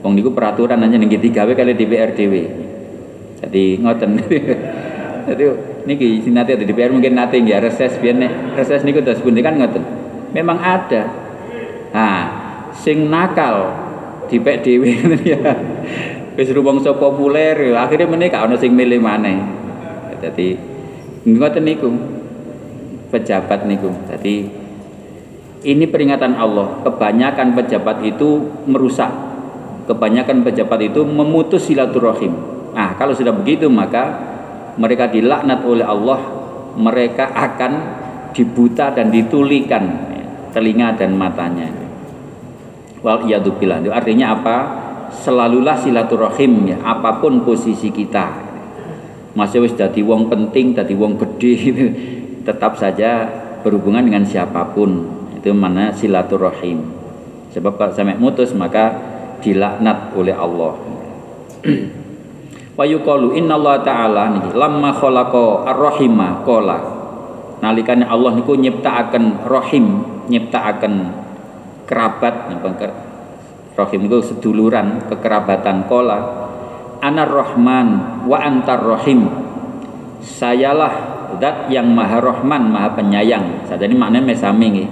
wong 0.03 0.19
niku 0.19 0.35
peraturan 0.35 0.83
hanya 0.83 0.99
ning 0.99 1.07
digawe 1.07 1.55
kali 1.55 1.79
DPR 1.79 2.19
dhewe. 2.19 2.43
Jadi 3.39 3.79
ngoten. 3.79 4.11
Jadi 5.31 5.45
niki 5.85 6.23
sinate 6.23 6.55
di 6.55 6.65
DPR 6.67 6.95
mungkin 6.95 7.19
nate 7.19 7.43
ya 7.43 7.59
reses 7.59 7.99
biar 7.99 8.15
nek 8.15 8.55
reses 8.55 8.87
niku 8.87 9.03
terus 9.03 9.23
pundi 9.23 9.43
kan 9.43 9.59
ngoten? 9.59 9.83
Memang 10.33 10.59
ada. 10.59 11.03
Nah 11.93 12.19
sing 12.77 13.11
nakal 13.11 13.75
dipek 14.31 14.63
dhewe. 14.65 14.91
Ya 15.27 15.39
wis 16.39 16.49
rumangsa 16.55 16.97
populer 16.97 17.77
akhirnya 17.77 18.09
menika 18.09 18.41
ana 18.41 18.57
sing 18.57 18.73
milih 18.73 19.03
maneh. 19.03 19.39
Jadi 20.23 20.55
ngoten 21.27 21.65
niku 21.67 21.89
pejabat 23.11 23.67
niku. 23.69 23.91
Jadi 24.09 24.49
ini 25.63 25.85
peringatan 25.87 26.39
Allah 26.39 26.83
kebanyakan 26.87 27.55
pejabat 27.59 28.03
itu 28.07 28.51
merusak. 28.67 29.11
Kebanyakan 29.83 30.47
pejabat 30.47 30.95
itu 30.95 31.03
memutus 31.03 31.67
silaturahim. 31.67 32.33
Nah 32.73 32.95
kalau 32.97 33.13
sudah 33.13 33.35
begitu 33.35 33.67
maka 33.67 34.32
mereka 34.77 35.09
dilaknat 35.09 35.61
oleh 35.65 35.85
Allah 35.85 36.21
mereka 36.77 37.29
akan 37.33 37.73
dibuta 38.33 38.89
dan 38.93 39.13
ditulikan 39.13 39.85
telinga 40.53 40.97
dan 40.97 41.17
matanya. 41.17 41.69
Wal 43.05 43.29
iyadzubillah 43.29 43.83
itu 43.85 43.93
artinya 43.93 44.33
apa? 44.37 44.57
Selalulah 45.13 45.77
silaturahim 45.77 46.73
ya 46.73 46.79
apa 46.81 47.21
pun 47.21 47.45
posisi 47.45 47.93
kita. 47.93 48.53
Masih 49.37 49.65
wis 49.65 49.77
dadi 49.77 50.01
wong 50.01 50.29
penting 50.29 50.73
dadi 50.73 50.97
wong 50.97 51.21
gede 51.21 51.55
tetap 52.49 52.81
saja 52.81 53.29
berhubungan 53.61 54.05
dengan 54.09 54.25
siapa 54.25 54.73
pun. 54.73 55.21
Itu 55.37 55.53
mana 55.53 55.93
silaturahim. 55.93 56.81
Sebab 57.53 57.77
kalau 57.77 57.93
sampai 57.93 58.17
mutus 58.17 58.57
maka 58.57 58.97
dilaknat 59.45 60.17
oleh 60.17 60.33
Allah 60.33 60.73
wa 62.73 62.85
yuqalu 62.89 63.37
Allah 63.37 63.77
taala 63.85 64.23
niki 64.33 64.51
lamma 64.57 64.91
khalaqa 64.97 65.69
ar-rahima 65.69 66.41
qala. 66.45 66.79
Nalikane 67.63 68.03
Allah 68.03 68.35
niku 68.35 68.59
nyiptakaken 68.59 69.47
rahim 69.47 70.03
nyiptakaken 70.27 70.95
kerabat 71.87 72.51
rahim 73.79 74.01
niku 74.03 74.19
seduluran 74.25 75.07
kekerabatan 75.07 75.87
qala. 75.87 76.19
Anar 77.03 77.31
rahman 77.31 77.89
wa 78.31 78.39
antar 78.39 78.79
rahim. 78.79 79.27
Sayalah 80.23 80.95
zat 81.43 81.67
yang 81.67 81.91
maha 81.91 82.23
rahman 82.23 82.71
maha 82.71 82.95
penyayang. 82.95 83.67
Saat 83.67 83.83
ini 83.83 83.99
maknanya 83.99 84.23
mesami 84.23 84.71
nih 84.71 84.89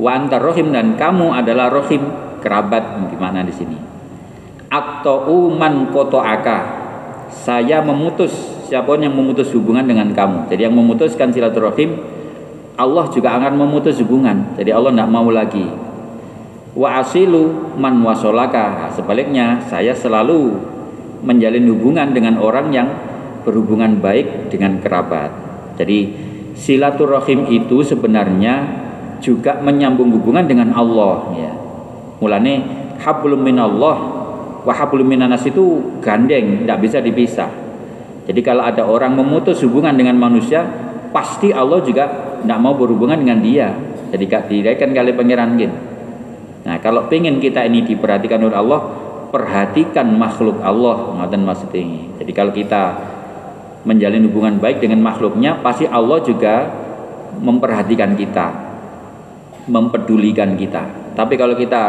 wa 0.00 0.10
antar 0.10 0.42
rahim 0.42 0.74
dan 0.74 0.98
kamu 0.98 1.30
adalah 1.30 1.70
rahim 1.70 2.02
kerabat 2.42 2.82
gimana 3.08 3.46
di 3.46 3.54
sini? 3.54 3.78
Atau 4.68 5.30
uman 5.30 5.94
koto 5.94 6.18
aka 6.18 6.83
saya 7.34 7.82
memutus 7.82 8.30
siapa 8.70 8.94
yang 8.96 9.12
memutus 9.12 9.50
hubungan 9.50 9.82
dengan 9.82 10.14
kamu 10.14 10.46
jadi 10.46 10.70
yang 10.70 10.76
memutuskan 10.78 11.34
silaturahim 11.34 11.98
Allah 12.78 13.10
juga 13.10 13.34
akan 13.34 13.58
memutus 13.58 13.98
hubungan 13.98 14.54
jadi 14.54 14.78
Allah 14.78 14.94
tidak 14.94 15.10
mau 15.10 15.26
lagi 15.28 15.66
wa 16.74 17.02
asilu 17.02 17.74
man 17.74 17.98
wasolaka 18.06 18.90
sebaliknya 18.94 19.62
saya 19.66 19.90
selalu 19.90 20.58
menjalin 21.24 21.64
hubungan 21.72 22.12
dengan 22.12 22.36
orang 22.38 22.68
yang 22.70 22.88
berhubungan 23.44 23.98
baik 23.98 24.52
dengan 24.52 24.78
kerabat. 24.78 25.32
Jadi 25.80 26.12
silaturahim 26.54 27.48
itu 27.52 27.84
sebenarnya 27.84 28.84
juga 29.20 29.60
menyambung 29.60 30.12
hubungan 30.16 30.44
dengan 30.44 30.72
Allah 30.76 31.32
ya. 31.36 31.52
Mulane 32.20 32.54
hablum 33.00 33.44
minallah 33.44 34.23
wa 34.64 34.72
hablum 34.72 35.04
minanas 35.04 35.44
itu 35.44 35.94
gandeng, 36.00 36.64
tidak 36.64 36.78
bisa 36.80 36.98
dipisah. 37.04 37.50
Jadi 38.24 38.40
kalau 38.40 38.64
ada 38.64 38.88
orang 38.88 39.12
memutus 39.12 39.60
hubungan 39.60 39.92
dengan 39.92 40.16
manusia, 40.16 40.64
pasti 41.12 41.52
Allah 41.52 41.84
juga 41.84 42.08
tidak 42.40 42.58
mau 42.58 42.72
berhubungan 42.72 43.20
dengan 43.20 43.38
dia. 43.44 43.68
Jadi 44.10 44.24
kak 44.24 44.48
kan 44.80 44.90
kali 44.96 45.12
pangeran 45.12 45.52
Nah, 46.64 46.80
kalau 46.80 47.12
pengen 47.12 47.44
kita 47.44 47.60
ini 47.68 47.84
diperhatikan 47.84 48.40
oleh 48.40 48.56
Allah, 48.56 48.80
perhatikan 49.28 50.08
makhluk 50.16 50.64
Allah 50.64 51.12
ngoten 51.20 51.44
maksudnya. 51.44 52.08
Jadi 52.16 52.32
kalau 52.32 52.56
kita 52.56 52.82
menjalin 53.84 54.24
hubungan 54.24 54.56
baik 54.56 54.80
dengan 54.80 55.04
makhluknya, 55.04 55.60
pasti 55.60 55.84
Allah 55.84 56.24
juga 56.24 56.64
memperhatikan 57.36 58.16
kita, 58.16 58.46
mempedulikan 59.68 60.56
kita. 60.56 61.12
Tapi 61.12 61.34
kalau 61.36 61.52
kita 61.52 61.82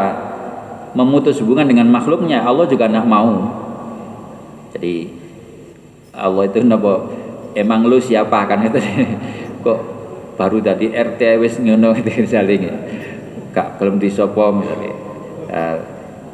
memutus 0.95 1.43
hubungan 1.43 1.67
dengan 1.67 1.91
makhluknya, 1.91 2.41
Allah 2.41 2.65
juga 2.65 2.87
tidak 2.87 3.05
mau. 3.05 3.51
Jadi 4.71 5.11
Allah 6.15 6.43
itu 6.47 6.63
napa 6.63 7.11
emang 7.51 7.83
lu 7.83 7.99
siapa 7.99 8.47
kan 8.47 8.63
itu? 8.63 8.79
Kok 9.67 9.79
baru 10.39 10.63
tadi 10.63 10.95
RT 10.95 11.21
wis 11.43 11.59
ngono 11.59 11.91
itu 11.99 12.23
saling 12.23 12.63
gak 13.51 13.75
belum 13.77 13.99
disopo 13.99 14.55
misalnya. 14.55 14.95
Uh, 15.51 15.77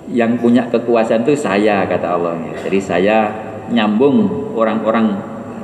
yang 0.10 0.38
punya 0.38 0.70
kekuasaan 0.70 1.26
itu 1.26 1.34
saya 1.38 1.86
kata 1.90 2.18
Allah. 2.18 2.38
Jadi 2.62 2.80
saya 2.82 3.18
nyambung 3.70 4.50
orang-orang 4.54 5.14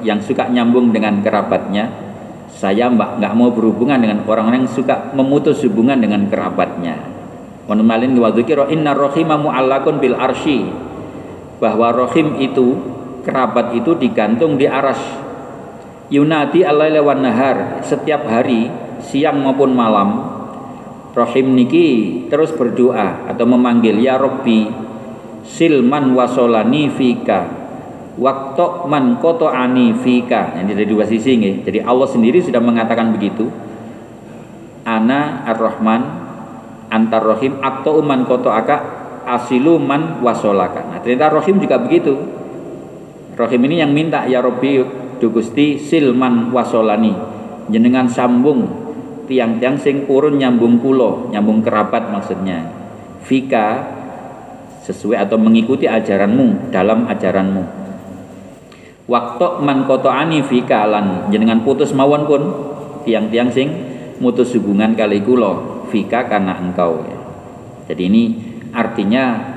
yang 0.01 0.17
suka 0.21 0.49
nyambung 0.49 0.89
dengan 0.89 1.21
kerabatnya. 1.21 1.89
Saya 2.57 2.89
mbak 2.89 3.21
nggak 3.21 3.33
mau 3.37 3.53
berhubungan 3.53 4.01
dengan 4.01 4.25
orang-orang 4.25 4.65
yang 4.65 4.71
suka 4.73 5.13
memutus 5.13 5.61
hubungan 5.61 6.01
dengan 6.01 6.25
kerabatnya 6.25 7.16
menemalin 7.67 8.15
wadukiro 8.17 8.71
inna 8.71 8.95
rohima 8.95 9.35
mu'allakun 9.35 9.99
bil 9.99 10.15
arshi. 10.15 10.67
Bahwa 11.59 11.93
rohim 11.93 12.39
itu 12.39 12.79
kerabat 13.27 13.75
itu 13.75 13.93
digantung 13.99 14.55
di 14.55 14.65
aras. 14.65 14.99
Yunadi 16.07 16.63
alai 16.63 16.95
lewan 16.95 17.19
nahar 17.19 17.83
setiap 17.83 18.23
hari 18.23 18.71
siang 19.03 19.43
maupun 19.43 19.75
malam 19.75 20.37
Rahim 21.17 21.57
niki 21.57 22.29
terus 22.29 22.53
berdoa 22.53 23.25
atau 23.25 23.45
memanggil 23.49 23.97
ya 23.97 24.21
Robbi 24.21 24.69
silman 25.41 26.13
wasolani 26.13 26.93
fika 26.93 27.49
waktu 28.21 28.65
man 28.85 29.17
koto 29.17 29.49
ani 29.49 29.97
fika 29.97 30.53
ini 30.61 30.77
dari 30.77 30.85
dua 30.85 31.09
sisi 31.09 31.33
nih. 31.41 31.65
jadi 31.65 31.81
Allah 31.89 32.05
sendiri 32.05 32.37
sudah 32.41 32.61
mengatakan 32.61 33.13
begitu. 33.13 33.49
Ana 34.87 35.43
ar-Rahman 35.43 36.16
antar 36.87 37.23
Rahim 37.23 37.59
atau 37.59 37.99
man 38.03 38.23
koto 38.23 38.51
aka 38.51 38.77
asilu 39.27 39.79
man 39.79 40.23
wasolaka 40.23 40.87
nah 40.87 40.99
ternyata 41.03 41.33
Rahim 41.35 41.59
juga 41.59 41.79
begitu 41.79 42.15
Rahim 43.37 43.61
ini 43.69 43.83
yang 43.83 43.91
minta 43.93 44.25
ya 44.25 44.41
Robbi 44.41 44.81
dugusti 45.21 45.77
silman 45.77 46.49
wasolani 46.53 47.37
jenengan 47.67 48.07
sambung 48.07 48.87
tiang-tiang 49.27 49.75
sing 49.77 50.07
purun 50.07 50.39
nyambung 50.39 50.79
pulo, 50.79 51.29
nyambung 51.29 51.59
kerabat 51.61 52.09
maksudnya. 52.09 52.63
Fika 53.27 53.83
sesuai 54.87 55.27
atau 55.27 55.35
mengikuti 55.35 55.83
ajaranmu 55.83 56.71
dalam 56.71 57.05
ajaranmu. 57.11 57.63
Waktu 59.07 59.47
man 59.63 59.87
ani 59.87 60.43
fika 60.43 60.87
lan 60.87 61.31
jenengan 61.31 61.63
putus 61.63 61.91
mawon 61.91 62.23
pun 62.27 62.41
tiang-tiang 63.03 63.51
sing 63.51 63.67
mutus 64.19 64.51
hubungan 64.55 64.95
kali 64.95 65.23
kulo 65.23 65.76
fika 65.87 66.27
karena 66.27 66.59
engkau. 66.59 67.03
Jadi 67.87 68.01
ini 68.07 68.23
artinya 68.75 69.55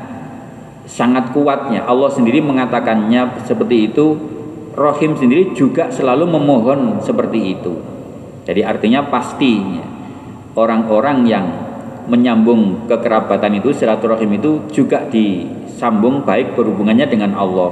sangat 0.86 1.34
kuatnya 1.34 1.86
Allah 1.86 2.10
sendiri 2.10 2.42
mengatakannya 2.42 3.46
seperti 3.46 3.92
itu 3.92 4.06
Rohim 4.74 5.18
sendiri 5.18 5.54
juga 5.54 5.90
selalu 5.90 6.30
memohon 6.30 6.98
seperti 7.02 7.58
itu 7.58 7.74
jadi 8.50 8.66
artinya 8.66 9.06
pasti 9.06 9.62
orang-orang 10.58 11.18
yang 11.28 11.46
menyambung 12.10 12.90
kekerabatan 12.90 13.62
itu 13.62 13.70
silaturahim 13.70 14.34
itu 14.34 14.66
juga 14.74 15.06
disambung 15.06 16.26
baik 16.26 16.58
berhubungannya 16.58 17.06
dengan 17.06 17.38
Allah. 17.38 17.70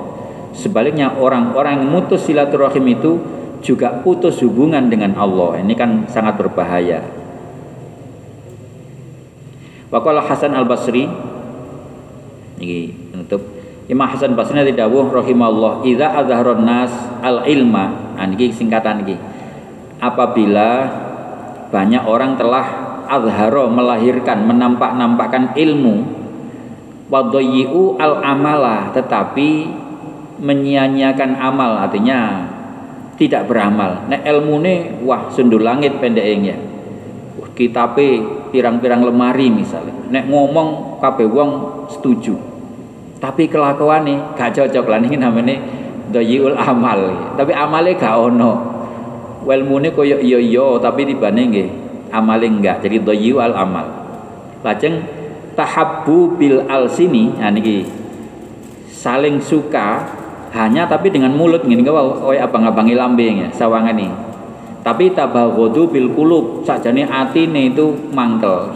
Sebaliknya 0.54 1.18
orang-orang 1.18 1.82
yang 1.82 1.90
mutus 1.90 2.30
silaturahim 2.30 2.86
itu 2.94 3.18
juga 3.58 3.98
putus 4.06 4.38
hubungan 4.46 4.86
dengan 4.86 5.18
Allah. 5.18 5.58
Ini 5.58 5.74
kan 5.74 6.06
sangat 6.06 6.38
berbahaya. 6.38 7.17
Waqala 9.88 10.20
Hasan 10.20 10.52
Al 10.52 10.68
Basri 10.68 11.08
ini 12.60 12.92
untuk 13.16 13.40
Imam 13.88 14.04
Hasan 14.04 14.36
Basri 14.36 14.76
dawuh 14.76 15.08
rahimahullah 15.08 15.80
idza 15.88 16.12
azharon 16.12 16.60
nas 16.60 16.92
al 17.24 17.48
ilma 17.48 18.12
nah, 18.20 18.28
ini 18.28 18.52
singkatan 18.52 19.08
ini 19.08 19.16
apabila 19.96 20.84
banyak 21.72 22.04
orang 22.04 22.36
telah 22.36 22.66
azharo 23.08 23.72
melahirkan 23.72 24.44
menampak-nampakkan 24.44 25.56
ilmu 25.56 26.04
wadoyiu 27.08 27.96
al 27.96 28.20
amala 28.20 28.92
tetapi 28.92 29.72
menyia-nyiakan 30.36 31.32
amal 31.40 31.80
artinya 31.80 32.46
tidak 33.18 33.50
beramal. 33.50 34.06
Nek 34.06 34.22
ilmune 34.22 35.02
wah 35.02 35.26
sundul 35.34 35.66
langit 35.66 35.98
pendeknya 35.98 36.67
kitabe 37.58 38.22
pirang-pirang 38.54 39.02
lemari 39.02 39.50
misalnya. 39.50 39.90
Nek 40.14 40.30
ngomong 40.30 41.02
kabeh 41.02 41.26
wong 41.26 41.50
setuju. 41.90 42.38
Tapi 43.18 43.50
kelakuane 43.50 44.38
gak 44.38 44.54
cocok 44.54 44.86
lah 44.86 45.02
ini 45.02 45.18
namanya 45.18 45.58
doyul 46.14 46.54
amal. 46.54 47.34
Tapi 47.34 47.50
amale 47.50 47.98
gak 47.98 48.14
ono. 48.14 48.78
Ilmune 49.48 49.96
koyo 49.96 50.20
iya 50.20 50.36
iya 50.36 50.76
tapi 50.76 51.08
tibane 51.08 51.48
nggih 51.48 51.68
amale 52.12 52.46
enggak 52.52 52.84
jadi 52.84 53.00
doyul 53.00 53.56
amal. 53.56 53.88
Lajeng 54.60 55.00
tahabbu 55.56 56.38
bil 56.38 56.62
al 56.68 56.86
sini 56.86 57.34
nah 57.34 57.50
niki 57.50 57.82
saling 58.92 59.42
suka 59.42 60.06
hanya 60.52 60.86
tapi 60.86 61.10
dengan 61.10 61.34
mulut 61.34 61.66
ngene 61.66 61.82
kau 61.82 62.28
koyo 62.28 62.38
abang-abangi 62.38 62.94
lambeng 62.94 63.36
ya 63.42 63.48
sawangan 63.50 63.96
nih 63.96 64.27
tapi 64.82 65.12
tabaghadu 65.12 65.90
bil 65.90 66.14
kulub 66.14 66.62
sakjane 66.62 67.04
atine 67.04 67.74
itu 67.74 67.92
mangkel. 68.14 68.72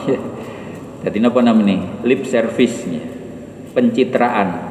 Jadi 1.03 1.19
apa 1.19 1.41
namanya? 1.43 1.83
Lip 2.07 2.23
service 2.27 2.87
nya 2.87 3.03
pencitraan. 3.75 4.71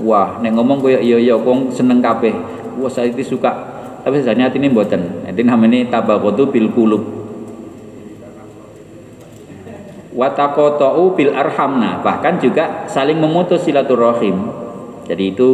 Wah 0.00 0.40
neng 0.40 0.56
ngomong 0.56 0.80
koyo 0.84 0.98
iya 1.00 1.16
iya 1.16 1.36
kong 1.36 1.72
seneng 1.72 2.00
kabeh. 2.04 2.32
Wah 2.80 2.90
saya 2.92 3.08
itu 3.12 3.36
suka. 3.36 3.52
Tapi 4.02 4.18
sajane 4.20 4.48
atine 4.48 4.68
mboten. 4.68 5.28
Itu 5.28 5.40
namanya 5.46 6.00
tabaghadu 6.00 6.50
bil 6.50 6.68
kulub 6.74 7.22
watakotou 10.12 11.16
bil 11.16 11.32
arhamna. 11.32 12.04
Bahkan 12.04 12.38
juga 12.38 12.86
saling 12.86 13.18
memutus 13.18 13.64
silaturahim. 13.64 14.52
Jadi 15.08 15.24
itu 15.34 15.48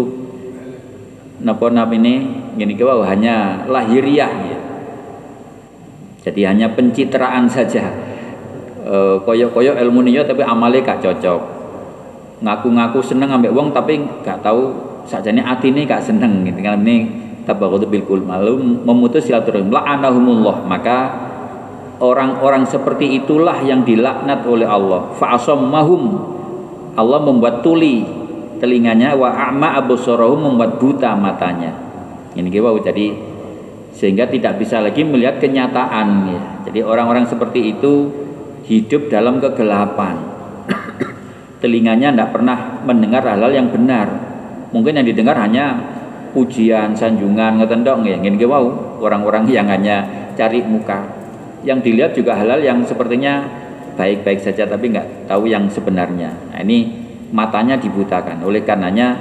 napa 1.40 1.70
namine 1.70 2.42
ngene 2.58 2.74
iki 2.74 2.84
hanya 2.84 3.64
lahiriah. 3.70 4.30
Jadi 6.18 6.40
hanya 6.42 6.66
pencitraan 6.74 7.46
saja. 7.46 7.88
E, 8.82 9.22
koyo-koyo 9.22 9.78
ilmu 9.78 10.02
niyo 10.02 10.26
tapi 10.26 10.42
amale 10.42 10.82
gak 10.82 10.98
cocok. 10.98 11.40
Ngaku-ngaku 12.42 12.98
seneng 13.02 13.34
ambek 13.34 13.54
wong 13.54 13.70
tapi 13.70 14.02
gak 14.22 14.42
tahu 14.42 14.74
sakjane 15.06 15.42
atine 15.42 15.86
gak 15.86 16.02
seneng 16.02 16.42
gitu 16.42 16.58
kan. 16.58 16.82
Ini 16.82 16.96
tabaghut 17.46 17.86
bil 17.86 18.02
kul 18.04 18.22
malu 18.26 18.58
memutus 18.58 19.30
silaturahim. 19.30 19.70
La'anahumullah. 19.70 20.66
Maka 20.66 20.98
orang-orang 22.02 22.66
seperti 22.66 23.22
itulah 23.22 23.62
yang 23.62 23.86
dilaknat 23.86 24.42
oleh 24.42 24.66
Allah. 24.66 25.14
Fa'asammahum. 25.18 26.02
Allah 26.98 27.20
membuat 27.22 27.62
tuli 27.62 28.02
telinganya. 28.58 29.14
Wa 29.14 29.30
a'ma 29.50 29.78
absarahu 29.78 30.34
membuat 30.34 30.82
buta 30.82 31.14
matanya. 31.14 31.70
Ini 32.38 32.50
wow 32.62 32.78
jadi 32.78 33.27
sehingga 33.98 34.30
tidak 34.30 34.62
bisa 34.62 34.78
lagi 34.78 35.02
melihat 35.02 35.42
kenyataan 35.42 36.08
ya. 36.30 36.40
jadi 36.70 36.86
orang-orang 36.86 37.26
seperti 37.26 37.74
itu 37.74 38.06
hidup 38.68 39.08
dalam 39.08 39.40
kegelapan. 39.40 40.14
Telinganya 41.64 42.14
tidak 42.14 42.30
pernah 42.36 42.84
mendengar 42.84 43.24
hal-hal 43.24 43.50
yang 43.50 43.68
benar. 43.72 44.06
Mungkin 44.70 45.00
yang 45.00 45.06
didengar 45.08 45.34
hanya 45.40 45.80
pujian 46.36 46.92
sanjungan 46.92 47.58
ngetendong 47.58 48.04
ya. 48.04 48.20
Ini 48.20 48.36
wow 48.44 49.00
orang-orang 49.00 49.48
yang 49.48 49.66
hanya 49.66 50.04
cari 50.36 50.60
muka. 50.62 51.02
Yang 51.64 51.90
dilihat 51.90 52.12
juga 52.14 52.38
hal-hal 52.38 52.62
yang 52.62 52.84
sepertinya 52.84 53.42
baik-baik 53.98 54.38
saja 54.38 54.68
tapi 54.68 54.94
nggak 54.94 55.26
tahu 55.26 55.50
yang 55.50 55.66
sebenarnya. 55.66 56.30
Nah, 56.54 56.60
ini 56.62 56.86
matanya 57.34 57.74
dibutakan. 57.80 58.44
Oleh 58.46 58.62
karenanya 58.62 59.16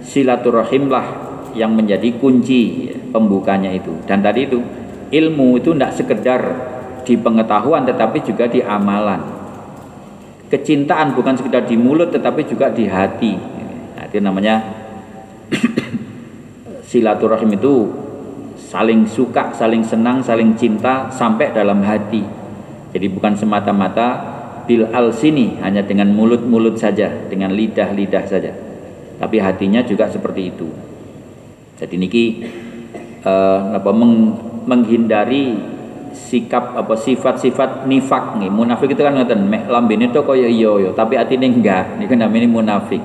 silaturahimlah 0.00 1.29
yang 1.54 1.74
menjadi 1.74 2.14
kunci 2.18 2.90
pembukanya 3.10 3.70
itu. 3.72 3.90
Dan 4.06 4.22
tadi 4.22 4.46
itu 4.46 4.58
ilmu 5.10 5.58
itu 5.58 5.74
tidak 5.74 5.92
sekedar 5.94 6.40
di 7.02 7.14
pengetahuan 7.18 7.82
tetapi 7.82 8.22
juga 8.22 8.46
di 8.46 8.62
amalan. 8.62 9.20
Kecintaan 10.50 11.14
bukan 11.14 11.38
sekedar 11.38 11.66
di 11.66 11.78
mulut 11.78 12.10
tetapi 12.10 12.42
juga 12.46 12.70
di 12.70 12.86
hati. 12.86 13.34
Nah, 13.94 14.04
itu 14.06 14.18
namanya 14.18 14.62
silaturahim 16.90 17.54
itu 17.54 17.74
saling 18.58 19.06
suka, 19.06 19.54
saling 19.54 19.82
senang, 19.82 20.22
saling 20.22 20.54
cinta 20.54 21.10
sampai 21.10 21.50
dalam 21.50 21.82
hati. 21.82 22.22
Jadi 22.90 23.06
bukan 23.10 23.38
semata-mata 23.38 24.08
bil 24.66 24.86
al 24.90 25.14
sini 25.14 25.58
hanya 25.62 25.82
dengan 25.82 26.10
mulut-mulut 26.14 26.78
saja, 26.78 27.10
dengan 27.30 27.54
lidah-lidah 27.54 28.24
saja. 28.26 28.54
Tapi 29.18 29.36
hatinya 29.38 29.82
juga 29.82 30.10
seperti 30.10 30.42
itu. 30.50 30.89
Jadi 31.80 31.94
niki 31.96 32.24
uh, 33.24 33.80
apa 33.80 33.90
meng, 33.96 34.36
menghindari 34.68 35.56
sikap 36.12 36.76
apa 36.76 36.92
sifat-sifat 36.92 37.88
nifak 37.88 38.36
nih. 38.36 38.52
Munafik 38.52 38.92
itu 38.92 39.00
kan 39.00 39.16
ngoten, 39.16 39.48
mek 39.48 39.64
lambene 39.64 40.12
to 40.12 40.20
kaya 40.20 40.44
iya 40.44 40.68
yo, 40.76 40.92
tapi 40.92 41.16
atine 41.16 41.48
enggak. 41.48 41.96
Niku 41.96 42.12
namanya 42.12 42.48
munafik. 42.52 43.00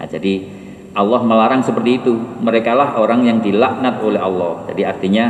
Nah, 0.00 0.08
jadi 0.08 0.40
Allah 0.96 1.20
melarang 1.20 1.60
seperti 1.60 2.00
itu. 2.00 2.16
Mereka 2.40 2.72
lah 2.72 2.96
orang 2.96 3.28
yang 3.28 3.44
dilaknat 3.44 4.00
oleh 4.00 4.20
Allah. 4.24 4.64
Jadi 4.72 4.82
artinya 4.88 5.26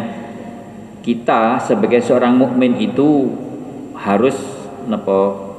kita 1.03 1.59
sebagai 1.67 1.99
seorang 1.99 2.39
mukmin 2.39 2.79
itu 2.79 3.27
harus 3.99 4.39
napa 4.87 5.51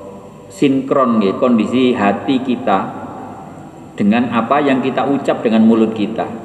sinkron 0.47 1.19
ya, 1.19 1.35
kondisi 1.35 1.91
hati 1.91 2.39
kita 2.39 3.03
dengan 3.99 4.31
apa 4.31 4.63
yang 4.63 4.79
kita 4.79 5.05
ucap 5.05 5.45
dengan 5.45 5.67
mulut 5.67 5.93
kita 5.93 6.42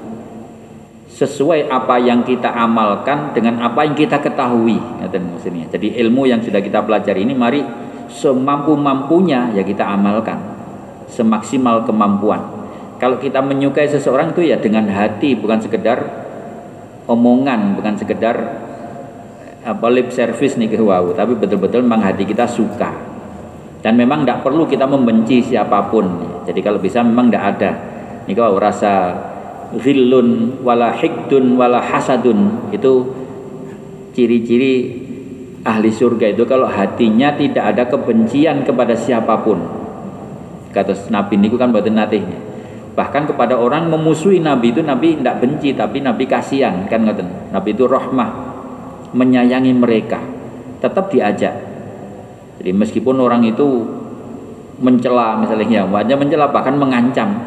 sesuai 1.18 1.66
apa 1.66 1.98
yang 1.98 2.22
kita 2.22 2.46
amalkan 2.46 3.34
dengan 3.34 3.58
apa 3.58 3.82
yang 3.82 3.98
kita 3.98 4.22
ketahui 4.22 4.78
maksudnya. 5.02 5.66
Jadi 5.66 5.98
ilmu 5.98 6.30
yang 6.30 6.38
sudah 6.38 6.62
kita 6.62 6.86
pelajari 6.86 7.26
ini 7.26 7.34
mari 7.34 7.58
semampu-mampunya 8.06 9.50
ya 9.50 9.66
kita 9.66 9.82
amalkan. 9.82 10.38
Semaksimal 11.10 11.82
kemampuan. 11.82 12.38
Kalau 13.02 13.18
kita 13.18 13.42
menyukai 13.42 13.90
seseorang 13.90 14.30
itu 14.30 14.46
ya 14.46 14.62
dengan 14.62 14.86
hati 14.94 15.34
bukan 15.34 15.58
sekedar 15.58 15.98
omongan, 17.10 17.74
bukan 17.74 17.98
sekedar 17.98 18.36
apa 19.66 19.86
lip 19.90 20.14
service 20.14 20.54
nih 20.54 20.70
ke 20.70 20.78
wow 20.78 21.12
tapi 21.18 21.34
betul-betul 21.34 21.82
memang 21.82 22.06
hati 22.06 22.22
kita 22.22 22.46
suka. 22.46 22.94
Dan 23.82 23.98
memang 23.98 24.22
tidak 24.22 24.46
perlu 24.46 24.70
kita 24.70 24.86
membenci 24.86 25.42
siapa 25.42 25.90
pun. 25.90 26.06
Jadi 26.46 26.62
kalau 26.62 26.78
bisa 26.78 27.02
memang 27.02 27.26
tidak 27.26 27.44
ada. 27.58 27.70
Nih 28.30 28.38
wow 28.38 28.54
rasa 28.54 29.14
ghillun 29.76 30.60
wala 30.64 30.94
hikdun 30.96 31.58
wala 31.58 31.82
hasadun. 31.82 32.72
Itu 32.72 33.12
ciri-ciri 34.16 35.04
ahli 35.66 35.90
surga 35.92 36.32
itu 36.32 36.46
kalau 36.48 36.70
hatinya 36.70 37.34
tidak 37.36 37.76
ada 37.76 37.84
kebencian 37.88 38.64
kepada 38.64 38.96
siapa 38.96 39.40
pun. 39.44 39.58
Kata 40.72 40.94
Nabi 41.12 41.40
ini 41.40 41.48
kan 41.56 41.72
buatan 41.72 41.96
natihnya 41.96 42.48
bahkan 42.98 43.30
kepada 43.30 43.54
orang 43.54 43.86
memusuhi 43.86 44.42
Nabi 44.42 44.74
itu 44.74 44.82
Nabi 44.82 45.22
tidak 45.22 45.38
benci 45.38 45.70
tapi 45.70 46.02
Nabi 46.02 46.26
kasihan 46.26 46.82
kan 46.90 47.06
ngoten. 47.06 47.54
Nabi 47.54 47.70
itu 47.70 47.86
rahmah 47.86 48.28
menyayangi 49.14 49.70
mereka 49.70 50.18
tetap 50.82 51.06
diajak. 51.14 51.54
Jadi 52.58 52.74
meskipun 52.74 53.22
orang 53.22 53.46
itu 53.46 53.86
mencela 54.82 55.38
misalnya 55.38 55.86
wajah 55.86 56.18
mencela 56.18 56.50
bahkan 56.50 56.74
mengancam 56.74 57.38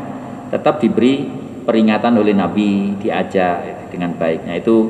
tetap 0.56 0.80
diberi 0.80 1.28
peringatan 1.64 2.18
oleh 2.18 2.34
Nabi 2.34 2.98
diajak 3.02 3.90
dengan 3.94 4.16
baiknya. 4.18 4.58
Itu 4.58 4.90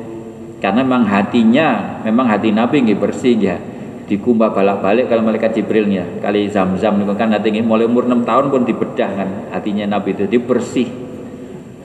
karena 0.62 0.86
memang 0.86 1.10
hatinya 1.10 1.98
memang 2.06 2.30
hati 2.30 2.54
Nabi 2.54 2.86
nggak 2.86 3.02
bersih 3.02 3.34
ya 3.34 3.58
dikumbah 4.06 4.54
balak-balik 4.54 5.10
kalau 5.10 5.26
malaikat 5.26 5.58
Jibril 5.58 5.90
ya 5.90 6.06
kali 6.22 6.46
zam-zam 6.46 7.02
itu 7.02 7.14
kan 7.18 7.34
hati 7.34 7.50
mulai 7.64 7.90
umur 7.90 8.06
6 8.06 8.22
tahun 8.22 8.44
pun 8.46 8.62
dibedah 8.62 9.10
kan 9.10 9.28
hatinya 9.50 9.98
Nabi 9.98 10.14
itu 10.14 10.30
dibersih 10.30 10.86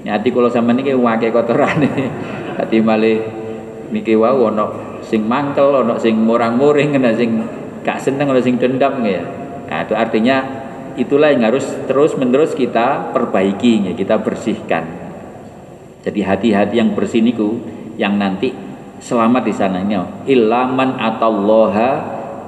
ya, 0.06 0.18
hati 0.18 0.30
kalau 0.30 0.52
sama 0.54 0.78
ini 0.78 0.94
wakai 0.94 1.34
kotoran 1.34 1.90
hati 2.62 2.78
malih 2.86 3.18
niki 3.90 4.14
wau 4.14 4.54
ono 4.54 5.00
sing 5.02 5.26
mangkel 5.26 5.82
ono 5.88 5.98
sing 5.98 6.14
murang-muring 6.20 7.02
ana 7.02 7.18
sing 7.18 7.42
gak 7.82 7.98
seneng 7.98 8.30
ono 8.30 8.42
sing 8.44 8.62
dendam 8.62 9.02
ya 9.02 9.26
nah, 9.72 9.88
itu 9.88 9.94
artinya 9.98 10.57
itulah 10.98 11.30
yang 11.30 11.46
harus 11.46 11.64
terus 11.86 12.18
menerus 12.18 12.58
kita 12.58 13.14
perbaiki 13.14 13.88
ya, 13.88 13.94
kita 13.94 14.18
bersihkan. 14.20 14.84
Jadi 16.04 16.20
hati-hati 16.26 16.76
yang 16.82 16.98
bersih 16.98 17.22
niku 17.22 17.62
yang 17.96 18.18
nanti 18.18 18.52
selamat 18.98 19.44
di 19.46 19.54
sana 19.54 19.86
ini 19.86 19.98
ilaman 20.26 20.98
atallaha 20.98 21.90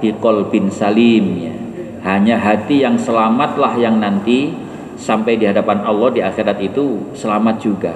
biqalbin 0.02 0.68
salim 0.68 1.26
ya. 1.38 1.54
Hanya 2.00 2.40
hati 2.40 2.80
yang 2.80 2.96
selamatlah 2.96 3.76
yang 3.76 4.00
nanti 4.00 4.48
sampai 4.96 5.36
di 5.36 5.44
hadapan 5.44 5.84
Allah 5.84 6.08
di 6.08 6.20
akhirat 6.24 6.58
itu 6.64 7.12
selamat 7.12 7.56
juga. 7.60 7.92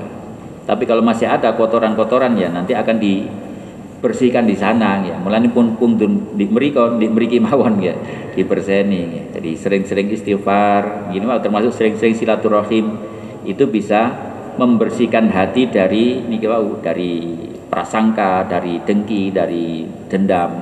Tapi 0.65 0.85
kalau 0.85 1.01
masih 1.05 1.29
ada 1.29 1.57
kotoran-kotoran 1.57 2.37
ya 2.37 2.53
nanti 2.53 2.77
akan 2.77 2.97
dibersihkan 4.05 4.45
di 4.45 4.53
sana 4.53 5.01
ya. 5.01 5.17
Mulane 5.17 5.49
pun 5.49 5.81
pun 5.81 5.97
di 6.37 6.45
mriko 6.45 7.01
di 7.01 7.09
mriki 7.09 7.41
mawon 7.41 7.81
ya 7.81 7.97
diberseni 8.37 9.01
ya. 9.01 9.23
Jadi 9.41 9.57
sering-sering 9.57 10.13
istighfar, 10.13 11.09
gini 11.09 11.25
termasuk 11.41 11.73
sering-sering 11.73 12.13
silaturahim 12.13 13.01
itu 13.49 13.65
bisa 13.65 14.13
membersihkan 14.61 15.33
hati 15.33 15.73
dari 15.73 16.21
niki 16.21 16.45
dari 16.85 17.33
prasangka, 17.73 18.45
dari 18.45 18.85
dengki, 18.85 19.33
dari 19.33 19.89
dendam. 20.13 20.53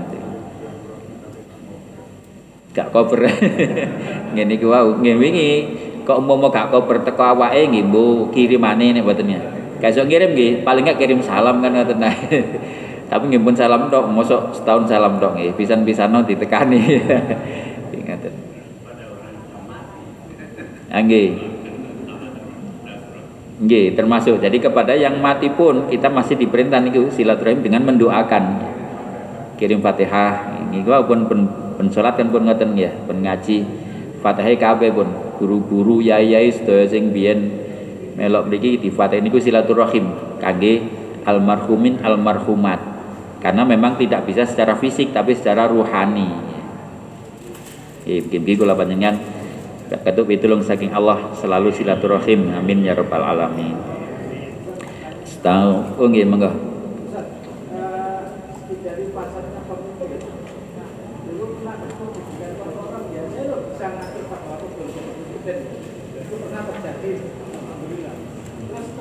Gak 2.78 2.94
koper. 2.94 3.26
ngene 4.38 4.54
iki 4.54 4.66
wau, 4.70 5.02
ngene 5.02 5.18
wingi 5.18 5.50
kok 6.06 6.22
umpama 6.22 6.46
gak 6.46 6.70
koper 6.70 7.02
teko 7.02 7.34
awake 7.34 7.74
nggih 7.74 7.90
mbok 7.90 8.30
kirimane 8.30 8.94
nek 8.94 9.02
mboten 9.02 9.34
ya. 9.34 9.42
Kayak 9.82 10.06
ngirim 10.06 10.30
nggih, 10.30 10.52
paling 10.62 10.86
gak 10.86 10.98
kirim 11.02 11.18
salam 11.26 11.58
kan 11.58 11.74
ngoten 11.74 12.06
Tapi 13.12 13.28
nggih 13.28 13.44
pun 13.44 13.52
salam 13.52 13.92
tok, 13.92 14.08
mosok 14.08 14.56
setahun 14.56 14.88
salam 14.88 15.20
tok 15.20 15.36
nggih, 15.36 15.52
pisan-pisano 15.52 16.24
ditekani. 16.24 16.80
Ingaten. 17.92 18.32
Nggih. 20.88 21.28
Nggih, 23.68 23.86
termasuk. 23.92 24.40
Jadi 24.40 24.64
kepada 24.64 24.96
yang 24.96 25.20
mati 25.20 25.52
pun 25.52 25.92
kita 25.92 26.08
masih 26.08 26.40
diperintah 26.40 26.80
niku 26.80 27.12
silaturahim 27.12 27.60
dengan 27.60 27.84
mendoakan. 27.84 28.72
Kirim 29.60 29.84
Fatihah. 29.84 30.64
Ini 30.72 30.80
gua 30.80 31.04
pun 31.04 31.28
pun, 31.28 31.44
pun 31.76 31.86
salat 31.92 32.16
kan 32.16 32.32
pun 32.32 32.48
ngoten 32.48 32.72
ya, 32.80 32.96
pun 33.04 33.20
ngaji 33.20 33.60
Fatihah 34.24 34.56
kabeh 34.56 34.88
pun 34.88 35.12
guru-guru 35.36 36.00
yai-yai 36.00 36.48
sedaya 36.48 36.88
sing 36.88 37.12
biyen 37.12 37.60
melok 38.16 38.48
mriki 38.48 38.80
di 38.80 38.88
Fatihah 38.88 39.20
niku 39.20 39.36
silaturahim 39.36 40.38
kangge 40.40 40.80
almarhumin 41.28 42.00
almarhumat 42.00 42.91
karena 43.42 43.66
memang 43.66 43.98
tidak 43.98 44.22
bisa 44.22 44.46
secara 44.46 44.78
fisik 44.78 45.10
tapi 45.10 45.34
secara 45.34 45.66
ruhani. 45.66 46.30
Mungkin 48.06 48.42
kula 48.54 48.78
panjenengan. 48.78 49.18
Ketuk 49.92 50.24
pitulung 50.30 50.64
saking 50.64 50.94
Allah 50.94 51.34
selalu 51.36 51.68
silaturahim. 51.74 52.54
Amin 52.54 52.80
ya 52.86 52.96
rabbal 52.96 53.20
alamin. 53.20 53.76
Setau, 55.28 55.98
oh 55.98 56.06
nggih 56.08 56.24
monggo 56.24 56.72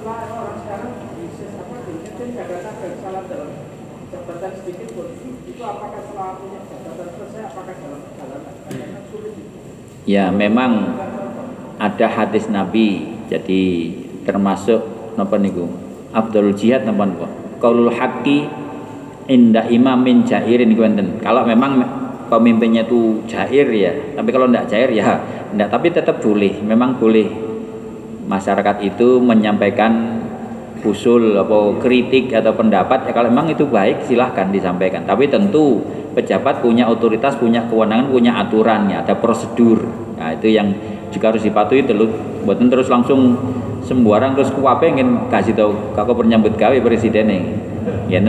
setelah 0.02 0.34
orang 0.34 0.58
sekarang 0.66 0.92
apa 1.62 1.76
jabatan 2.34 2.94
salah 3.06 3.24
dalam 3.30 3.52
jabatan 4.10 4.52
sedikit 4.58 4.90
pun 4.98 5.14
itu 5.46 5.62
apakah 5.62 6.02
setelah 6.02 6.42
punya 6.42 6.60
jabatan 6.66 7.08
selesai 7.14 7.42
apakah 7.54 7.76
dalam 7.78 8.02
perjalanan 8.10 8.56
karena 8.66 9.00
sulit 9.14 9.36
ya 10.06 10.34
memang 10.34 10.98
ada 11.82 12.08
hadis 12.10 12.46
Nabi 12.50 13.10
jadi 13.30 13.64
termasuk 14.28 15.14
napa 15.18 15.38
niku? 15.42 15.66
Abdul 16.14 16.54
Jihad 16.54 16.86
napa 16.86 17.08
niku? 17.10 17.26
Qaulul 17.62 17.94
haqqi 17.94 18.46
inda 19.30 19.66
imamin 19.70 20.26
jairin 20.26 20.70
niku 20.70 20.86
kalau 21.22 21.46
memang 21.46 21.82
pemimpinnya 22.32 22.88
itu 22.88 23.26
jair 23.28 23.68
ya 23.70 23.92
tapi 24.16 24.30
kalau 24.32 24.48
tidak 24.48 24.66
jair 24.72 24.90
ya 24.94 25.20
tidak 25.52 25.70
tapi 25.70 25.88
tetap 25.92 26.24
boleh. 26.24 26.64
Memang 26.64 26.96
boleh 26.96 27.28
masyarakat 28.26 28.88
itu 28.88 29.20
menyampaikan 29.20 30.24
usul 30.82 31.38
atau 31.38 31.78
kritik 31.78 32.32
atau 32.34 32.56
pendapat. 32.56 33.06
Ya 33.06 33.12
kalau 33.14 33.30
memang 33.30 33.52
itu 33.52 33.68
baik 33.68 34.08
silahkan 34.08 34.50
disampaikan. 34.50 35.04
Tapi 35.04 35.28
tentu 35.28 35.84
pejabat 36.12 36.60
punya 36.60 36.88
otoritas 36.88 37.36
punya 37.40 37.66
kewenangan 37.68 38.12
punya 38.12 38.36
aturannya 38.40 39.00
ada 39.02 39.16
prosedur. 39.16 39.84
Nah 40.20 40.36
itu 40.36 40.52
yang 40.52 40.72
juga 41.12 41.36
harus 41.36 41.44
dipatuhi 41.44 41.84
terus 41.84 42.12
buatan 42.48 42.72
terus 42.72 42.88
langsung 42.88 43.36
sembarang 43.84 44.38
terus 44.38 44.54
kuape 44.54 44.88
ingin 44.88 45.28
kasih 45.28 45.52
tahu 45.58 45.74
kakak 45.98 46.16
penyambut 46.16 46.54
gawe 46.56 46.78
presiden 46.80 47.28
ini 47.28 47.40
ya 48.08 48.22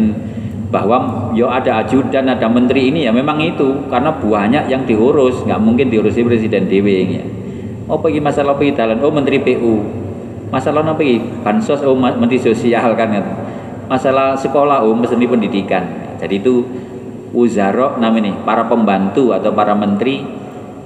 bahwa 0.72 1.28
yo 1.36 1.52
ada 1.52 1.84
ajudan 1.84 2.32
ada 2.32 2.48
menteri 2.48 2.88
ini 2.88 3.04
ya 3.04 3.12
memang 3.12 3.36
itu 3.44 3.86
karena 3.92 4.08
banyak 4.08 4.72
yang 4.72 4.88
diurus 4.88 5.44
nggak 5.44 5.60
mungkin 5.60 5.92
diurusi 5.92 6.24
presiden 6.24 6.64
dewi 6.64 7.20
ya. 7.20 7.24
Oh 7.92 8.00
pergi 8.00 8.24
masalah 8.24 8.56
pergi 8.56 8.80
oh 8.80 9.12
menteri 9.12 9.36
PU 9.44 9.84
masalah 10.48 10.84
apa 10.84 11.00
ini 11.00 11.20
bansos 11.44 11.80
oh 11.84 11.96
menteri 11.96 12.40
sosial 12.40 12.96
kan 12.96 13.08
masalah 13.88 14.32
sekolah 14.32 14.80
oh 14.84 14.96
seni 15.04 15.28
pendidikan 15.28 15.84
jadi 16.16 16.40
itu 16.40 16.64
wuzarok 17.32 17.96
namanya 17.96 18.36
para 18.44 18.68
pembantu 18.68 19.32
atau 19.32 19.50
para 19.56 19.72
menteri 19.72 20.20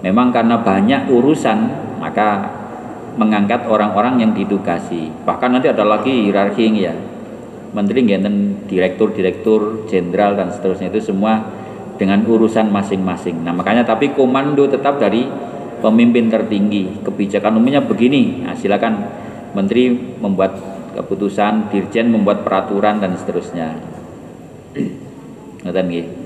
memang 0.01 0.31
karena 0.31 0.63
banyak 0.63 1.11
urusan 1.11 1.59
maka 1.99 2.55
mengangkat 3.19 3.67
orang-orang 3.67 4.23
yang 4.23 4.31
ditugasi 4.33 5.11
bahkan 5.27 5.51
nanti 5.51 5.69
ada 5.69 5.83
lagi 5.83 6.31
hierarki 6.31 6.71
ya. 6.75 6.95
Menteri 7.75 8.09
dan 8.09 8.57
direktur-direktur 8.65 9.85
jenderal 9.85 10.33
dan 10.33 10.49
seterusnya 10.49 10.89
itu 10.89 11.13
semua 11.13 11.45
dengan 12.01 12.25
urusan 12.25 12.73
masing-masing. 12.73 13.45
Nah 13.45 13.53
makanya 13.53 13.85
tapi 13.85 14.17
komando 14.17 14.65
tetap 14.65 14.97
dari 14.97 15.29
pemimpin 15.81 16.33
tertinggi. 16.33 17.05
Kebijakan 17.05 17.61
umumnya 17.61 17.85
begini. 17.85 18.43
Nah, 18.45 18.57
silakan 18.57 19.07
menteri 19.53 19.93
membuat 19.93 20.57
keputusan, 20.97 21.69
dirjen 21.73 22.09
membuat 22.09 22.43
peraturan 22.43 23.01
dan 23.01 23.13
seterusnya. 23.17 23.77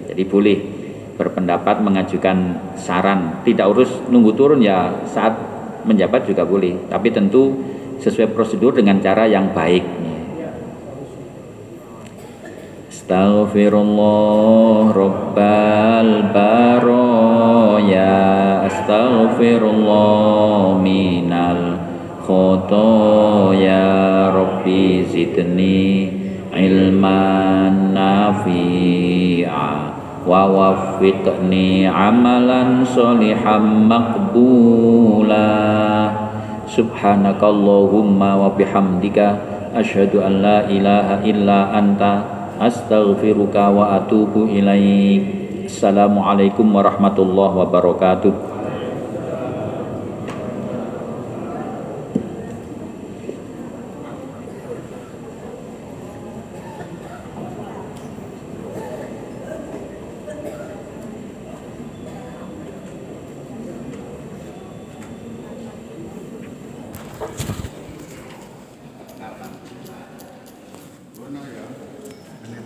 Jadi 0.08 0.24
boleh 0.24 0.58
berpendapat 1.20 1.84
mengajukan 1.84 2.56
saran, 2.80 3.44
tidak 3.44 3.76
urus 3.76 3.92
nunggu 4.08 4.32
turun 4.32 4.64
ya 4.64 5.04
saat 5.04 5.36
menjabat 5.84 6.24
juga 6.24 6.48
boleh, 6.48 6.88
tapi 6.88 7.12
tentu 7.12 7.60
sesuai 8.00 8.32
prosedur 8.32 8.72
dengan 8.72 8.96
cara 9.04 9.28
yang 9.28 9.52
baik. 9.52 9.84
Astaghfirullah 13.10 14.94
Rabbal 14.94 16.30
Baroya 16.30 18.14
Astaghfirullah 18.70 20.78
minal 20.78 21.74
ya 23.58 24.30
Rabbi 24.30 25.10
zidni 25.10 26.06
ilman 26.54 27.90
nafi'a 27.90 29.89
wa 30.30 30.46
waffiqni 30.46 31.90
amalan 31.90 32.86
solihan 32.86 33.90
maqbula 33.90 35.50
subhanakallahumma 36.70 38.38
wa 38.38 38.54
bihamdika 38.54 39.34
asyhadu 39.74 40.22
an 40.22 40.38
la 40.38 40.70
ilaha 40.70 41.26
illa 41.26 41.74
anta 41.74 42.22
astaghfiruka 42.62 43.74
wa 43.74 43.98
atubu 43.98 44.46
ilaik. 44.46 45.66
Assalamualaikum 45.66 46.70
warahmatullahi 46.78 47.66
wabarakatuh 47.66 48.49